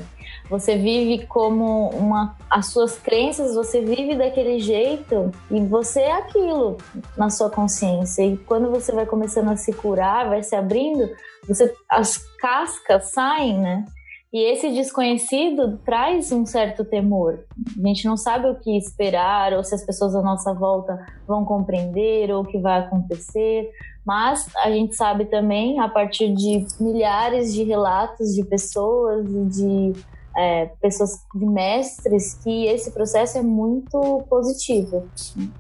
Você 0.50 0.78
vive 0.78 1.26
como 1.26 1.90
uma. 1.90 2.36
As 2.50 2.68
suas 2.68 2.98
crenças, 2.98 3.56
você 3.56 3.82
vive 3.82 4.16
daquele 4.16 4.60
jeito 4.60 5.32
e 5.50 5.60
você 5.62 6.02
é 6.02 6.12
aquilo 6.12 6.78
na 7.18 7.30
sua 7.30 7.50
consciência. 7.50 8.24
E 8.24 8.38
quando 8.38 8.70
você 8.70 8.92
vai 8.92 9.06
começando 9.06 9.50
a 9.50 9.58
se 9.58 9.74
curar, 9.74 10.30
vai 10.30 10.44
se 10.44 10.56
abrindo, 10.56 11.10
você, 11.48 11.74
as 11.90 12.18
cascas 12.40 13.12
saem, 13.12 13.58
né? 13.60 13.86
E 14.36 14.52
esse 14.52 14.70
desconhecido 14.70 15.80
traz 15.86 16.30
um 16.32 16.46
certo 16.46 16.84
temor. 16.84 17.46
A 17.82 17.88
gente 17.88 18.06
não 18.06 18.18
sabe 18.18 18.48
o 18.50 18.60
que 18.60 18.78
esperar, 18.78 19.54
ou 19.54 19.64
se 19.64 19.74
as 19.74 19.86
pessoas 19.86 20.14
à 20.14 20.22
nossa 20.22 20.54
volta 20.54 21.06
vão 21.26 21.46
compreender, 21.46 22.30
ou 22.32 22.44
o 22.44 22.46
que 22.46 22.58
vai 22.60 22.82
acontecer. 22.82 23.70
Mas 24.06 24.48
a 24.58 24.70
gente 24.70 24.94
sabe 24.94 25.26
também, 25.26 25.80
a 25.80 25.88
partir 25.88 26.34
de 26.34 26.66
milhares 26.82 27.54
de 27.54 27.64
relatos 27.64 28.36
de 28.36 28.44
pessoas 28.44 29.26
e 29.26 29.46
de 29.46 29.94
é, 30.36 30.66
pessoas, 30.82 31.24
de 31.34 31.46
mestres, 31.46 32.34
que 32.44 32.66
esse 32.68 32.92
processo 32.92 33.38
é 33.38 33.42
muito 33.42 34.24
positivo. 34.30 35.08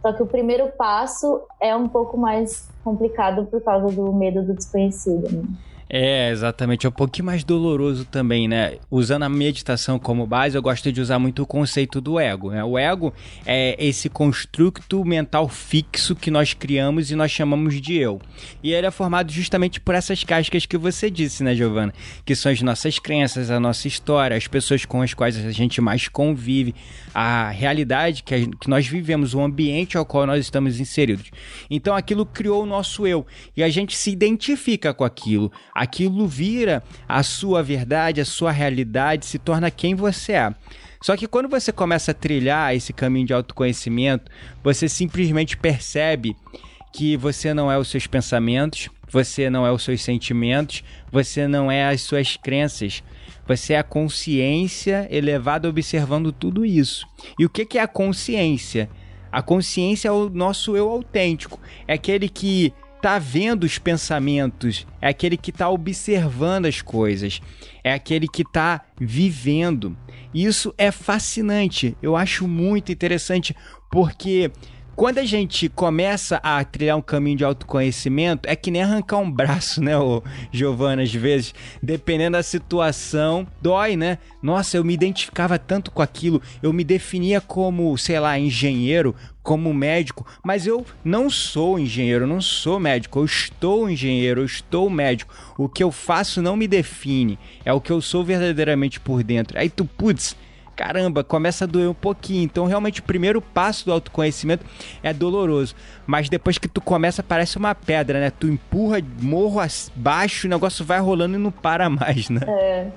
Só 0.01 0.13
que 0.13 0.21
o 0.21 0.25
primeiro 0.25 0.71
passo 0.77 1.41
é 1.61 1.75
um 1.75 1.87
pouco 1.87 2.17
mais 2.17 2.67
complicado 2.83 3.45
por 3.45 3.61
causa 3.61 3.87
do 3.95 4.11
medo 4.13 4.43
do 4.43 4.53
desconhecido. 4.53 5.31
Né? 5.31 5.43
É, 5.87 6.31
exatamente. 6.31 6.85
É 6.85 6.89
um 6.89 6.91
pouquinho 6.91 7.25
mais 7.25 7.43
doloroso 7.43 8.05
também, 8.05 8.47
né? 8.47 8.77
Usando 8.89 9.23
a 9.23 9.29
meditação 9.29 9.99
como 9.99 10.25
base, 10.25 10.57
eu 10.57 10.61
gosto 10.61 10.91
de 10.91 10.99
usar 10.99 11.19
muito 11.19 11.43
o 11.43 11.45
conceito 11.45 12.01
do 12.01 12.19
ego. 12.19 12.51
Né? 12.51 12.63
O 12.63 12.77
ego 12.77 13.13
é 13.45 13.75
esse 13.77 14.09
construto 14.09 15.05
mental 15.05 15.47
fixo 15.47 16.15
que 16.15 16.31
nós 16.31 16.53
criamos 16.53 17.11
e 17.11 17.15
nós 17.15 17.31
chamamos 17.31 17.79
de 17.79 17.95
eu. 17.95 18.19
E 18.63 18.73
ele 18.73 18.87
é 18.87 18.91
formado 18.91 19.31
justamente 19.31 19.79
por 19.79 19.93
essas 19.93 20.23
cascas 20.23 20.65
que 20.65 20.77
você 20.77 21.09
disse, 21.09 21.43
né, 21.43 21.53
Giovana? 21.53 21.93
Que 22.25 22.35
são 22.35 22.51
as 22.51 22.61
nossas 22.61 22.97
crenças, 22.97 23.51
a 23.51 23.59
nossa 23.59 23.87
história, 23.87 24.35
as 24.35 24.47
pessoas 24.47 24.85
com 24.85 25.01
as 25.03 25.13
quais 25.13 25.37
a 25.37 25.51
gente 25.51 25.79
mais 25.81 26.07
convive, 26.07 26.73
a 27.13 27.49
realidade 27.49 28.23
que, 28.23 28.33
a, 28.33 28.39
que 28.39 28.69
nós 28.69 28.87
vivemos, 28.87 29.35
o 29.35 29.41
ambiente 29.41 29.97
ao 29.97 30.05
qual 30.05 30.25
nós 30.25 30.39
estamos 30.39 30.79
inseridos. 30.79 31.29
Então 31.69 31.95
aquilo 31.95 32.25
criou 32.25 32.63
o 32.63 32.65
nosso 32.65 33.05
eu. 33.05 33.25
E 33.55 33.61
a 33.61 33.69
gente 33.69 33.95
se 33.95 34.09
identifica 34.09 34.93
com 34.93 35.03
aquilo 35.03 35.51
aquilo 35.75 36.25
vira 36.25 36.81
a 37.07 37.21
sua 37.21 37.61
verdade, 37.61 38.21
a 38.21 38.25
sua 38.25 38.51
realidade, 38.51 39.25
se 39.25 39.37
torna 39.37 39.69
quem 39.69 39.93
você 39.93 40.31
é. 40.31 40.55
Só 41.01 41.17
que 41.17 41.27
quando 41.27 41.49
você 41.49 41.73
começa 41.73 42.11
a 42.11 42.13
trilhar 42.13 42.73
esse 42.73 42.93
caminho 42.93 43.27
de 43.27 43.33
autoconhecimento, 43.33 44.31
você 44.63 44.87
simplesmente 44.87 45.57
percebe 45.57 46.35
que 46.93 47.17
você 47.17 47.53
não 47.53 47.69
é 47.69 47.77
os 47.77 47.89
seus 47.89 48.07
pensamentos, 48.07 48.89
você 49.07 49.49
não 49.49 49.67
é 49.67 49.71
os 49.71 49.83
seus 49.83 50.01
sentimentos, 50.01 50.83
você 51.11 51.47
não 51.47 51.69
é 51.69 51.85
as 51.85 52.01
suas 52.01 52.37
crenças. 52.37 53.03
Você 53.47 53.73
é 53.73 53.77
a 53.77 53.83
consciência 53.83 55.07
elevada 55.11 55.69
observando 55.69 56.31
tudo 56.31 56.65
isso. 56.65 57.05
E 57.37 57.45
o 57.45 57.49
que 57.49 57.77
é 57.77 57.81
a 57.81 57.87
consciência? 57.87 58.89
A 59.31 59.41
consciência 59.41 60.07
é 60.07 60.11
o 60.11 60.29
nosso 60.29 60.75
eu 60.75 60.89
autêntico. 60.89 61.59
É 61.87 61.93
aquele 61.93 62.27
que 62.27 62.73
tá 63.01 63.19
vendo 63.19 63.63
os 63.63 63.77
pensamentos, 63.77 64.85
é 65.01 65.07
aquele 65.07 65.37
que 65.37 65.51
tá 65.51 65.69
observando 65.69 66.65
as 66.65 66.81
coisas, 66.81 67.41
é 67.83 67.93
aquele 67.93 68.27
que 68.27 68.43
tá 68.43 68.81
vivendo. 68.99 69.95
Isso 70.33 70.73
é 70.77 70.91
fascinante, 70.91 71.95
eu 72.01 72.15
acho 72.15 72.47
muito 72.47 72.91
interessante 72.91 73.55
porque 73.91 74.51
quando 74.95 75.17
a 75.17 75.25
gente 75.25 75.67
começa 75.67 76.37
a 76.37 76.63
trilhar 76.63 76.97
um 76.97 77.01
caminho 77.01 77.37
de 77.37 77.43
autoconhecimento, 77.43 78.47
é 78.49 78.55
que 78.55 78.71
nem 78.71 78.81
arrancar 78.81 79.17
um 79.17 79.29
braço, 79.29 79.81
né, 79.81 79.97
ô, 79.97 80.23
Giovana, 80.51 81.03
às 81.03 81.13
vezes, 81.13 81.53
dependendo 81.83 82.37
da 82.37 82.43
situação, 82.43 83.45
dói, 83.61 83.97
né? 83.97 84.17
Nossa, 84.41 84.77
eu 84.77 84.83
me 84.83 84.93
identificava 84.93 85.59
tanto 85.59 85.91
com 85.91 86.01
aquilo, 86.01 86.41
eu 86.63 86.71
me 86.71 86.83
definia 86.83 87.41
como, 87.41 87.97
sei 87.97 88.19
lá, 88.19 88.39
engenheiro, 88.39 89.15
como 89.43 89.71
médico, 89.73 90.25
mas 90.43 90.65
eu 90.65 90.83
não 91.03 91.29
sou 91.29 91.77
engenheiro, 91.77 92.25
não 92.25 92.41
sou 92.41 92.79
médico, 92.79 93.19
eu 93.19 93.25
estou 93.25 93.89
engenheiro, 93.89 94.41
eu 94.41 94.45
estou 94.45 94.89
médico. 94.89 95.33
O 95.55 95.69
que 95.69 95.83
eu 95.83 95.91
faço 95.91 96.41
não 96.41 96.55
me 96.57 96.67
define, 96.67 97.37
é 97.63 97.71
o 97.71 97.79
que 97.79 97.91
eu 97.91 98.01
sou 98.01 98.23
verdadeiramente 98.23 98.99
por 98.99 99.23
dentro. 99.23 99.59
Aí 99.59 99.69
tu, 99.69 99.85
putz, 99.85 100.35
caramba, 100.75 101.23
começa 101.23 101.63
a 101.63 101.67
doer 101.67 101.89
um 101.89 101.93
pouquinho. 101.93 102.43
Então, 102.43 102.65
realmente, 102.65 102.99
o 102.99 103.03
primeiro 103.03 103.41
passo 103.41 103.85
do 103.85 103.93
autoconhecimento 103.93 104.65
é 105.01 105.13
doloroso. 105.13 105.75
Mas 106.05 106.29
depois 106.29 106.57
que 106.57 106.67
tu 106.67 106.81
começa, 106.81 107.23
parece 107.23 107.57
uma 107.57 107.73
pedra, 107.73 108.19
né? 108.19 108.31
Tu 108.31 108.47
empurra 108.47 108.99
morro 109.21 109.59
abaixo, 109.59 110.47
o 110.47 110.49
negócio 110.49 110.83
vai 110.83 110.99
rolando 110.99 111.35
e 111.35 111.39
não 111.39 111.51
para 111.51 111.89
mais, 111.89 112.29
né? 112.29 112.41
É. 112.47 112.87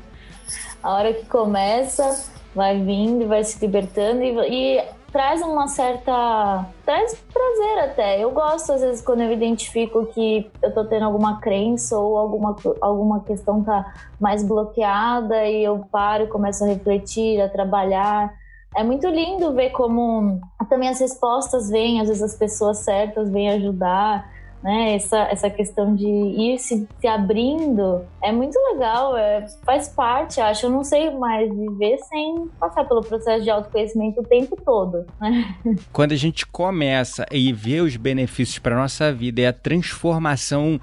A 0.82 0.92
hora 0.92 1.12
que 1.12 1.26
começa, 1.26 2.24
vai 2.54 2.82
vindo, 2.82 3.26
vai 3.26 3.44
se 3.44 3.58
libertando 3.64 4.22
e, 4.22 4.78
e 4.78 4.84
traz 5.18 5.42
uma 5.42 5.66
certa. 5.66 6.64
traz 6.84 7.12
prazer 7.12 7.78
até. 7.90 8.22
Eu 8.22 8.30
gosto, 8.30 8.72
às 8.72 8.82
vezes, 8.82 9.02
quando 9.02 9.22
eu 9.22 9.32
identifico 9.32 10.06
que 10.06 10.48
eu 10.62 10.72
tô 10.72 10.84
tendo 10.84 11.06
alguma 11.06 11.40
crença 11.40 11.98
ou 11.98 12.16
alguma, 12.16 12.54
alguma 12.80 13.24
questão 13.24 13.64
tá 13.64 13.92
mais 14.20 14.44
bloqueada 14.44 15.44
e 15.44 15.64
eu 15.64 15.84
paro 15.90 16.22
e 16.22 16.28
começo 16.28 16.62
a 16.62 16.68
refletir, 16.68 17.40
a 17.40 17.48
trabalhar. 17.48 18.32
É 18.76 18.84
muito 18.84 19.08
lindo 19.08 19.52
ver 19.54 19.70
como 19.70 20.40
também 20.68 20.88
as 20.88 21.00
respostas 21.00 21.68
vêm, 21.68 22.00
às 22.00 22.06
vezes 22.06 22.22
as 22.22 22.36
pessoas 22.36 22.78
certas 22.78 23.28
vêm 23.28 23.50
ajudar 23.50 24.24
né? 24.62 24.94
Essa, 24.94 25.18
essa 25.30 25.50
questão 25.50 25.94
de 25.94 26.06
ir 26.06 26.58
se, 26.58 26.86
se 27.00 27.06
abrindo 27.06 28.04
é 28.22 28.32
muito 28.32 28.58
legal, 28.72 29.16
é, 29.16 29.46
faz 29.64 29.88
parte, 29.88 30.40
acho. 30.40 30.66
Eu 30.66 30.70
não 30.70 30.84
sei 30.84 31.10
mais 31.10 31.48
viver 31.54 31.98
sem 31.98 32.48
passar 32.58 32.84
pelo 32.84 33.02
processo 33.02 33.44
de 33.44 33.50
autoconhecimento 33.50 34.20
o 34.20 34.24
tempo 34.24 34.56
todo, 34.64 35.06
né? 35.20 35.54
Quando 35.92 36.12
a 36.12 36.16
gente 36.16 36.46
começa 36.46 37.26
e 37.30 37.52
vê 37.52 37.80
os 37.80 37.96
benefícios 37.96 38.58
para 38.58 38.76
nossa 38.76 39.12
vida 39.12 39.40
e 39.40 39.46
a 39.46 39.52
transformação 39.52 40.80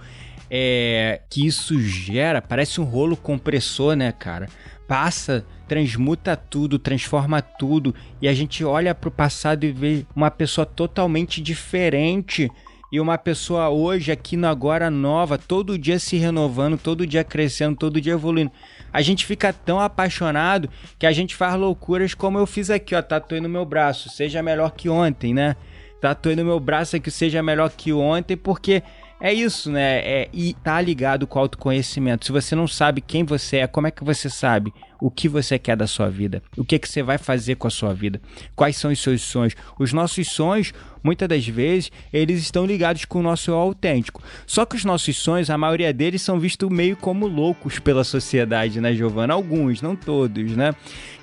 é, 0.49 1.21
que 1.29 1.45
isso 1.45 1.79
gera, 1.79 2.41
parece 2.41 2.79
um 2.79 2.83
rolo 2.83 3.17
compressor, 3.17 3.95
né, 3.95 4.11
cara? 4.11 4.47
Passa 4.87 5.45
transmuta 5.67 6.35
tudo, 6.35 6.77
transforma 6.77 7.41
tudo, 7.41 7.93
e 8.21 8.27
a 8.27 8.33
gente 8.33 8.63
olha 8.63 8.93
para 8.93 9.09
o 9.09 9.11
passado 9.11 9.63
e 9.63 9.71
vê 9.71 10.05
uma 10.15 10.29
pessoa 10.29 10.65
totalmente 10.65 11.41
diferente 11.41 12.49
e 12.95 12.99
uma 13.01 13.17
pessoa 13.17 13.67
hoje, 13.67 14.09
aqui 14.09 14.37
no 14.37 14.47
agora 14.47 14.89
nova, 14.89 15.37
todo 15.37 15.77
dia 15.77 15.99
se 15.99 16.15
renovando, 16.15 16.77
todo 16.77 17.05
dia 17.05 17.25
crescendo, 17.25 17.75
todo 17.75 17.99
dia 17.99 18.13
evoluindo. 18.13 18.53
A 18.93 19.01
gente 19.01 19.25
fica 19.25 19.51
tão 19.51 19.81
apaixonado 19.81 20.69
que 20.97 21.05
a 21.05 21.11
gente 21.11 21.35
faz 21.35 21.55
loucuras 21.55 22.13
como 22.13 22.37
eu 22.37 22.47
fiz 22.47 22.69
aqui, 22.69 22.95
ó, 22.95 23.01
tatuei 23.01 23.41
no 23.41 23.49
meu 23.49 23.65
braço, 23.65 24.07
seja 24.07 24.41
melhor 24.41 24.71
que 24.71 24.87
ontem, 24.87 25.33
né? 25.33 25.57
Tatuei 25.99 26.37
no 26.37 26.45
meu 26.45 26.57
braço 26.57 26.95
aqui, 26.95 27.11
seja 27.11 27.43
melhor 27.43 27.69
que 27.69 27.91
ontem, 27.91 28.37
porque 28.37 28.81
é 29.19 29.33
isso, 29.33 29.69
né? 29.69 29.97
É, 29.97 30.29
e 30.31 30.53
tá 30.53 30.79
ligado 30.79 31.27
com 31.27 31.37
o 31.37 31.41
autoconhecimento. 31.41 32.25
Se 32.25 32.31
você 32.31 32.55
não 32.55 32.65
sabe 32.65 33.01
quem 33.01 33.25
você 33.25 33.57
é, 33.57 33.67
como 33.67 33.87
é 33.87 33.91
que 33.91 34.05
você 34.05 34.29
sabe 34.29 34.73
o 34.99 35.11
que 35.11 35.27
você 35.27 35.57
quer 35.59 35.75
da 35.75 35.87
sua 35.87 36.09
vida? 36.09 36.41
O 36.57 36.63
que, 36.63 36.75
é 36.75 36.79
que 36.79 36.87
você 36.87 37.03
vai 37.03 37.17
fazer 37.17 37.55
com 37.55 37.67
a 37.67 37.71
sua 37.71 37.93
vida? 37.93 38.21
Quais 38.55 38.77
são 38.77 38.91
os 38.91 38.99
seus 38.99 39.21
sonhos? 39.21 39.55
Os 39.79 39.93
nossos 39.93 40.27
sonhos 40.27 40.73
muitas 41.05 41.29
das 41.29 41.47
vezes 41.47 41.91
eles 42.11 42.41
estão 42.41 42.65
ligados 42.65 43.05
com 43.05 43.19
o 43.19 43.21
nosso 43.21 43.51
eu 43.51 43.55
autêntico. 43.55 44.23
Só 44.47 44.65
que 44.65 44.75
os 44.75 44.83
nossos 44.83 45.15
sonhos, 45.15 45.51
a 45.51 45.57
maioria 45.57 45.93
deles 45.93 46.23
são 46.23 46.39
vistos 46.39 46.67
meio 46.69 46.97
como 46.97 47.27
loucos 47.27 47.77
pela 47.77 48.03
sociedade, 48.03 48.81
né, 48.81 48.93
Giovana? 48.95 49.35
Alguns, 49.35 49.83
não 49.83 49.95
todos, 49.95 50.55
né? 50.55 50.73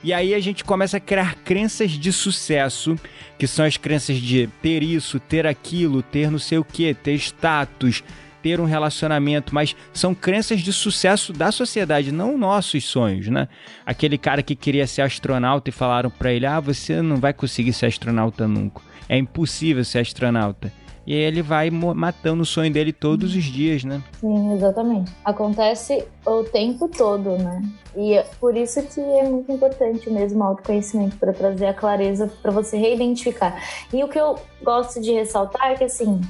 E 0.05 0.13
aí 0.13 0.35
a 0.35 0.41
gente 0.41 0.63
começa 0.63 0.99
a 0.99 1.01
criar 1.01 1.35
crenças 1.37 1.91
de 1.91 2.13
sucesso, 2.13 2.97
que 3.37 3.47
são 3.49 3.65
as 3.65 3.77
crenças 3.77 4.19
de 4.19 4.49
ter 4.63 4.85
isso, 4.85 5.19
ter 5.19 5.47
aquilo, 5.47 6.01
ter 6.01 6.31
não 6.31 6.39
sei 6.39 6.59
o 6.59 6.65
que, 6.65 6.95
ter 6.95 7.15
status, 7.15 8.05
ter 8.43 8.61
um 8.61 8.65
relacionamento, 8.65 9.55
mas 9.55 9.77
são 9.93 10.15
crenças 10.15 10.61
de 10.61 10.73
sucesso 10.73 11.33
da 11.33 11.53
sociedade, 11.53 12.13
não 12.13 12.37
nossos 12.37 12.85
sonhos, 12.85 13.29
né? 13.29 13.49
Aquele 13.87 14.19
cara 14.19 14.43
que 14.43 14.57
queria 14.57 14.87
ser 14.87 15.03
astronauta 15.03 15.71
e 15.71 15.73
falaram 15.73 16.11
para 16.11 16.33
ele: 16.33 16.47
"Ah, 16.47 16.61
você 16.61 17.01
não 17.01 17.17
vai 17.17 17.33
conseguir 17.33 17.73
ser 17.73 17.87
astronauta 17.87 18.49
nunca. 18.49 18.83
É 19.09 19.17
impossível 19.17 19.85
ser 19.85 20.01
astronauta". 20.01 20.73
E 21.05 21.15
aí 21.15 21.21
ele 21.21 21.43
vai 21.43 21.69
matando 21.69 22.43
o 22.43 22.47
sonho 22.47 22.73
dele 22.73 22.93
todos 22.93 23.35
os 23.35 23.45
dias, 23.45 23.83
né? 23.83 24.01
Sim, 24.21 24.55
exatamente. 24.55 25.13
Acontece 25.25 26.05
o 26.25 26.45
tempo 26.45 26.89
todo, 26.89 27.37
né? 27.39 27.61
E 27.97 28.15
é 28.15 28.23
por 28.39 28.57
isso 28.57 28.81
que 28.83 29.01
é 29.01 29.29
muito 29.29 29.51
importante 29.51 30.09
mesmo 30.09 30.41
o 30.41 30.45
autoconhecimento 30.45 31.17
para 31.17 31.33
trazer 31.33 31.67
a 31.67 31.75
clareza 31.75 32.31
para 32.41 32.53
você 32.53 32.77
reidentificar. 32.77 33.61
E 33.93 34.03
o 34.05 34.09
que 34.09 34.19
eu 34.19 34.37
gosto 34.63 35.01
de 35.01 35.13
ressaltar 35.13 35.73
é 35.73 35.75
que 35.75 35.85
assim, 35.85 36.21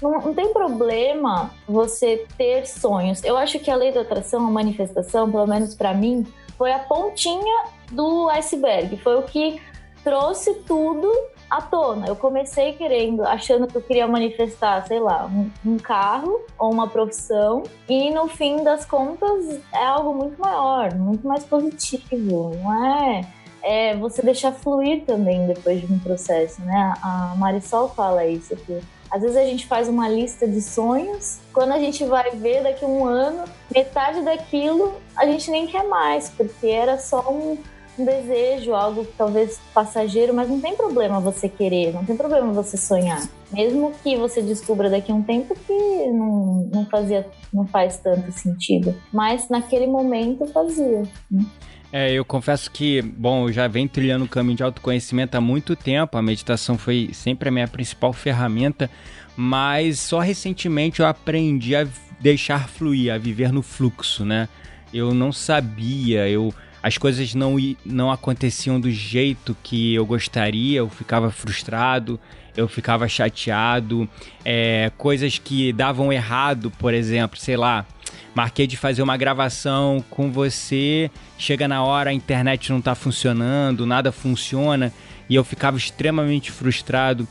não, 0.00 0.12
não, 0.20 0.34
tem 0.34 0.52
problema 0.52 1.50
você 1.68 2.26
ter 2.36 2.66
sonhos. 2.66 3.22
Eu 3.22 3.36
acho 3.36 3.58
que 3.58 3.70
a 3.70 3.76
lei 3.76 3.92
da 3.92 4.00
atração, 4.00 4.46
a 4.46 4.50
manifestação, 4.50 5.30
pelo 5.30 5.46
menos 5.46 5.74
para 5.74 5.92
mim, 5.92 6.26
foi 6.56 6.72
a 6.72 6.78
pontinha 6.78 7.64
do 7.90 8.28
iceberg. 8.30 8.96
Foi 8.98 9.16
o 9.16 9.22
que 9.22 9.60
trouxe 10.02 10.54
tudo 10.66 11.10
à 11.48 11.60
tona. 11.60 12.06
Eu 12.06 12.16
comecei 12.16 12.72
querendo, 12.72 13.22
achando 13.22 13.66
que 13.66 13.76
eu 13.76 13.82
queria 13.82 14.06
manifestar, 14.06 14.86
sei 14.86 15.00
lá, 15.00 15.26
um, 15.26 15.50
um, 15.64 15.76
carro 15.76 16.40
ou 16.58 16.72
uma 16.72 16.88
profissão, 16.88 17.62
e 17.88 18.10
no 18.10 18.28
fim 18.28 18.62
das 18.62 18.84
contas 18.84 19.60
é 19.72 19.84
algo 19.84 20.14
muito 20.14 20.40
maior, 20.40 20.94
muito 20.94 21.26
mais 21.26 21.44
positivo, 21.44 22.52
não 22.62 22.86
é? 22.86 23.20
É 23.62 23.96
você 23.96 24.22
deixar 24.22 24.52
fluir 24.52 25.04
também 25.04 25.46
depois 25.46 25.86
de 25.86 25.92
um 25.92 25.98
processo, 25.98 26.62
né? 26.62 26.94
A 27.02 27.34
Marisol 27.36 27.90
fala 27.90 28.24
isso 28.24 28.54
aqui 28.54 28.80
às 29.10 29.22
vezes 29.22 29.36
a 29.36 29.44
gente 29.44 29.66
faz 29.66 29.88
uma 29.88 30.08
lista 30.08 30.46
de 30.46 30.60
sonhos, 30.60 31.38
quando 31.52 31.72
a 31.72 31.78
gente 31.78 32.04
vai 32.04 32.30
ver 32.30 32.62
daqui 32.62 32.84
a 32.84 32.88
um 32.88 33.04
ano, 33.04 33.44
metade 33.74 34.22
daquilo 34.22 34.94
a 35.16 35.26
gente 35.26 35.50
nem 35.50 35.66
quer 35.66 35.86
mais, 35.88 36.30
porque 36.30 36.68
era 36.68 36.96
só 36.98 37.30
um, 37.30 37.58
um 37.98 38.04
desejo, 38.04 38.72
algo 38.72 39.06
talvez 39.18 39.60
passageiro, 39.74 40.32
mas 40.32 40.48
não 40.48 40.60
tem 40.60 40.76
problema 40.76 41.20
você 41.20 41.48
querer, 41.48 41.92
não 41.92 42.04
tem 42.04 42.16
problema 42.16 42.52
você 42.52 42.76
sonhar. 42.76 43.20
Mesmo 43.52 43.92
que 44.02 44.16
você 44.16 44.40
descubra 44.40 44.88
daqui 44.88 45.10
a 45.10 45.14
um 45.14 45.22
tempo 45.22 45.54
que 45.66 45.72
não, 45.72 46.68
não 46.72 46.86
fazia, 46.86 47.26
não 47.52 47.66
faz 47.66 47.98
tanto 47.98 48.30
sentido. 48.30 48.94
Mas 49.12 49.48
naquele 49.48 49.88
momento 49.88 50.46
fazia. 50.46 51.02
Né? 51.30 51.44
É, 51.92 52.12
eu 52.12 52.24
confesso 52.24 52.70
que, 52.70 53.02
bom, 53.02 53.48
eu 53.48 53.52
já 53.52 53.66
venho 53.66 53.88
trilhando 53.88 54.24
o 54.24 54.28
caminho 54.28 54.56
de 54.56 54.62
autoconhecimento 54.62 55.36
há 55.36 55.40
muito 55.40 55.74
tempo. 55.74 56.16
A 56.16 56.22
meditação 56.22 56.78
foi 56.78 57.10
sempre 57.12 57.48
a 57.48 57.52
minha 57.52 57.66
principal 57.66 58.12
ferramenta, 58.12 58.88
mas 59.36 59.98
só 59.98 60.20
recentemente 60.20 61.00
eu 61.00 61.06
aprendi 61.06 61.74
a 61.74 61.86
deixar 62.20 62.68
fluir, 62.68 63.12
a 63.12 63.18
viver 63.18 63.52
no 63.52 63.62
fluxo, 63.62 64.24
né? 64.24 64.48
Eu 64.92 65.12
não 65.14 65.32
sabia, 65.32 66.28
eu 66.28 66.54
as 66.82 66.96
coisas 66.96 67.34
não, 67.34 67.56
não 67.84 68.10
aconteciam 68.10 68.80
do 68.80 68.90
jeito 68.90 69.56
que 69.62 69.94
eu 69.94 70.06
gostaria, 70.06 70.78
eu 70.78 70.88
ficava 70.88 71.30
frustrado, 71.30 72.18
eu 72.56 72.68
ficava 72.68 73.08
chateado, 73.08 74.08
é, 74.44 74.90
coisas 74.96 75.38
que 75.38 75.72
davam 75.72 76.12
errado, 76.12 76.70
por 76.78 76.94
exemplo, 76.94 77.38
sei 77.38 77.56
lá, 77.56 77.86
marquei 78.34 78.66
de 78.66 78.76
fazer 78.76 79.02
uma 79.02 79.16
gravação 79.16 80.04
com 80.10 80.30
você, 80.30 81.10
chega 81.38 81.66
na 81.66 81.82
hora 81.82 82.10
a 82.10 82.12
internet 82.12 82.70
não 82.70 82.80
tá 82.80 82.94
funcionando, 82.94 83.86
nada 83.86 84.12
funciona 84.12 84.92
e 85.28 85.34
eu 85.34 85.44
ficava 85.44 85.76
extremamente 85.76 86.50
frustrado. 86.50 87.26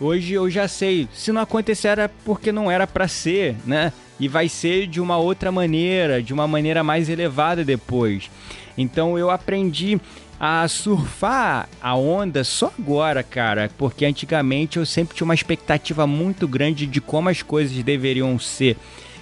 Hoje 0.00 0.32
eu 0.32 0.48
já 0.48 0.66
sei, 0.66 1.06
se 1.12 1.30
não 1.30 1.42
acontecer 1.42 1.88
era 1.88 2.08
porque 2.24 2.50
não 2.50 2.70
era 2.70 2.86
para 2.86 3.06
ser, 3.06 3.54
né? 3.66 3.92
E 4.18 4.28
vai 4.28 4.48
ser 4.48 4.86
de 4.86 5.00
uma 5.00 5.16
outra 5.16 5.52
maneira, 5.52 6.22
de 6.22 6.32
uma 6.32 6.46
maneira 6.46 6.82
mais 6.82 7.08
elevada 7.08 7.64
depois. 7.64 8.30
Então 8.76 9.18
eu 9.18 9.30
aprendi 9.30 10.00
a 10.38 10.66
surfar 10.68 11.68
a 11.82 11.94
onda 11.94 12.42
só 12.44 12.72
agora, 12.78 13.22
cara, 13.22 13.70
porque 13.76 14.06
antigamente 14.06 14.78
eu 14.78 14.86
sempre 14.86 15.14
tinha 15.14 15.24
uma 15.26 15.34
expectativa 15.34 16.06
muito 16.06 16.48
grande 16.48 16.86
de 16.86 17.00
como 17.00 17.28
as 17.28 17.42
coisas 17.42 17.82
deveriam 17.82 18.38
ser. 18.38 18.76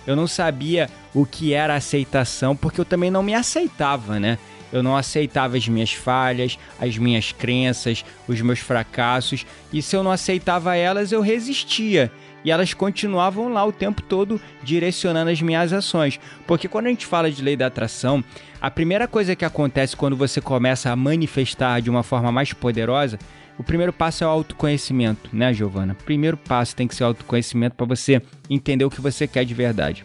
Eu 0.06 0.14
não 0.14 0.28
sabia 0.28 0.88
o 1.12 1.26
que 1.26 1.52
era 1.52 1.74
aceitação, 1.74 2.54
porque 2.54 2.80
eu 2.80 2.84
também 2.84 3.10
não 3.10 3.22
me 3.22 3.34
aceitava, 3.34 4.20
né? 4.20 4.38
Eu 4.72 4.82
não 4.82 4.96
aceitava 4.96 5.56
as 5.56 5.66
minhas 5.66 5.92
falhas, 5.92 6.58
as 6.80 6.96
minhas 6.96 7.32
crenças, 7.32 8.04
os 8.28 8.40
meus 8.40 8.58
fracassos, 8.58 9.44
e 9.72 9.82
se 9.82 9.96
eu 9.96 10.02
não 10.02 10.12
aceitava 10.12 10.76
elas, 10.76 11.10
eu 11.10 11.20
resistia. 11.20 12.12
e 12.44 12.50
elas 12.50 12.72
continuavam 12.72 13.48
lá 13.48 13.64
o 13.64 13.72
tempo 13.72 14.02
todo 14.02 14.40
direcionando 14.62 15.30
as 15.30 15.42
minhas 15.42 15.72
ações. 15.72 16.18
Porque 16.46 16.68
quando 16.68 16.86
a 16.86 16.90
gente 16.90 17.06
fala 17.06 17.30
de 17.30 17.42
lei 17.42 17.56
da 17.56 17.66
atração, 17.66 18.22
a 18.60 18.70
primeira 18.70 19.06
coisa 19.06 19.36
que 19.36 19.44
acontece 19.44 19.96
quando 19.96 20.16
você 20.16 20.40
começa 20.40 20.90
a 20.90 20.96
manifestar 20.96 21.80
de 21.80 21.88
uma 21.88 22.02
forma 22.02 22.32
mais 22.32 22.52
poderosa, 22.52 23.18
o 23.58 23.62
primeiro 23.62 23.92
passo 23.92 24.22
é 24.22 24.26
o 24.26 24.30
autoconhecimento, 24.30 25.30
né, 25.32 25.52
Giovana? 25.52 25.92
O 25.92 26.04
primeiro 26.04 26.36
passo 26.36 26.76
tem 26.76 26.86
que 26.86 26.94
ser 26.94 27.04
o 27.04 27.08
autoconhecimento 27.08 27.74
para 27.76 27.86
você 27.86 28.22
entender 28.48 28.84
o 28.84 28.90
que 28.90 29.00
você 29.00 29.26
quer 29.26 29.44
de 29.44 29.54
verdade. 29.54 30.04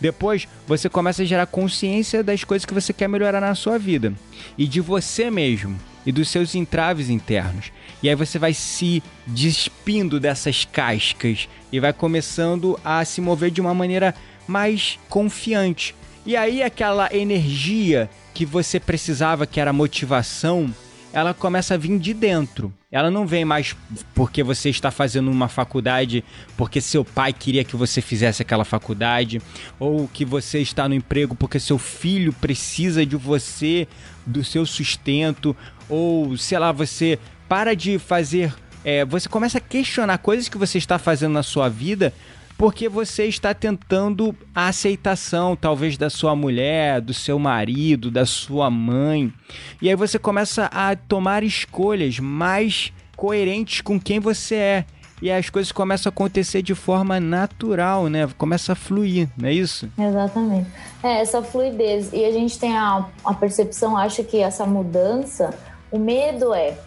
Depois, 0.00 0.48
você 0.66 0.88
começa 0.88 1.22
a 1.22 1.24
gerar 1.24 1.46
consciência 1.46 2.24
das 2.24 2.42
coisas 2.42 2.64
que 2.64 2.74
você 2.74 2.92
quer 2.92 3.08
melhorar 3.08 3.40
na 3.40 3.54
sua 3.54 3.78
vida 3.78 4.12
e 4.58 4.66
de 4.66 4.80
você 4.80 5.30
mesmo 5.30 5.78
e 6.04 6.10
dos 6.10 6.28
seus 6.28 6.56
entraves 6.56 7.08
internos. 7.08 7.72
E 8.02 8.08
aí 8.08 8.14
você 8.16 8.38
vai 8.38 8.52
se 8.52 9.00
despindo 9.26 10.18
dessas 10.18 10.64
cascas 10.64 11.48
e 11.70 11.78
vai 11.78 11.92
começando 11.92 12.78
a 12.84 13.04
se 13.04 13.20
mover 13.20 13.52
de 13.52 13.60
uma 13.60 13.72
maneira 13.72 14.12
mais 14.46 14.98
confiante. 15.08 15.94
E 16.24 16.36
aí 16.36 16.62
aquela 16.62 17.14
energia 17.14 18.08
que 18.32 18.46
você 18.46 18.78
precisava, 18.78 19.46
que 19.46 19.58
era 19.58 19.72
motivação, 19.72 20.72
ela 21.12 21.34
começa 21.34 21.74
a 21.74 21.76
vir 21.76 21.98
de 21.98 22.14
dentro. 22.14 22.72
Ela 22.90 23.10
não 23.10 23.26
vem 23.26 23.44
mais 23.44 23.76
porque 24.14 24.42
você 24.42 24.70
está 24.70 24.90
fazendo 24.90 25.30
uma 25.30 25.48
faculdade, 25.48 26.24
porque 26.56 26.80
seu 26.80 27.04
pai 27.04 27.32
queria 27.32 27.64
que 27.64 27.76
você 27.76 28.00
fizesse 28.00 28.40
aquela 28.40 28.64
faculdade, 28.64 29.42
ou 29.78 30.08
que 30.08 30.24
você 30.24 30.60
está 30.60 30.88
no 30.88 30.94
emprego 30.94 31.34
porque 31.34 31.58
seu 31.58 31.78
filho 31.78 32.32
precisa 32.32 33.04
de 33.04 33.16
você, 33.16 33.88
do 34.24 34.44
seu 34.44 34.64
sustento, 34.64 35.56
ou 35.88 36.36
sei 36.36 36.58
lá, 36.58 36.70
você 36.70 37.18
para 37.48 37.74
de 37.74 37.98
fazer. 37.98 38.54
É, 38.84 39.04
você 39.04 39.28
começa 39.28 39.58
a 39.58 39.60
questionar 39.60 40.18
coisas 40.18 40.48
que 40.48 40.58
você 40.58 40.78
está 40.78 40.98
fazendo 40.98 41.32
na 41.32 41.42
sua 41.42 41.68
vida 41.68 42.12
porque 42.62 42.88
você 42.88 43.24
está 43.24 43.52
tentando 43.52 44.32
a 44.54 44.68
aceitação, 44.68 45.56
talvez 45.56 45.98
da 45.98 46.08
sua 46.08 46.36
mulher, 46.36 47.00
do 47.00 47.12
seu 47.12 47.36
marido, 47.36 48.08
da 48.08 48.24
sua 48.24 48.70
mãe. 48.70 49.32
E 49.80 49.88
aí 49.88 49.96
você 49.96 50.16
começa 50.16 50.66
a 50.66 50.94
tomar 50.94 51.42
escolhas 51.42 52.20
mais 52.20 52.92
coerentes 53.16 53.80
com 53.80 53.98
quem 53.98 54.20
você 54.20 54.54
é. 54.54 54.84
E 55.20 55.28
as 55.28 55.50
coisas 55.50 55.72
começam 55.72 56.08
a 56.08 56.12
acontecer 56.12 56.62
de 56.62 56.72
forma 56.72 57.18
natural, 57.18 58.06
né? 58.06 58.28
Começa 58.38 58.74
a 58.74 58.76
fluir, 58.76 59.28
não 59.36 59.48
é 59.48 59.52
isso? 59.52 59.90
Exatamente. 59.98 60.70
É, 61.02 61.20
essa 61.20 61.42
fluidez. 61.42 62.12
E 62.12 62.24
a 62.24 62.30
gente 62.30 62.60
tem 62.60 62.78
a, 62.78 63.08
a 63.24 63.34
percepção, 63.34 63.96
acha 63.96 64.22
que 64.22 64.38
essa 64.38 64.64
mudança, 64.64 65.52
o 65.90 65.98
medo 65.98 66.54
é 66.54 66.78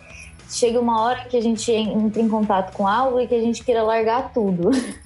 chega 0.49 0.79
uma 0.79 1.01
hora 1.01 1.25
que 1.25 1.35
a 1.35 1.41
gente 1.41 1.69
entra 1.69 2.21
em 2.21 2.29
contato 2.29 2.71
com 2.71 2.87
algo 2.87 3.19
e 3.19 3.27
que 3.27 3.35
a 3.35 3.41
gente 3.41 3.61
queira 3.61 3.83
largar 3.83 4.31
tudo. 4.31 4.71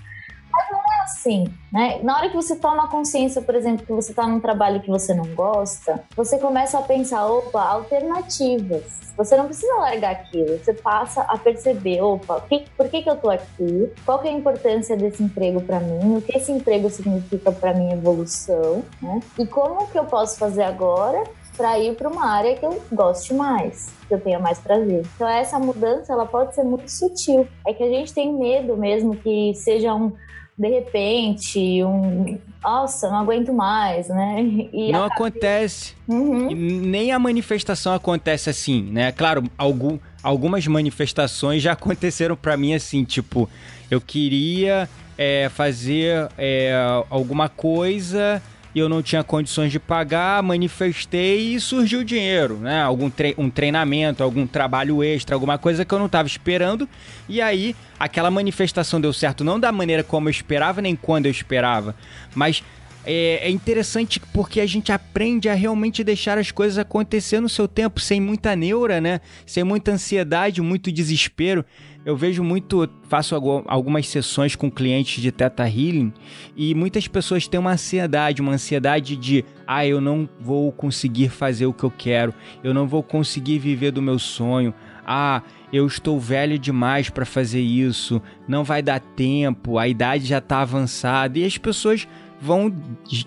assim, 1.10 1.45
né? 1.72 2.00
Na 2.04 2.17
hora 2.17 2.30
que 2.30 2.36
você 2.36 2.56
toma 2.56 2.88
consciência, 2.88 3.41
por 3.41 3.56
exemplo, 3.56 3.86
que 3.86 3.91
você 3.91 4.12
está 4.12 4.28
num 4.28 4.39
trabalho 4.39 4.82
que 4.82 4.89
você 4.89 5.13
não 5.13 5.26
gosta, 5.36 6.04
você 6.15 6.38
começa 6.38 6.78
a 6.78 6.82
pensar, 6.82 7.26
opa, 7.26 7.62
alternativas. 7.62 9.00
Você 9.17 9.36
não 9.36 9.45
precisa 9.45 9.74
largar 9.76 10.12
aquilo, 10.12 10.58
você 10.58 10.74
passa 10.74 11.22
a 11.24 11.38
perceber, 11.38 12.02
opa, 12.02 12.41
que, 12.48 12.65
por 12.78 12.88
que, 12.88 13.02
que 13.02 13.10
eu 13.10 13.17
tô 13.17 13.30
aqui? 13.30 13.91
Qual 14.06 14.19
que 14.19 14.30
é 14.30 14.32
a 14.32 14.34
importância 14.34 14.95
desse 14.95 15.22
emprego 15.22 15.62
para 15.62 15.80
mim? 15.80 16.17
O 16.17 16.22
que 16.22 16.38
esse 16.38 16.52
emprego 16.52 16.89
significa 16.89 17.52
para 17.52 17.74
minha 17.74 17.95
evolução, 17.95 18.82
né? 19.02 19.19
E 19.38 19.45
como 19.45 19.88
que 19.88 20.00
eu 20.00 20.06
posso 20.06 20.38
fazer 20.38 20.63
agora 20.63 21.22
para 21.60 21.78
ir 21.78 21.93
para 21.93 22.08
uma 22.08 22.26
área 22.26 22.56
que 22.56 22.65
eu 22.65 22.82
goste 22.89 23.34
mais, 23.34 23.93
que 24.08 24.13
eu 24.13 24.22
tenha 24.22 24.39
mais 24.39 24.60
prazer. 24.60 25.06
Então 25.13 25.28
essa 25.28 25.60
mudança 25.60 26.13
ela 26.13 26.26
pode 26.26 26.56
ser 26.56 26.63
muito 26.63 26.89
sutil. 26.89 27.45
É 27.67 27.74
que 27.74 27.84
a 27.84 27.89
gente 27.89 28.13
tem 28.13 28.34
medo 28.34 28.78
mesmo 28.78 29.13
que 29.17 29.54
seja 29.56 29.93
um 29.93 30.13
de 30.60 30.67
repente, 30.67 31.82
um. 31.86 32.38
Nossa, 32.62 33.10
não 33.10 33.19
aguento 33.19 33.54
mais, 33.54 34.10
né? 34.10 34.41
E 34.74 34.91
não 34.91 35.06
acontece. 35.06 35.95
Uhum. 36.06 36.50
Nem 36.52 37.13
a 37.13 37.17
manifestação 37.17 37.93
acontece 37.93 38.50
assim, 38.50 38.84
né? 38.84 39.13
Claro, 39.13 39.43
algum, 39.58 39.98
algumas 40.22 40.67
manifestações 40.67 41.63
já 41.63 41.72
aconteceram 41.80 42.36
para 42.36 42.58
mim 42.58 42.74
assim, 42.74 43.06
tipo, 43.06 43.50
eu 43.89 44.02
queria 44.02 44.89
é, 45.17 45.48
fazer 45.48 46.30
é, 46.38 46.74
alguma 47.10 47.48
coisa 47.48 48.41
e 48.73 48.79
eu 48.79 48.88
não 48.88 49.01
tinha 49.01 49.23
condições 49.23 49.71
de 49.71 49.79
pagar, 49.79 50.41
manifestei 50.43 51.55
e 51.55 51.60
surgiu 51.60 52.03
dinheiro, 52.03 52.58
né? 52.58 52.82
Algum 52.82 53.10
tre 53.10 53.34
um 53.38 53.49
treinamento, 53.49 54.23
algum 54.23 54.45
trabalho 54.45 55.03
extra, 55.03 55.36
alguma 55.36 55.58
coisa 55.58 55.84
que 55.84 55.93
eu 55.93 55.99
não 55.99 56.05
estava 56.05 56.27
esperando. 56.27 56.88
E 57.27 57.41
aí, 57.41 57.75
aquela 57.99 58.29
manifestação 58.29 59.01
deu 59.01 59.12
certo, 59.12 59.43
não 59.43 59.60
da 59.60 59.71
maneira 59.71 60.03
como 60.03 60.27
eu 60.27 60.32
esperava, 60.32 60.82
nem 60.82 60.95
quando 60.95 61.25
eu 61.25 61.32
esperava, 61.32 61.95
mas 62.36 62.63
é, 63.05 63.47
é, 63.47 63.49
interessante 63.49 64.19
porque 64.33 64.59
a 64.59 64.65
gente 64.65 64.91
aprende 64.91 65.47
a 65.47 65.53
realmente 65.53 66.03
deixar 66.03 66.38
as 66.38 66.51
coisas 66.51 66.77
acontecer 66.77 67.39
no 67.39 67.49
seu 67.49 67.67
tempo, 67.67 67.99
sem 67.99 68.19
muita 68.19 68.55
neura, 68.55 68.99
né? 68.99 69.21
Sem 69.45 69.63
muita 69.63 69.91
ansiedade, 69.91 70.62
muito 70.62 70.91
desespero. 70.91 71.63
Eu 72.05 72.15
vejo 72.15 72.43
muito, 72.43 72.89
faço 73.07 73.35
algumas 73.67 74.07
sessões 74.07 74.55
com 74.55 74.71
clientes 74.71 75.21
de 75.21 75.31
Teta 75.31 75.63
Healing 75.63 76.13
e 76.55 76.73
muitas 76.73 77.07
pessoas 77.07 77.47
têm 77.47 77.59
uma 77.59 77.73
ansiedade, 77.73 78.41
uma 78.41 78.53
ansiedade 78.53 79.15
de, 79.15 79.43
ah, 79.67 79.85
eu 79.85 79.99
não 79.99 80.27
vou 80.39 80.71
conseguir 80.71 81.29
fazer 81.29 81.65
o 81.65 81.73
que 81.73 81.83
eu 81.83 81.91
quero, 81.91 82.33
eu 82.63 82.73
não 82.73 82.88
vou 82.88 83.03
conseguir 83.03 83.59
viver 83.59 83.91
do 83.91 84.01
meu 84.01 84.17
sonho, 84.17 84.73
ah, 85.05 85.41
eu 85.73 85.85
estou 85.85 86.19
velho 86.19 86.57
demais 86.57 87.09
para 87.09 87.25
fazer 87.25 87.62
isso, 87.62 88.21
não 88.47 88.63
vai 88.63 88.81
dar 88.81 88.99
tempo, 88.99 89.77
a 89.77 89.88
idade 89.88 90.25
já 90.25 90.38
está 90.38 90.62
avançada 90.62 91.38
e 91.38 91.45
as 91.45 91.57
pessoas 91.57 92.07
vão 92.41 92.73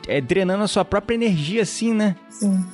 é, 0.09 0.21
drenando 0.21 0.65
a 0.65 0.69
sua 0.69 0.85
própria 0.85 1.15
energia 1.15 1.63
assim, 1.63 1.93
né? 1.93 2.17
Sim. 2.31 2.65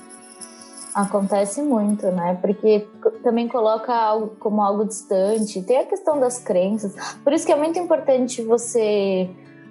Acontece 0.95 1.63
muito, 1.63 2.07
né? 2.07 2.37
Porque 2.41 2.87
também 3.23 3.47
coloca 3.47 3.95
algo 3.95 4.35
como 4.41 4.61
algo 4.63 4.85
distante. 4.85 5.63
Tem 5.63 5.79
a 5.79 5.85
questão 5.85 6.19
das 6.19 6.39
crenças. 6.39 6.95
Por 7.23 7.33
isso 7.33 7.47
que 7.47 7.53
é 7.53 7.57
muito 7.57 7.79
importante 7.79 8.43
você 8.43 9.31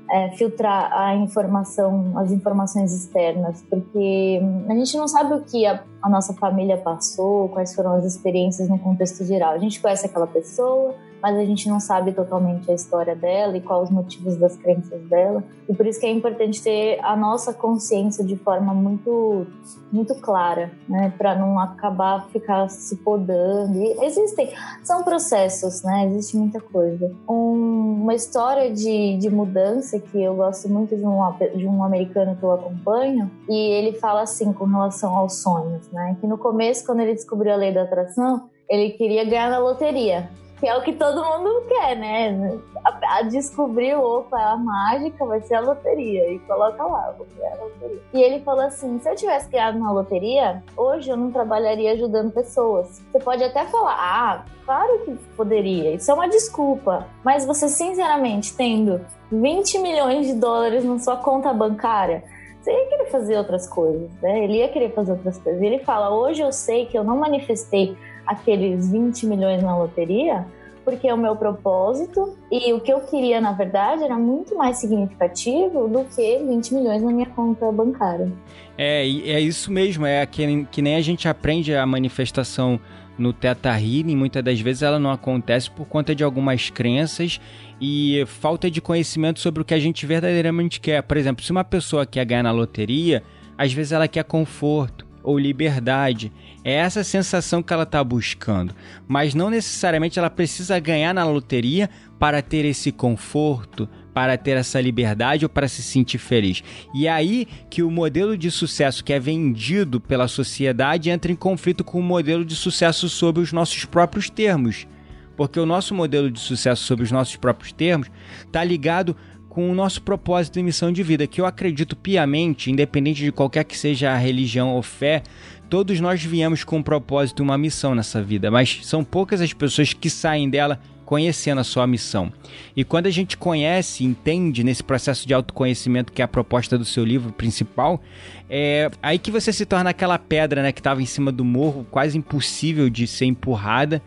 é, 0.10 0.30
filtrar 0.38 0.91
a 0.93 1.15
informação, 1.15 2.17
as 2.17 2.32
informações 2.32 2.93
externas, 2.93 3.62
porque 3.69 4.41
a 4.69 4.73
gente 4.73 4.95
não 4.95 5.08
sabe 5.08 5.34
o 5.34 5.41
que 5.41 5.65
a, 5.65 5.84
a 6.01 6.10
nossa 6.10 6.34
família 6.34 6.77
passou, 6.77 7.49
quais 7.49 7.75
foram 7.75 7.95
as 7.95 8.06
experiências 8.06 8.69
no 8.69 8.80
contexto 8.80 9.25
geral. 9.25 9.51
A 9.51 9.58
gente 9.58 9.82
conhece 9.82 10.06
aquela 10.06 10.27
pessoa, 10.27 10.95
mas 11.21 11.36
a 11.38 11.45
gente 11.45 11.67
não 11.67 11.80
sabe 11.80 12.12
totalmente 12.12 12.69
a 12.69 12.73
história 12.73 13.15
dela 13.15 13.58
e 13.58 13.62
quais 13.62 13.84
os 13.84 13.89
motivos 13.89 14.36
das 14.38 14.56
crenças 14.56 15.01
dela. 15.03 15.43
E 15.67 15.73
por 15.73 15.86
isso 15.86 15.99
que 15.99 16.06
é 16.06 16.12
importante 16.12 16.62
ter 16.62 16.99
a 17.03 17.15
nossa 17.15 17.53
consciência 17.53 18.23
de 18.23 18.36
forma 18.36 18.73
muito 18.73 19.47
muito 19.91 20.15
clara, 20.15 20.71
né, 20.88 21.13
para 21.17 21.34
não 21.36 21.60
acabar 21.60 22.27
ficar 22.27 22.69
se 22.69 22.97
podando. 22.97 23.77
E 23.77 24.06
existem, 24.06 24.51
são 24.84 25.03
processos, 25.03 25.82
né? 25.84 26.06
Existe 26.08 26.36
muita 26.36 26.60
coisa. 26.60 27.12
Um, 27.27 28.01
uma 28.01 28.13
história 28.13 28.71
de, 28.71 29.17
de 29.17 29.30
mudança 29.30 29.99
que 29.99 30.21
eu 30.21 30.36
gosto 30.36 30.69
muito 30.69 30.95
de 30.95 31.06
um 31.06 31.17
de 31.56 31.67
um 31.67 31.84
americano 31.84 32.36
que 32.36 32.43
eu 32.43 32.51
acompanho 32.51 33.32
e 33.49 33.56
ele 33.56 33.97
fala 33.97 34.21
assim 34.21 34.51
com 34.53 34.65
relação 34.65 35.15
aos 35.15 35.38
sonhos, 35.38 35.89
né? 35.91 36.17
Que 36.19 36.27
no 36.27 36.38
começo, 36.38 36.86
quando 36.86 36.99
ele 36.99 37.13
descobriu 37.13 37.53
a 37.53 37.56
lei 37.56 37.73
da 37.73 37.84
atração, 37.84 38.49
ele 38.69 38.91
queria 38.91 39.23
ganhar 39.23 39.49
na 39.49 39.60
loteria 39.60 40.30
que 40.60 40.67
é 40.67 40.76
o 40.76 40.82
que 40.82 40.93
todo 40.93 41.24
mundo 41.24 41.63
quer, 41.67 41.96
né? 41.96 42.60
A, 42.84 43.17
a 43.17 43.22
descobrir, 43.24 43.96
opa, 43.96 44.38
a 44.38 44.58
mágica 44.58 45.26
vai 45.26 45.41
ser 45.41 45.56
a 45.56 45.60
loteria. 45.60 46.32
E 46.32 46.39
coloca 46.39 46.84
lá, 46.84 47.13
vou 47.17 47.28
ganhar 47.38 47.54
a 47.54 47.63
loteria. 47.63 48.02
E 48.13 48.22
ele 48.22 48.39
falou 48.41 48.65
assim: 48.65 49.00
se 49.00 49.10
eu 49.10 49.15
tivesse 49.15 49.48
criado 49.50 49.78
uma 49.78 49.91
loteria, 49.91 50.63
hoje 50.76 51.10
eu 51.10 51.17
não 51.17 51.32
trabalharia 51.32 51.93
ajudando 51.93 52.32
pessoas. 52.32 53.02
Você 53.12 53.20
pode 53.20 53.43
até 53.43 53.65
falar, 53.65 53.96
ah, 54.00 54.46
claro 54.65 55.00
que 55.06 55.15
poderia, 55.36 55.93
isso 55.93 56.10
é 56.10 56.13
uma 56.13 56.28
desculpa. 56.28 57.08
Mas 57.24 57.46
você, 57.46 57.70
sinceramente, 57.70 58.56
tendo 58.56 59.06
20 59.32 59.80
milhões 59.80 60.28
de 60.28 60.34
dólares 60.34 60.84
na 60.84 60.98
sua 60.98 61.17
conta 61.17 61.54
bancária, 61.54 62.24
você 62.60 62.72
ia 62.72 62.89
querer 62.89 63.06
fazer 63.12 63.38
outras 63.38 63.70
coisas, 63.70 64.10
né? 64.22 64.43
Ele 64.43 64.58
ia 64.58 64.70
querer 64.70 64.91
fazer 64.93 65.12
outras 65.12 65.38
coisas. 65.38 65.62
E 65.62 65.65
ele 65.65 65.80
fala: 65.80 66.10
hoje 66.10 66.41
eu 66.41 66.52
sei 66.52 66.88
que 66.88 66.98
eu 66.98 67.04
não 67.04 67.17
manifestei 67.17 67.96
aqueles 68.27 68.91
20 68.91 69.25
milhões 69.25 69.63
na 69.63 69.77
loteria, 69.77 70.45
porque 70.83 71.11
o 71.11 71.17
meu 71.17 71.35
propósito 71.35 72.37
e 72.51 72.71
o 72.73 72.79
que 72.79 72.91
eu 72.91 73.01
queria, 73.01 73.41
na 73.41 73.51
verdade, 73.51 74.03
era 74.03 74.17
muito 74.17 74.55
mais 74.55 74.77
significativo 74.77 75.87
do 75.87 76.05
que 76.05 76.37
20 76.37 76.73
milhões 76.73 77.01
na 77.01 77.11
minha 77.11 77.25
conta 77.25 77.71
bancária. 77.71 78.31
É, 78.77 79.01
é 79.01 79.39
isso 79.39 79.71
mesmo, 79.71 80.05
é 80.05 80.25
que, 80.25 80.65
que 80.71 80.81
nem 80.81 80.95
a 80.95 81.01
gente 81.01 81.27
aprende 81.27 81.75
a 81.75 81.85
manifestação 81.85 82.79
no 83.17 83.34
Teta 83.34 83.71
Healing, 83.71 84.15
muitas 84.15 84.43
das 84.43 84.59
vezes 84.59 84.84
ela 84.84 84.99
não 84.99 85.11
acontece 85.11 85.71
por 85.71 85.88
conta 85.88 86.13
de 86.13 86.23
algumas 86.23 86.69
crenças 86.69 87.41
e 87.82 88.23
falta 88.28 88.69
de 88.69 88.80
conhecimento 88.80 89.39
sobre 89.39 89.61
o 89.61 89.65
que 89.65 89.73
a 89.73 89.80
gente 89.80 90.05
verdadeiramente 90.05 90.80
quer. 90.80 91.01
Por 91.01 91.17
exemplo, 91.17 91.43
se 91.43 91.51
uma 91.51 91.63
pessoa 91.63 92.05
quer 92.05 92.23
ganhar 92.25 92.43
na 92.43 92.51
loteria, 92.51 93.23
às 93.57 93.73
vezes 93.73 93.91
ela 93.91 94.07
quer 94.07 94.23
conforto 94.23 95.07
ou 95.28 95.38
liberdade. 95.38 96.32
É 96.63 96.75
essa 96.75 97.03
sensação 97.03 97.61
que 97.61 97.73
ela 97.73 97.84
está 97.84 98.01
buscando. 98.01 98.73
Mas 99.05 99.36
não 99.36 99.49
necessariamente 99.49 100.17
ela 100.17 100.30
precisa 100.30 100.80
ganhar 100.80 101.13
na 101.13 101.25
loteria 101.25 101.89
para 102.17 102.41
ter 102.41 102.63
esse 102.63 102.93
conforto, 102.93 103.89
para 104.13 104.38
ter 104.38 104.55
essa 104.55 104.80
liberdade 104.80 105.43
ou 105.43 105.49
para 105.49 105.67
se 105.67 105.84
sentir 105.84 106.17
feliz. 106.17 106.63
E 106.95 107.07
é 107.07 107.11
aí 107.11 107.45
que 107.69 107.84
o 107.84 107.91
modelo 107.91 108.38
de 108.38 108.49
sucesso 108.49 109.03
que 109.03 109.11
é 109.11 109.19
vendido 109.19 109.99
pela 109.99 110.30
sociedade 110.30 111.09
entra 111.09 111.30
em 111.30 111.36
conflito 111.36 111.84
com 111.84 111.99
o 111.99 112.03
modelo 112.03 112.45
de 112.45 112.55
sucesso 112.55 113.09
sob 113.09 113.41
os 113.41 113.51
nossos 113.51 113.84
próprios 113.84 114.30
termos. 114.30 114.88
Porque 115.36 115.59
o 115.59 115.65
nosso 115.65 115.93
modelo 115.93 116.32
de 116.32 116.39
sucesso 116.39 116.86
sob 116.86 117.03
os 117.03 117.11
nossos 117.11 117.36
próprios 117.36 117.73
termos 117.73 118.09
está 118.45 118.63
ligado 118.63 119.13
com 119.58 119.72
o 119.72 119.74
nosso 119.74 120.03
propósito 120.03 120.60
e 120.60 120.64
missão 120.64 120.91
de 120.91 121.01
vida, 121.01 121.26
que 121.26 121.41
eu 121.41 121.45
acredito 121.47 121.95
piamente, 121.95 122.70
independente 122.70 123.24
de 123.24 123.32
qualquer 123.32 123.64
que 123.64 123.76
seja 123.76 124.12
a 124.12 124.16
religião 124.16 124.76
ou 124.76 124.84
fé, 124.84 125.24
todos 125.68 125.99
nós 125.99 126.24
viemos 126.24 126.64
com 126.64 126.78
um 126.78 126.84
propósito 126.84 127.41
e 127.41 127.43
uma 127.43 127.58
missão 127.58 127.95
nessa 127.95 128.22
vida, 128.22 128.51
mas 128.51 128.82
são 128.84 129.03
poucas 129.03 129.41
as 129.41 129.53
pessoas 129.53 129.93
que 129.93 130.12
saem 130.12 130.47
dela 130.47 130.80
conhecendo 131.03 131.60
a 131.60 131.64
sua 131.64 131.88
missão. 131.88 132.32
E 132.76 132.84
quando 132.84 133.08
a 133.08 133.10
gente 133.10 133.36
conhece, 133.36 134.03
entende 134.03 134.64
nesse 134.64 134.84
processo 134.84 135.28
de 135.28 135.34
autoconhecimento 135.34 136.14
que 136.14 136.22
é 136.22 136.26
a 136.26 136.28
proposta 136.28 136.78
do 136.78 136.86
seu 136.86 137.03
livro 137.03 137.34
principal, 137.34 137.99
é 138.47 138.91
aí 139.01 139.18
que 139.18 139.32
você 139.32 139.51
se 139.51 139.66
torna 139.66 139.89
aquela 139.89 140.20
pedra, 140.20 140.62
né, 140.62 140.72
que 140.72 140.82
estava 140.82 141.01
em 141.01 141.08
cima 141.08 141.32
do 141.32 141.43
morro, 141.43 141.84
quase 141.89 142.16
impossível 142.16 142.91
de 142.91 143.08
ser 143.08 143.26
empurrada 143.26 144.03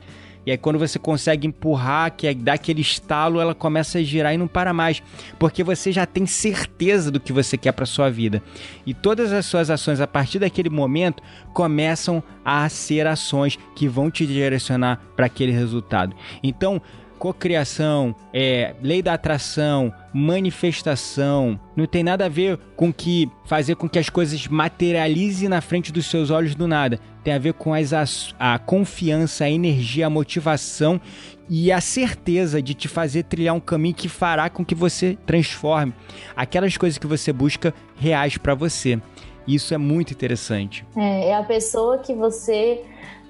e 0.46 0.50
aí 0.50 0.58
quando 0.58 0.78
você 0.78 0.98
consegue 0.98 1.46
empurrar, 1.46 2.12
que 2.16 2.26
é, 2.26 2.34
dá 2.34 2.54
aquele 2.54 2.80
estalo, 2.80 3.40
ela 3.40 3.54
começa 3.54 3.98
a 3.98 4.02
girar 4.02 4.34
e 4.34 4.38
não 4.38 4.48
para 4.48 4.72
mais, 4.72 5.02
porque 5.38 5.62
você 5.62 5.92
já 5.92 6.06
tem 6.06 6.26
certeza 6.26 7.10
do 7.10 7.20
que 7.20 7.32
você 7.32 7.56
quer 7.56 7.72
para 7.72 7.86
sua 7.86 8.10
vida. 8.10 8.42
E 8.86 8.94
todas 8.94 9.32
as 9.32 9.46
suas 9.46 9.70
ações 9.70 10.00
a 10.00 10.06
partir 10.06 10.38
daquele 10.38 10.70
momento 10.70 11.22
começam 11.52 12.22
a 12.44 12.68
ser 12.68 13.06
ações 13.06 13.58
que 13.74 13.86
vão 13.86 14.10
te 14.10 14.26
direcionar 14.26 15.00
para 15.14 15.26
aquele 15.26 15.52
resultado. 15.52 16.14
Então, 16.42 16.80
cocriação, 17.20 18.16
é, 18.32 18.74
lei 18.82 19.02
da 19.02 19.12
atração, 19.12 19.92
manifestação, 20.10 21.60
não 21.76 21.84
tem 21.84 22.02
nada 22.02 22.24
a 22.24 22.28
ver 22.30 22.58
com 22.74 22.90
que 22.90 23.30
fazer 23.44 23.76
com 23.76 23.86
que 23.86 23.98
as 23.98 24.08
coisas 24.08 24.48
materializem 24.48 25.46
na 25.46 25.60
frente 25.60 25.92
dos 25.92 26.06
seus 26.06 26.30
olhos 26.30 26.54
do 26.54 26.66
nada. 26.66 26.98
Tem 27.22 27.34
a 27.34 27.38
ver 27.38 27.52
com 27.52 27.74
as, 27.74 27.92
a, 27.92 28.54
a 28.54 28.58
confiança, 28.58 29.44
a 29.44 29.50
energia, 29.50 30.06
a 30.06 30.10
motivação 30.10 30.98
e 31.46 31.70
a 31.70 31.78
certeza 31.78 32.62
de 32.62 32.72
te 32.72 32.88
fazer 32.88 33.24
trilhar 33.24 33.54
um 33.54 33.60
caminho 33.60 33.94
que 33.94 34.08
fará 34.08 34.48
com 34.48 34.64
que 34.64 34.74
você 34.74 35.18
transforme 35.26 35.92
aquelas 36.34 36.78
coisas 36.78 36.96
que 36.96 37.06
você 37.06 37.34
busca 37.34 37.74
reais 37.96 38.38
para 38.38 38.54
você. 38.54 38.98
Isso 39.46 39.74
é 39.74 39.78
muito 39.78 40.12
interessante. 40.14 40.86
É, 40.96 41.28
é 41.28 41.36
a 41.36 41.42
pessoa 41.42 41.98
que 41.98 42.14
você 42.14 42.82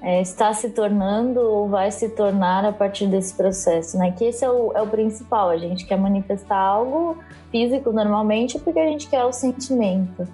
é, 0.02 0.20
está 0.22 0.52
se 0.52 0.70
tornando 0.70 1.40
ou 1.40 1.68
vai 1.68 1.90
se 1.90 2.08
tornar 2.10 2.64
a 2.64 2.72
partir 2.72 3.06
desse 3.06 3.34
processo, 3.34 3.98
né? 3.98 4.12
Que 4.12 4.24
esse 4.24 4.44
é 4.44 4.50
o, 4.50 4.72
é 4.74 4.80
o 4.80 4.86
principal. 4.86 5.50
A 5.50 5.58
gente 5.58 5.84
quer 5.84 5.98
manifestar 5.98 6.56
algo 6.56 7.18
físico 7.50 7.92
normalmente 7.92 8.58
porque 8.58 8.78
a 8.78 8.86
gente 8.86 9.08
quer 9.08 9.24
o 9.24 9.32
sentimento. 9.32 10.26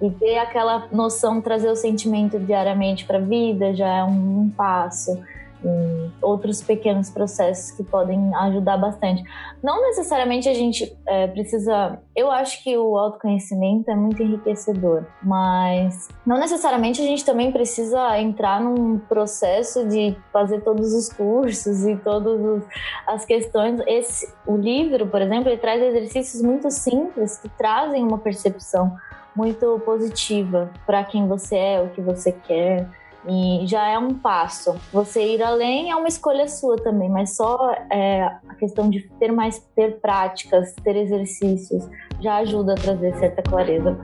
E 0.00 0.10
ter 0.10 0.38
aquela 0.38 0.88
noção, 0.90 1.40
trazer 1.40 1.70
o 1.70 1.76
sentimento 1.76 2.38
diariamente 2.38 3.04
para 3.04 3.18
a 3.18 3.20
vida 3.20 3.74
já 3.74 3.88
é 3.88 4.04
um, 4.04 4.40
um 4.40 4.50
passo 4.50 5.22
e 5.64 6.10
outros 6.22 6.62
pequenos 6.62 7.10
processos 7.10 7.70
que 7.72 7.82
podem 7.82 8.34
ajudar 8.34 8.76
bastante. 8.76 9.22
Não 9.62 9.80
necessariamente 9.82 10.48
a 10.48 10.54
gente 10.54 10.96
é, 11.06 11.26
precisa. 11.26 11.98
Eu 12.14 12.30
acho 12.30 12.62
que 12.62 12.76
o 12.76 12.96
autoconhecimento 12.96 13.90
é 13.90 13.94
muito 13.94 14.22
enriquecedor, 14.22 15.06
mas 15.22 16.08
não 16.26 16.38
necessariamente 16.38 17.00
a 17.00 17.04
gente 17.04 17.24
também 17.24 17.52
precisa 17.52 18.18
entrar 18.18 18.60
num 18.60 18.98
processo 18.98 19.86
de 19.86 20.16
fazer 20.32 20.60
todos 20.62 20.92
os 20.92 21.08
cursos 21.08 21.84
e 21.84 21.96
todas 21.96 22.62
as 23.06 23.24
questões. 23.24 23.80
Esse, 23.86 24.32
o 24.46 24.56
livro, 24.56 25.06
por 25.06 25.20
exemplo, 25.20 25.48
ele 25.48 25.58
traz 25.58 25.82
exercícios 25.82 26.42
muito 26.42 26.70
simples 26.70 27.38
que 27.38 27.48
trazem 27.48 28.02
uma 28.02 28.18
percepção 28.18 28.96
muito 29.34 29.80
positiva 29.84 30.70
para 30.84 31.04
quem 31.04 31.26
você 31.26 31.56
é, 31.56 31.80
o 31.80 31.90
que 31.90 32.00
você 32.00 32.32
quer. 32.32 32.88
E 33.28 33.66
já 33.66 33.86
é 33.88 33.98
um 33.98 34.14
passo. 34.14 34.74
Você 34.92 35.34
ir 35.34 35.42
além 35.42 35.90
é 35.90 35.96
uma 35.96 36.08
escolha 36.08 36.48
sua 36.48 36.76
também, 36.76 37.08
mas 37.08 37.36
só 37.36 37.72
é, 37.92 38.22
a 38.48 38.54
questão 38.58 38.88
de 38.88 39.08
ter 39.18 39.30
mais 39.30 39.58
ter 39.74 40.00
práticas, 40.00 40.74
ter 40.82 40.96
exercícios, 40.96 41.88
já 42.20 42.36
ajuda 42.36 42.72
a 42.72 42.76
trazer 42.76 43.14
certa 43.16 43.42
clareza. 43.42 43.98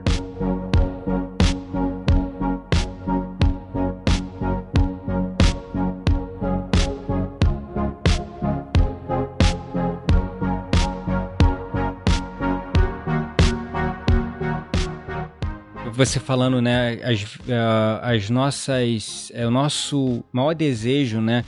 Você 15.97 16.19
falando, 16.19 16.61
né, 16.61 16.99
as, 17.03 17.23
uh, 17.23 17.99
as 18.03 18.29
nossas, 18.29 19.31
é, 19.33 19.47
o 19.47 19.49
nosso 19.49 20.23
maior 20.31 20.53
desejo, 20.53 21.19
né, 21.19 21.43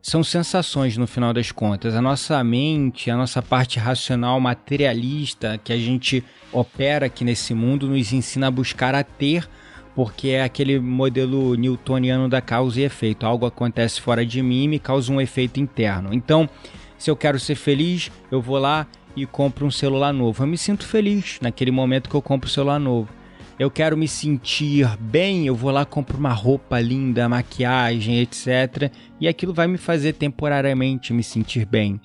são 0.00 0.22
sensações 0.22 0.96
no 0.96 1.04
final 1.04 1.32
das 1.32 1.50
contas. 1.50 1.96
A 1.96 2.00
nossa 2.00 2.42
mente, 2.44 3.10
a 3.10 3.16
nossa 3.16 3.42
parte 3.42 3.80
racional, 3.80 4.38
materialista 4.38 5.58
que 5.58 5.72
a 5.72 5.76
gente 5.76 6.22
opera 6.52 7.06
aqui 7.06 7.24
nesse 7.24 7.52
mundo 7.52 7.88
nos 7.88 8.12
ensina 8.12 8.46
a 8.46 8.50
buscar 8.52 8.94
a 8.94 9.02
ter, 9.02 9.48
porque 9.96 10.28
é 10.28 10.44
aquele 10.44 10.78
modelo 10.78 11.56
newtoniano 11.56 12.28
da 12.28 12.40
causa 12.40 12.80
e 12.80 12.84
efeito. 12.84 13.26
Algo 13.26 13.46
acontece 13.46 14.00
fora 14.00 14.24
de 14.24 14.40
mim 14.40 14.62
e 14.62 14.68
me 14.68 14.78
causa 14.78 15.12
um 15.12 15.20
efeito 15.20 15.58
interno. 15.58 16.14
Então, 16.14 16.48
se 16.96 17.10
eu 17.10 17.16
quero 17.16 17.40
ser 17.40 17.56
feliz, 17.56 18.12
eu 18.30 18.40
vou 18.40 18.58
lá 18.58 18.86
e 19.16 19.26
compro 19.26 19.66
um 19.66 19.72
celular 19.72 20.12
novo. 20.12 20.44
Eu 20.44 20.46
me 20.46 20.56
sinto 20.56 20.86
feliz 20.86 21.40
naquele 21.42 21.72
momento 21.72 22.08
que 22.08 22.14
eu 22.14 22.22
compro 22.22 22.48
o 22.48 22.52
celular 22.52 22.78
novo 22.78 23.18
eu 23.58 23.70
quero 23.70 23.96
me 23.96 24.06
sentir 24.06 24.86
bem, 25.00 25.46
eu 25.46 25.54
vou 25.54 25.72
lá 25.72 25.84
compro 25.84 26.16
uma 26.16 26.32
roupa 26.32 26.78
linda, 26.78 27.28
maquiagem, 27.28 28.20
etc. 28.20 28.92
E 29.20 29.26
aquilo 29.26 29.52
vai 29.52 29.66
me 29.66 29.76
fazer 29.76 30.12
temporariamente 30.12 31.12
me 31.12 31.24
sentir 31.24 31.66
bem. 31.66 32.00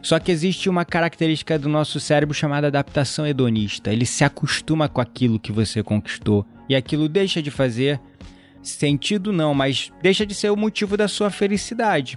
Só 0.00 0.18
que 0.18 0.32
existe 0.32 0.68
uma 0.70 0.84
característica 0.84 1.58
do 1.58 1.68
nosso 1.68 2.00
cérebro 2.00 2.34
chamada 2.34 2.68
adaptação 2.68 3.26
hedonista. 3.26 3.92
Ele 3.92 4.06
se 4.06 4.24
acostuma 4.24 4.88
com 4.88 5.00
aquilo 5.00 5.38
que 5.38 5.52
você 5.52 5.82
conquistou 5.82 6.46
e 6.68 6.74
aquilo 6.74 7.06
deixa 7.06 7.42
de 7.42 7.50
fazer 7.50 8.00
sentido 8.62 9.30
não, 9.30 9.52
mas 9.52 9.92
deixa 10.02 10.24
de 10.24 10.34
ser 10.34 10.48
o 10.48 10.56
motivo 10.56 10.96
da 10.96 11.06
sua 11.06 11.28
felicidade. 11.28 12.16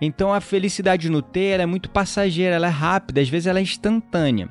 Então 0.00 0.34
a 0.34 0.40
felicidade 0.40 1.08
no 1.08 1.22
ter 1.22 1.60
é 1.60 1.66
muito 1.66 1.88
passageira, 1.88 2.56
ela 2.56 2.66
é 2.66 2.70
rápida, 2.70 3.20
às 3.20 3.28
vezes 3.28 3.46
ela 3.46 3.60
é 3.60 3.62
instantânea. 3.62 4.48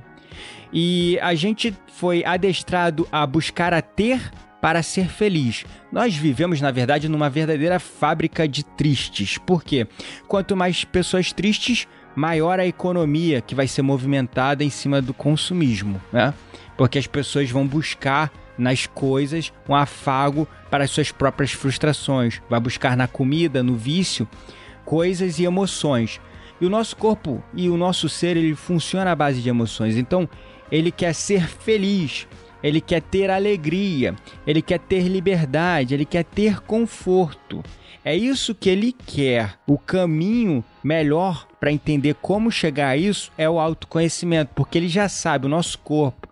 E 0.74 1.20
a 1.22 1.36
gente 1.36 1.74
foi 1.88 2.26
adestrado 2.26 3.08
a 3.12 3.26
buscar 3.28 3.74
a 3.74 3.82
ter 3.82 4.20
para 4.60 4.82
ser 4.82 5.08
feliz. 5.08 5.66
Nós 5.92 6.16
vivemos, 6.16 6.62
na 6.62 6.72
verdade, 6.72 7.10
numa 7.10 7.30
verdadeira 7.30 7.80
fábrica 7.80 8.48
de 8.48 8.64
tristes. 8.64 9.38
Por 9.38 9.64
quê? 9.64 9.86
Quanto 10.28 10.56
mais 10.56 10.84
pessoas 10.84 11.32
tristes, 11.32 11.88
maior 12.16 12.60
a 12.60 12.66
economia 12.66 13.42
que 13.42 13.54
vai 13.54 13.68
ser 13.68 13.82
movimentada 13.82 14.64
em 14.64 14.70
cima 14.70 15.02
do 15.02 15.14
consumismo, 15.14 16.02
né? 16.12 16.34
Porque 16.78 16.98
as 16.98 17.06
pessoas 17.06 17.52
vão 17.52 17.68
buscar 17.68 18.32
nas 18.58 18.88
coisas 18.88 19.52
um 19.68 19.76
afago 19.76 20.48
para 20.72 20.86
as 20.86 20.92
suas 20.92 21.12
próprias 21.12 21.52
frustrações, 21.52 22.42
vai 22.50 22.60
buscar 22.60 22.96
na 22.96 23.08
comida, 23.08 23.62
no 23.62 23.76
vício, 23.76 24.28
coisas 24.86 25.40
e 25.40 25.44
emoções. 25.44 26.22
E 26.62 26.66
o 26.66 26.70
nosso 26.70 26.96
corpo 26.96 27.44
e 27.54 27.70
o 27.70 27.76
nosso 27.76 28.08
ser 28.08 28.38
ele 28.38 28.56
funciona 28.56 29.12
à 29.12 29.16
base 29.16 29.42
de 29.42 29.50
emoções. 29.50 29.98
Então, 29.98 30.30
ele 30.72 30.92
quer 30.92 31.14
ser 31.14 31.48
feliz, 31.48 32.28
ele 32.64 32.80
quer 32.80 33.02
ter 33.02 33.30
alegria, 33.30 34.16
ele 34.48 34.62
quer 34.62 34.80
ter 34.80 35.08
liberdade, 35.08 35.94
ele 35.94 36.06
quer 36.06 36.24
ter 36.24 36.62
conforto. 36.62 37.64
É 38.06 38.16
isso 38.16 38.54
que 38.54 38.70
ele 38.70 38.92
quer. 38.92 39.56
O 39.66 39.78
caminho 39.78 40.64
melhor 40.84 41.48
para 41.60 41.72
entender 41.72 42.16
como 42.16 42.52
chegar 42.52 42.90
a 42.90 42.98
isso 42.98 43.32
é 43.38 43.50
o 43.50 43.60
autoconhecimento, 43.60 44.52
porque 44.54 44.78
ele 44.78 44.90
já 44.90 45.08
sabe, 45.08 45.46
o 45.46 45.50
nosso 45.50 45.80
corpo, 45.80 46.28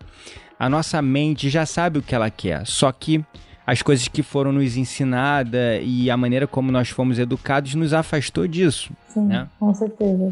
a 0.60 0.70
nossa 0.70 1.02
mente 1.02 1.50
já 1.50 1.66
sabe 1.66 2.00
o 2.00 2.02
que 2.02 2.14
ela 2.14 2.30
quer. 2.30 2.66
Só 2.68 2.92
que 2.92 3.24
as 3.66 3.82
coisas 3.82 4.08
que 4.08 4.22
foram 4.22 4.52
nos 4.52 4.76
ensinadas 4.76 5.82
e 5.84 6.12
a 6.12 6.18
maneira 6.18 6.46
como 6.46 6.72
nós 6.72 6.90
fomos 6.90 7.20
educados 7.20 7.74
nos 7.74 7.94
afastou 7.94 8.48
disso. 8.48 8.92
Sim, 9.08 9.28
né? 9.28 9.48
com 9.58 9.74
certeza. 9.74 10.32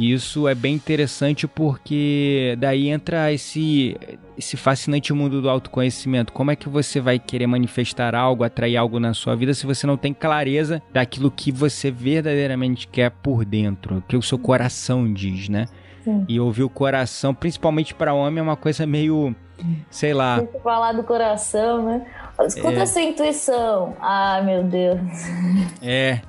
E 0.00 0.14
isso 0.14 0.48
é 0.48 0.54
bem 0.54 0.74
interessante 0.74 1.46
porque 1.46 2.56
daí 2.58 2.88
entra 2.88 3.30
esse, 3.34 3.94
esse 4.38 4.56
fascinante 4.56 5.12
mundo 5.12 5.42
do 5.42 5.50
autoconhecimento. 5.50 6.32
Como 6.32 6.50
é 6.50 6.56
que 6.56 6.70
você 6.70 6.98
vai 7.00 7.18
querer 7.18 7.46
manifestar 7.46 8.14
algo, 8.14 8.42
atrair 8.42 8.78
algo 8.78 8.98
na 8.98 9.12
sua 9.12 9.36
vida 9.36 9.52
se 9.52 9.66
você 9.66 9.86
não 9.86 9.98
tem 9.98 10.14
clareza 10.14 10.80
daquilo 10.90 11.30
que 11.30 11.52
você 11.52 11.90
verdadeiramente 11.90 12.88
quer 12.88 13.10
por 13.10 13.44
dentro, 13.44 13.98
o 13.98 14.00
que 14.00 14.16
o 14.16 14.22
seu 14.22 14.38
coração 14.38 15.12
diz, 15.12 15.50
né? 15.50 15.66
Sim. 16.02 16.24
E 16.26 16.40
ouvir 16.40 16.62
o 16.62 16.70
coração, 16.70 17.34
principalmente 17.34 17.94
para 17.94 18.14
homem, 18.14 18.38
é 18.38 18.42
uma 18.42 18.56
coisa 18.56 18.86
meio, 18.86 19.36
sei 19.90 20.14
lá. 20.14 20.42
Falar 20.62 20.92
do 20.92 21.02
coração, 21.02 21.84
né? 21.84 22.06
Escuta 22.46 22.72
é. 22.72 22.82
essa 22.82 23.00
intuição. 23.00 23.94
Ai, 24.00 24.44
meu 24.44 24.64
Deus. 24.64 24.98
É, 25.82 26.20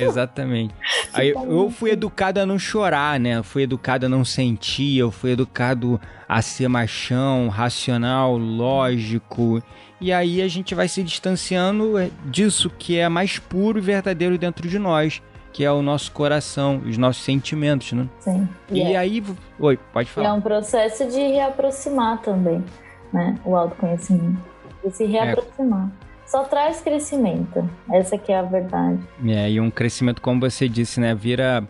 exatamente. 0.00 0.74
Aí 1.12 1.30
eu 1.30 1.70
fui 1.70 1.90
educado 1.90 2.40
a 2.40 2.46
não 2.46 2.58
chorar, 2.58 3.20
né? 3.20 3.36
Eu 3.36 3.44
fui 3.44 3.64
educado 3.64 4.06
a 4.06 4.08
não 4.08 4.24
sentir, 4.24 4.98
eu 4.98 5.10
fui 5.10 5.32
educado 5.32 6.00
a 6.28 6.40
ser 6.40 6.68
machão, 6.68 7.48
racional, 7.48 8.36
lógico. 8.38 9.62
E 10.00 10.12
aí 10.12 10.42
a 10.42 10.48
gente 10.48 10.74
vai 10.74 10.88
se 10.88 11.00
distanciando 11.02 11.94
disso 12.24 12.68
que 12.76 12.98
é 12.98 13.08
mais 13.08 13.38
puro 13.38 13.78
e 13.78 13.82
verdadeiro 13.82 14.36
dentro 14.36 14.68
de 14.68 14.76
nós, 14.76 15.22
que 15.52 15.64
é 15.64 15.70
o 15.70 15.82
nosso 15.82 16.10
coração, 16.12 16.82
os 16.86 16.96
nossos 16.96 17.22
sentimentos, 17.22 17.92
né? 17.92 18.08
Sim. 18.20 18.48
E, 18.70 18.78
e 18.78 18.82
é. 18.82 18.96
aí, 18.96 19.22
oi, 19.58 19.78
pode 19.92 20.08
falar. 20.08 20.26
E 20.26 20.30
é 20.30 20.32
um 20.32 20.40
processo 20.40 21.06
de 21.06 21.18
reaproximar 21.18 22.20
também, 22.22 22.64
né? 23.12 23.38
O 23.44 23.54
autoconhecimento, 23.54 24.40
de 24.84 24.90
se 24.90 25.04
reaproximar. 25.04 25.90
É 26.08 26.12
só 26.32 26.44
traz 26.44 26.80
crescimento. 26.80 27.68
Essa 27.92 28.16
que 28.16 28.32
é 28.32 28.38
a 28.38 28.42
verdade. 28.42 28.98
É, 29.26 29.50
e 29.50 29.60
um 29.60 29.70
crescimento, 29.70 30.22
como 30.22 30.40
você 30.40 30.66
disse, 30.66 30.98
né, 30.98 31.14
vira 31.14 31.62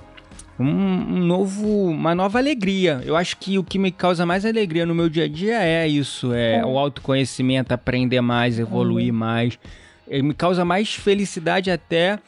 um, 0.57 0.65
um, 0.65 1.19
novo, 1.19 1.67
uma 1.87 2.15
nova 2.15 2.39
alegria. 2.39 3.01
Eu 3.05 3.17
acho 3.17 3.37
que 3.39 3.59
o 3.59 3.65
que 3.65 3.77
me 3.77 3.91
causa 3.91 4.25
mais 4.25 4.47
alegria 4.47 4.87
no 4.87 4.95
meu 4.95 5.09
dia 5.09 5.25
a 5.25 5.29
dia 5.29 5.61
é 5.61 5.89
isso, 5.89 6.33
é, 6.33 6.59
é. 6.59 6.65
o 6.65 6.79
autoconhecimento, 6.79 7.75
aprender 7.75 8.21
mais, 8.21 8.61
evoluir 8.61 9.13
uhum. 9.13 9.19
mais. 9.19 9.59
Ele 10.07 10.23
me 10.23 10.35
causa 10.35 10.65
mais 10.65 10.95
felicidade 10.95 11.69
até 11.69 12.21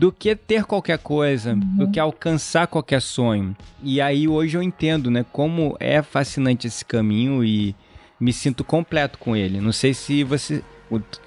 do 0.00 0.10
que 0.10 0.34
ter 0.34 0.64
qualquer 0.64 0.96
coisa, 0.96 1.52
uhum. 1.52 1.76
do 1.76 1.90
que 1.90 2.00
alcançar 2.00 2.66
qualquer 2.66 3.02
sonho. 3.02 3.54
E 3.82 4.00
aí 4.00 4.26
hoje 4.26 4.56
eu 4.56 4.62
entendo, 4.62 5.10
né, 5.10 5.26
como 5.30 5.76
é 5.78 6.00
fascinante 6.00 6.66
esse 6.66 6.82
caminho 6.82 7.44
e 7.44 7.76
me 8.18 8.32
sinto 8.32 8.64
completo 8.64 9.18
com 9.18 9.36
ele. 9.36 9.60
Não 9.60 9.72
sei 9.72 9.92
se 9.92 10.24
você 10.24 10.64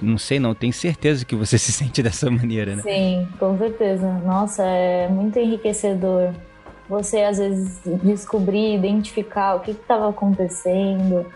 não 0.01 0.17
sei 0.17 0.39
não, 0.39 0.55
tenho 0.55 0.74
certeza 0.74 1.24
que 1.24 1.36
você 1.36 1.55
se 1.59 1.71
sente 1.71 2.01
dessa 2.01 2.32
maneira, 2.32 2.76
né? 2.76 2.82
Sim, 2.82 3.28
com 3.38 3.55
certeza. 3.59 4.11
Nossa, 4.26 4.63
é 4.63 5.07
muito 5.07 5.38
enriquecedor. 5.38 6.34
Você 6.89 7.21
às 7.21 7.38
vezes 7.38 7.80
descobrir, 8.03 8.74
identificar 8.74 9.53
o 9.53 9.59
que 9.59 9.69
estava 9.69 10.09
acontecendo. 10.09 11.28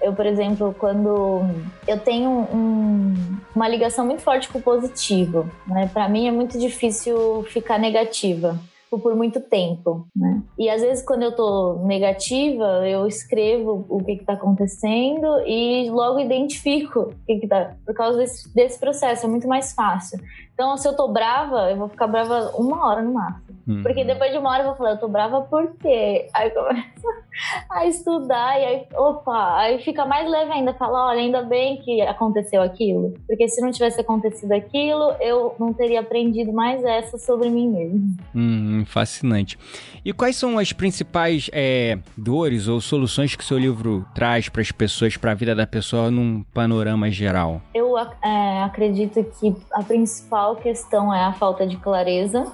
Eu, 0.00 0.14
por 0.14 0.24
exemplo, 0.24 0.74
quando 0.78 1.42
eu 1.86 1.98
tenho 1.98 2.30
um, 2.30 3.14
uma 3.54 3.68
ligação 3.68 4.06
muito 4.06 4.22
forte 4.22 4.48
com 4.48 4.58
o 4.58 4.62
positivo, 4.62 5.50
né? 5.66 5.90
Para 5.92 6.08
mim 6.08 6.26
é 6.26 6.30
muito 6.30 6.58
difícil 6.58 7.44
ficar 7.48 7.78
negativa 7.78 8.58
por 8.98 9.14
muito 9.14 9.40
tempo, 9.40 10.06
né? 10.14 10.42
E 10.58 10.68
às 10.68 10.82
vezes 10.82 11.04
quando 11.04 11.22
eu 11.22 11.34
tô 11.34 11.82
negativa, 11.84 12.86
eu 12.88 13.06
escrevo 13.06 13.86
o 13.88 14.02
que 14.02 14.16
que 14.16 14.24
tá 14.24 14.34
acontecendo 14.34 15.26
e 15.46 15.88
logo 15.90 16.18
identifico 16.18 17.00
o 17.00 17.14
que 17.26 17.40
que 17.40 17.46
tá, 17.46 17.76
por 17.84 17.94
causa 17.94 18.18
desse, 18.18 18.54
desse 18.54 18.78
processo, 18.78 19.26
é 19.26 19.28
muito 19.28 19.48
mais 19.48 19.72
fácil. 19.72 20.18
Então, 20.60 20.76
se 20.76 20.86
eu 20.86 20.94
tô 20.94 21.08
brava, 21.08 21.70
eu 21.70 21.76
vou 21.78 21.88
ficar 21.88 22.06
brava 22.06 22.52
uma 22.54 22.86
hora 22.86 23.00
no 23.00 23.14
máximo. 23.14 23.56
Uhum. 23.66 23.82
Porque 23.82 24.04
depois 24.04 24.30
de 24.30 24.36
uma 24.36 24.50
hora 24.50 24.62
eu 24.62 24.66
vou 24.66 24.76
falar, 24.76 24.90
eu 24.90 24.98
tô 24.98 25.08
brava 25.08 25.40
por 25.40 25.74
quê? 25.76 26.28
Aí 26.34 26.50
começa 26.50 27.08
a 27.70 27.86
estudar 27.86 28.60
e 28.60 28.64
aí, 28.66 28.86
opa, 28.94 29.56
aí 29.56 29.78
fica 29.82 30.04
mais 30.04 30.28
leve 30.28 30.52
ainda. 30.52 30.74
Fala, 30.74 31.06
olha, 31.08 31.20
ainda 31.20 31.40
bem 31.40 31.78
que 31.78 32.02
aconteceu 32.02 32.60
aquilo. 32.60 33.14
Porque 33.26 33.48
se 33.48 33.62
não 33.62 33.70
tivesse 33.70 34.02
acontecido 34.02 34.52
aquilo, 34.52 35.12
eu 35.20 35.54
não 35.58 35.72
teria 35.72 36.00
aprendido 36.00 36.52
mais 36.52 36.84
essa 36.84 37.16
sobre 37.16 37.48
mim 37.48 37.68
mesmo. 37.68 38.16
Hum, 38.34 38.79
fascinante. 38.84 39.58
E 40.04 40.12
quais 40.12 40.36
são 40.36 40.58
as 40.58 40.72
principais 40.72 41.50
é, 41.52 41.98
dores 42.16 42.68
ou 42.68 42.80
soluções 42.80 43.34
que 43.34 43.44
seu 43.44 43.58
livro 43.58 44.06
traz 44.14 44.48
para 44.48 44.62
as 44.62 44.72
pessoas, 44.72 45.16
para 45.16 45.32
a 45.32 45.34
vida 45.34 45.54
da 45.54 45.66
pessoa 45.66 46.10
num 46.10 46.42
panorama 46.54 47.10
geral? 47.10 47.60
Eu 47.74 47.98
é, 47.98 48.62
acredito 48.62 49.24
que 49.38 49.54
a 49.72 49.82
principal 49.82 50.56
questão 50.56 51.14
é 51.14 51.24
a 51.24 51.32
falta 51.32 51.66
de 51.66 51.76
clareza 51.76 52.46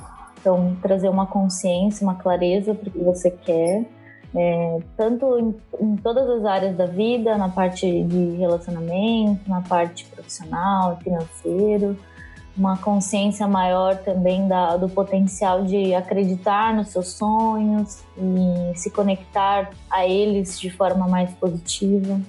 então, 0.47 0.77
trazer 0.81 1.09
uma 1.09 1.27
consciência, 1.27 2.05
uma 2.05 2.14
clareza 2.14 2.72
para 2.72 2.89
o 2.89 2.93
que 2.93 3.01
você 3.01 3.33
quer, 3.33 3.85
é, 4.33 4.79
tanto 4.97 5.37
em, 5.41 5.57
em, 5.81 5.97
todas 5.97 6.29
as 6.31 6.45
áreas 6.45 6.77
da 6.77 6.87
vida, 6.87 7.37
na 7.37 7.49
parte 7.49 8.05
de 8.05 8.37
relacionamento, 8.37 9.41
na 9.49 9.61
parte 9.61 10.05
profissional, 10.05 10.99
financeiro, 11.03 11.99
uma 12.57 12.76
consciência 12.78 13.46
maior 13.46 13.96
também 13.98 14.48
da, 14.48 14.76
do 14.76 14.88
potencial 14.88 15.64
de 15.64 15.94
acreditar 15.94 16.74
nos 16.74 16.88
seus 16.88 17.09
sonhos 17.09 18.02
e 18.16 18.78
se 18.78 18.90
conectar 18.90 19.70
a 19.90 20.07
eles 20.07 20.59
de 20.59 20.70
forma 20.70 21.07
mais 21.07 21.30
positiva. 21.32 22.20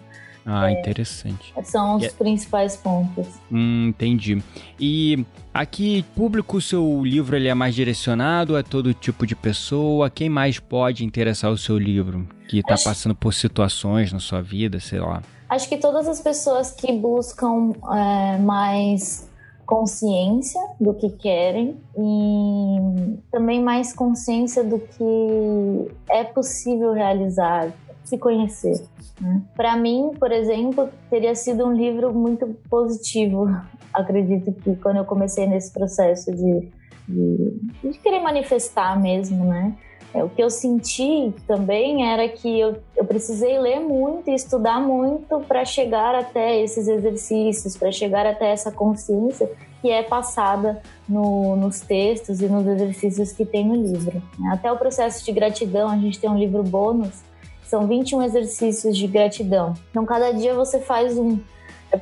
Ah, 0.50 0.72
é, 0.72 0.80
interessante. 0.80 1.54
São 1.64 1.98
os 1.98 2.04
é 2.04 2.10
principais 2.10 2.78
pontos. 2.78 3.28
Hum, 3.52 3.90
entendi. 3.90 4.42
E 4.80 5.26
aqui, 5.54 6.06
público, 6.16 6.56
o 6.56 6.62
seu 6.62 7.04
livro 7.04 7.36
ele 7.36 7.50
é 7.50 7.54
mais 7.54 7.76
direcionado 7.76 8.56
a 8.56 8.64
todo 8.64 8.94
tipo 8.94 9.28
de 9.28 9.36
pessoa? 9.36 10.10
Quem 10.10 10.30
mais 10.30 10.58
pode 10.58 11.04
interessar 11.04 11.52
o 11.52 11.58
seu 11.58 11.78
livro? 11.78 12.26
Que 12.48 12.60
está 12.60 12.76
Acho... 12.76 12.86
passando 12.86 13.14
por 13.14 13.34
situações 13.34 14.14
na 14.14 14.20
sua 14.20 14.42
vida, 14.42 14.80
sei 14.80 15.02
lá. 15.02 15.22
Acho 15.50 15.68
que 15.68 15.78
todas 15.78 16.08
as 16.08 16.22
pessoas 16.22 16.72
que 16.72 16.94
buscam 16.94 17.74
é, 17.94 18.38
mais 18.38 19.27
consciência 19.68 20.62
do 20.80 20.94
que 20.94 21.10
querem 21.10 21.78
e 21.96 23.20
também 23.30 23.62
mais 23.62 23.94
consciência 23.94 24.64
do 24.64 24.80
que 24.80 25.92
é 26.10 26.24
possível 26.24 26.94
realizar, 26.94 27.74
se 28.06 28.18
conhecer. 28.18 28.82
Né? 29.20 29.42
Para 29.56 29.76
mim, 29.76 30.12
por 30.18 30.32
exemplo, 30.32 30.90
teria 31.10 31.36
sido 31.36 31.66
um 31.66 31.74
livro 31.74 32.14
muito 32.14 32.48
positivo. 32.70 33.46
Acredito 33.94 34.54
que 34.54 34.76
quando 34.78 34.98
eu 34.98 35.06
comecei 35.06 35.46
nesse 35.46 35.74
processo 35.74 36.32
de, 36.32 36.72
de, 37.08 37.92
de 37.92 38.00
querer 38.00 38.22
manifestar 38.22 38.98
mesmo, 39.00 39.44
né? 39.44 39.76
É, 40.14 40.24
o 40.24 40.30
que 40.30 40.42
eu 40.42 40.50
senti 40.50 41.34
também 41.46 42.10
era 42.10 42.28
que 42.30 42.60
eu, 42.60 42.78
eu 42.96 43.06
precisei 43.06 43.60
ler 43.60 43.80
muito 43.80 44.30
e 44.30 44.34
estudar 44.34 44.80
muito 44.80 45.40
para 45.42 45.66
chegar 45.66 46.16
até 46.16 46.62
esses 46.62 46.88
exercícios, 46.88 47.76
para 47.76 47.92
chegar 47.92 48.26
até 48.26 48.52
essa 48.52 48.72
consciência 48.72 49.50
que 49.82 49.92
é 49.92 50.02
passada 50.02 50.82
no, 51.08 51.56
nos 51.56 51.82
textos 51.82 52.42
e 52.42 52.48
nos 52.48 52.66
exercícios 52.66 53.32
que 53.32 53.46
tem 53.46 53.66
no 53.66 53.76
livro. 53.76 54.22
Né? 54.40 54.50
Até 54.54 54.72
o 54.72 54.78
processo 54.78 55.24
de 55.24 55.32
gratidão, 55.32 55.90
a 55.90 55.98
gente 55.98 56.20
tem 56.20 56.30
um 56.30 56.38
livro 56.38 56.64
bônus 56.64 57.28
são 57.68 57.86
21 57.86 58.24
exercícios 58.24 58.98
de 58.98 59.08
gratidão. 59.08 59.74
Então, 59.92 60.06
cada 60.06 60.32
dia 60.32 60.56
você 60.56 60.80
faz 60.80 61.18
um. 61.18 61.40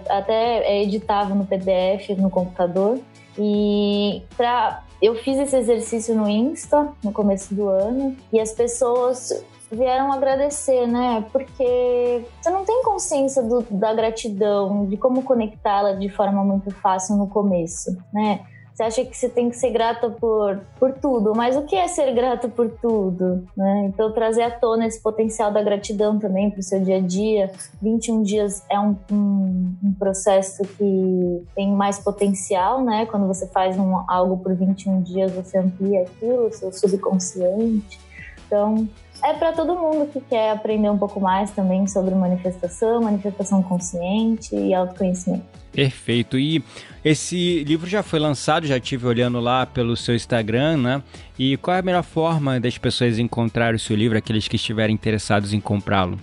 Até 0.10 0.64
é 0.64 0.84
editável 0.84 1.36
no 1.36 1.46
PDF, 1.46 2.10
no 2.18 2.30
computador. 2.30 3.00
E 3.38 4.22
pra, 4.38 4.84
eu 5.02 5.16
fiz 5.16 5.38
esse 5.38 5.56
exercício 5.56 6.16
no 6.16 6.28
Insta 6.28 6.90
no 7.04 7.12
começo 7.12 7.54
do 7.54 7.68
ano 7.68 8.16
e 8.32 8.40
as 8.40 8.52
pessoas 8.52 9.44
vieram 9.72 10.12
agradecer, 10.12 10.88
né? 10.88 11.26
Porque 11.32 12.24
você 12.42 12.50
não 12.50 12.64
tem 12.64 12.84
consciência 12.84 13.44
do, 13.44 13.62
da 13.72 13.94
gratidão, 13.94 14.86
de 14.86 14.98
como 14.98 15.24
conectá-la 15.24 15.94
de 15.94 16.10
forma 16.10 16.44
muito 16.44 16.72
fácil 16.72 17.16
no 17.16 17.28
começo, 17.28 17.96
né? 18.14 18.46
Você 18.76 18.84
acha 18.84 19.06
que 19.06 19.16
você 19.16 19.30
tem 19.30 19.50
que 19.50 19.56
ser 19.56 19.70
grata 19.70 20.10
por, 20.10 20.60
por 20.78 20.92
tudo, 20.92 21.34
mas 21.34 21.56
o 21.56 21.62
que 21.62 21.78
é 21.78 21.88
ser 21.88 22.14
grata 22.14 22.50
por 22.50 22.70
tudo? 22.70 23.48
Né? 23.56 23.86
Então, 23.86 24.12
trazer 24.12 24.42
à 24.42 24.52
tona 24.52 24.86
esse 24.86 25.02
potencial 25.02 25.50
da 25.50 25.64
gratidão 25.64 26.20
também 26.20 26.52
para 26.52 26.60
o 26.60 26.64
seu 26.64 26.82
dia 26.82 26.98
a 26.98 27.00
dia. 27.00 27.50
21 27.82 28.22
dias 28.22 28.66
é 28.70 28.78
um, 28.78 28.98
um, 29.10 29.76
um, 29.82 29.94
processo 29.94 30.62
que 30.78 31.44
tem 31.56 31.72
mais 31.72 32.00
potencial, 32.00 32.84
né? 32.84 33.06
Quando 33.06 33.26
você 33.28 33.48
faz 33.48 33.80
um, 33.80 34.04
algo 34.10 34.44
por 34.44 34.54
21 34.54 35.02
dias, 35.04 35.32
você 35.32 35.58
amplia 35.58 36.02
aquilo, 36.02 36.52
seu 36.52 36.70
subconsciente. 36.74 37.98
Então, 38.46 38.90
é 39.26 39.34
para 39.34 39.52
todo 39.52 39.76
mundo 39.76 40.08
que 40.12 40.22
quer 40.22 40.52
aprender 40.52 40.90
um 40.90 40.98
pouco 40.98 41.20
mais 41.20 41.50
também 41.50 41.88
sobre 41.88 42.14
manifestação, 42.14 43.02
manifestação 43.02 43.64
consciente 43.64 44.56
e 44.56 44.74
autoconhecimento. 44.74 45.44
Perfeito. 45.72 46.38
E 46.38 46.64
esse 47.04 47.64
livro 47.64 47.90
já 47.90 48.04
foi 48.04 48.20
lançado, 48.20 48.68
já 48.68 48.80
tive 48.80 49.08
olhando 49.08 49.40
lá 49.40 49.66
pelo 49.66 49.98
seu 49.98 50.16
Instagram, 50.16 50.78
né? 50.78 51.04
E 51.40 51.58
qual 51.58 51.76
é 51.76 51.80
a 51.80 51.84
melhor 51.84 52.04
forma 52.04 52.60
das 52.60 52.78
pessoas 52.78 53.18
encontrarem 53.18 53.76
o 53.76 53.80
seu 53.80 53.96
livro, 53.96 54.18
aqueles 54.18 54.48
que 54.48 54.56
estiverem 54.58 54.94
interessados 54.94 55.54
em 55.54 55.60
comprá-lo? 55.60 56.18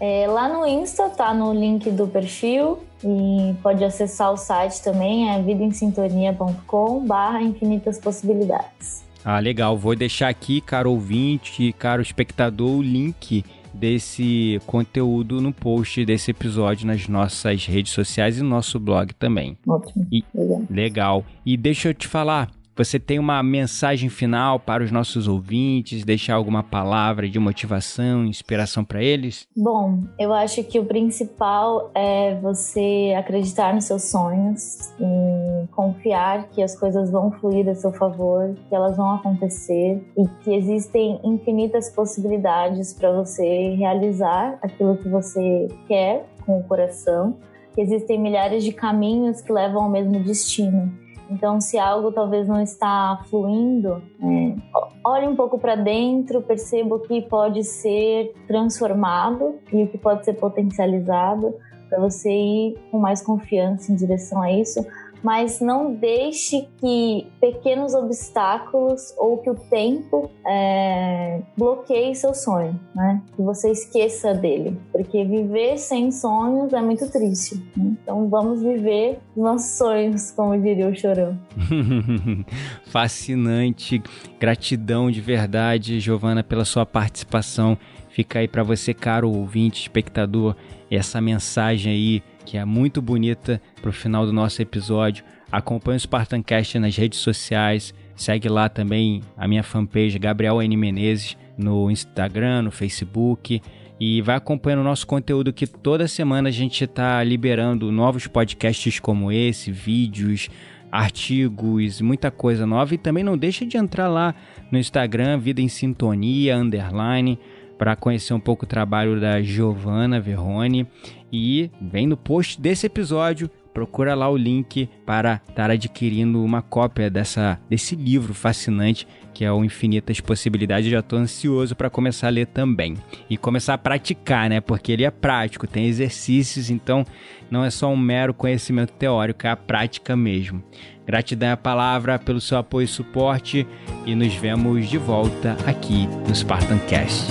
É, 0.00 0.26
lá 0.26 0.48
no 0.48 0.66
Insta 0.66 1.08
tá 1.08 1.32
no 1.32 1.52
link 1.52 1.90
do 1.90 2.06
perfil 2.06 2.80
e 3.02 3.54
pode 3.62 3.84
acessar 3.84 4.32
o 4.32 4.36
site 4.36 4.82
também, 4.82 5.30
é 5.30 5.40
vidaemsintonia.com 5.42 7.04
barra 7.06 7.40
infinitas 7.42 7.98
possibilidades. 7.98 9.07
Ah, 9.24 9.38
legal. 9.38 9.76
Vou 9.76 9.94
deixar 9.94 10.28
aqui, 10.28 10.60
caro 10.60 10.90
ouvinte, 10.90 11.74
caro 11.78 12.02
espectador, 12.02 12.78
o 12.78 12.82
link 12.82 13.44
desse 13.72 14.60
conteúdo 14.66 15.40
no 15.40 15.52
post 15.52 16.04
desse 16.04 16.30
episódio 16.30 16.86
nas 16.86 17.06
nossas 17.06 17.66
redes 17.66 17.92
sociais 17.92 18.38
e 18.38 18.42
no 18.42 18.48
nosso 18.48 18.78
blog 18.80 19.12
também. 19.14 19.56
Ótimo. 19.66 20.06
E, 20.10 20.24
legal. 20.34 20.62
legal. 20.70 21.24
E 21.44 21.56
deixa 21.56 21.88
eu 21.88 21.94
te 21.94 22.08
falar, 22.08 22.50
você 22.78 23.00
tem 23.00 23.18
uma 23.18 23.42
mensagem 23.42 24.08
final 24.08 24.60
para 24.60 24.84
os 24.84 24.92
nossos 24.92 25.26
ouvintes, 25.26 26.04
deixar 26.04 26.36
alguma 26.36 26.62
palavra 26.62 27.28
de 27.28 27.36
motivação, 27.36 28.24
inspiração 28.24 28.84
para 28.84 29.02
eles? 29.02 29.48
Bom, 29.56 30.04
eu 30.16 30.32
acho 30.32 30.62
que 30.62 30.78
o 30.78 30.84
principal 30.84 31.90
é 31.92 32.36
você 32.36 33.12
acreditar 33.18 33.74
nos 33.74 33.84
seus 33.84 34.04
sonhos 34.04 34.92
e 35.00 35.66
confiar 35.72 36.48
que 36.50 36.62
as 36.62 36.78
coisas 36.78 37.10
vão 37.10 37.32
fluir 37.32 37.68
a 37.68 37.74
seu 37.74 37.92
favor, 37.92 38.54
que 38.68 38.74
elas 38.74 38.96
vão 38.96 39.10
acontecer 39.16 40.00
e 40.16 40.28
que 40.44 40.54
existem 40.54 41.18
infinitas 41.24 41.90
possibilidades 41.90 42.94
para 42.94 43.10
você 43.10 43.74
realizar 43.74 44.56
aquilo 44.62 44.96
que 44.98 45.08
você 45.08 45.66
quer 45.88 46.28
com 46.46 46.60
o 46.60 46.62
coração, 46.62 47.36
que 47.74 47.80
existem 47.80 48.20
milhares 48.20 48.62
de 48.62 48.72
caminhos 48.72 49.40
que 49.40 49.52
levam 49.52 49.82
ao 49.82 49.90
mesmo 49.90 50.22
destino. 50.22 51.07
Então, 51.30 51.60
se 51.60 51.78
algo 51.78 52.10
talvez 52.10 52.48
não 52.48 52.60
está 52.60 53.22
fluindo, 53.28 54.02
é, 54.22 54.56
olhe 55.04 55.26
um 55.26 55.36
pouco 55.36 55.58
para 55.58 55.76
dentro, 55.76 56.40
perceba 56.40 56.96
o 56.96 57.00
que 57.00 57.20
pode 57.22 57.62
ser 57.64 58.34
transformado 58.46 59.56
e 59.72 59.82
o 59.82 59.88
que 59.88 59.98
pode 59.98 60.24
ser 60.24 60.34
potencializado 60.34 61.54
para 61.88 61.98
você 61.98 62.30
ir 62.30 62.78
com 62.90 62.98
mais 62.98 63.22
confiança 63.22 63.90
em 63.92 63.96
direção 63.96 64.42
a 64.42 64.52
isso 64.52 64.84
mas 65.22 65.60
não 65.60 65.94
deixe 65.94 66.68
que 66.78 67.26
pequenos 67.40 67.94
obstáculos 67.94 69.14
ou 69.16 69.38
que 69.38 69.50
o 69.50 69.54
tempo 69.54 70.30
é, 70.46 71.40
bloqueie 71.56 72.14
seu 72.14 72.34
sonho, 72.34 72.78
né? 72.94 73.22
Que 73.34 73.42
você 73.42 73.70
esqueça 73.70 74.34
dele, 74.34 74.78
porque 74.92 75.24
viver 75.24 75.78
sem 75.78 76.10
sonhos 76.10 76.72
é 76.72 76.80
muito 76.80 77.10
triste. 77.10 77.56
Né? 77.76 77.96
Então 78.02 78.28
vamos 78.28 78.62
viver 78.62 79.18
nossos 79.36 79.76
sonhos, 79.76 80.30
como 80.30 80.58
diria 80.60 80.88
o 80.88 80.96
Chorão. 80.96 81.38
Fascinante, 82.86 84.02
gratidão 84.38 85.10
de 85.10 85.20
verdade, 85.20 86.00
Giovana, 86.00 86.42
pela 86.42 86.64
sua 86.64 86.86
participação. 86.86 87.76
Fica 88.08 88.40
aí 88.40 88.48
para 88.48 88.62
você, 88.62 88.92
caro 88.92 89.30
ouvinte, 89.30 89.82
espectador, 89.82 90.56
essa 90.90 91.20
mensagem 91.20 91.92
aí 91.92 92.22
que 92.48 92.56
é 92.56 92.64
muito 92.64 93.02
bonita 93.02 93.60
para 93.78 93.90
o 93.90 93.92
final 93.92 94.24
do 94.24 94.32
nosso 94.32 94.62
episódio. 94.62 95.22
Acompanhe 95.52 95.98
o 95.98 96.00
Spartancast 96.00 96.78
nas 96.78 96.96
redes 96.96 97.18
sociais. 97.18 97.92
Segue 98.16 98.48
lá 98.48 98.70
também 98.70 99.20
a 99.36 99.46
minha 99.46 99.62
fanpage 99.62 100.18
Gabriel 100.18 100.62
N. 100.62 100.74
Menezes 100.74 101.36
no 101.58 101.90
Instagram, 101.90 102.62
no 102.62 102.70
Facebook. 102.70 103.60
E 104.00 104.22
vai 104.22 104.36
acompanhando 104.36 104.80
o 104.80 104.84
nosso 104.84 105.06
conteúdo 105.06 105.52
que 105.52 105.66
toda 105.66 106.08
semana 106.08 106.48
a 106.48 106.52
gente 106.52 106.84
está 106.84 107.22
liberando 107.22 107.92
novos 107.92 108.26
podcasts 108.26 108.98
como 108.98 109.30
esse, 109.30 109.70
vídeos, 109.70 110.48
artigos, 110.90 112.00
muita 112.00 112.30
coisa 112.30 112.66
nova. 112.66 112.94
E 112.94 112.98
também 112.98 113.22
não 113.22 113.36
deixa 113.36 113.66
de 113.66 113.76
entrar 113.76 114.08
lá 114.08 114.34
no 114.72 114.78
Instagram, 114.78 115.38
Vida 115.38 115.60
em 115.60 115.68
Sintonia, 115.68 116.56
underline 116.56 117.38
para 117.78 117.96
conhecer 117.96 118.34
um 118.34 118.40
pouco 118.40 118.64
o 118.64 118.68
trabalho 118.68 119.20
da 119.20 119.40
Giovanna 119.40 120.20
Verrone 120.20 120.86
e 121.32 121.70
vem 121.80 122.06
no 122.06 122.16
post 122.16 122.60
desse 122.60 122.86
episódio 122.86 123.48
procura 123.78 124.12
lá 124.12 124.28
o 124.28 124.36
link 124.36 124.90
para 125.06 125.40
estar 125.48 125.70
adquirindo 125.70 126.42
uma 126.42 126.60
cópia 126.60 127.08
dessa, 127.08 127.60
desse 127.70 127.94
livro 127.94 128.34
fascinante 128.34 129.06
que 129.32 129.44
é 129.44 129.52
o 129.52 129.64
Infinitas 129.64 130.20
Possibilidades. 130.20 130.90
Já 130.90 130.98
estou 130.98 131.16
ansioso 131.16 131.76
para 131.76 131.88
começar 131.88 132.26
a 132.26 132.30
ler 132.30 132.46
também 132.46 132.96
e 133.30 133.36
começar 133.36 133.74
a 133.74 133.78
praticar, 133.78 134.50
né? 134.50 134.60
Porque 134.60 134.90
ele 134.90 135.04
é 135.04 135.12
prático, 135.12 135.64
tem 135.64 135.86
exercícios, 135.86 136.70
então 136.70 137.06
não 137.48 137.64
é 137.64 137.70
só 137.70 137.88
um 137.88 137.96
mero 137.96 138.34
conhecimento 138.34 138.92
teórico, 138.94 139.46
é 139.46 139.50
a 139.50 139.56
prática 139.56 140.16
mesmo. 140.16 140.60
Gratidão 141.06 141.52
à 141.52 141.56
palavra 141.56 142.18
pelo 142.18 142.40
seu 142.40 142.58
apoio 142.58 142.86
e 142.86 142.88
suporte 142.88 143.64
e 144.04 144.12
nos 144.12 144.34
vemos 144.34 144.88
de 144.88 144.98
volta 144.98 145.56
aqui 145.64 146.08
no 146.26 146.34
Spartancast. 146.34 147.28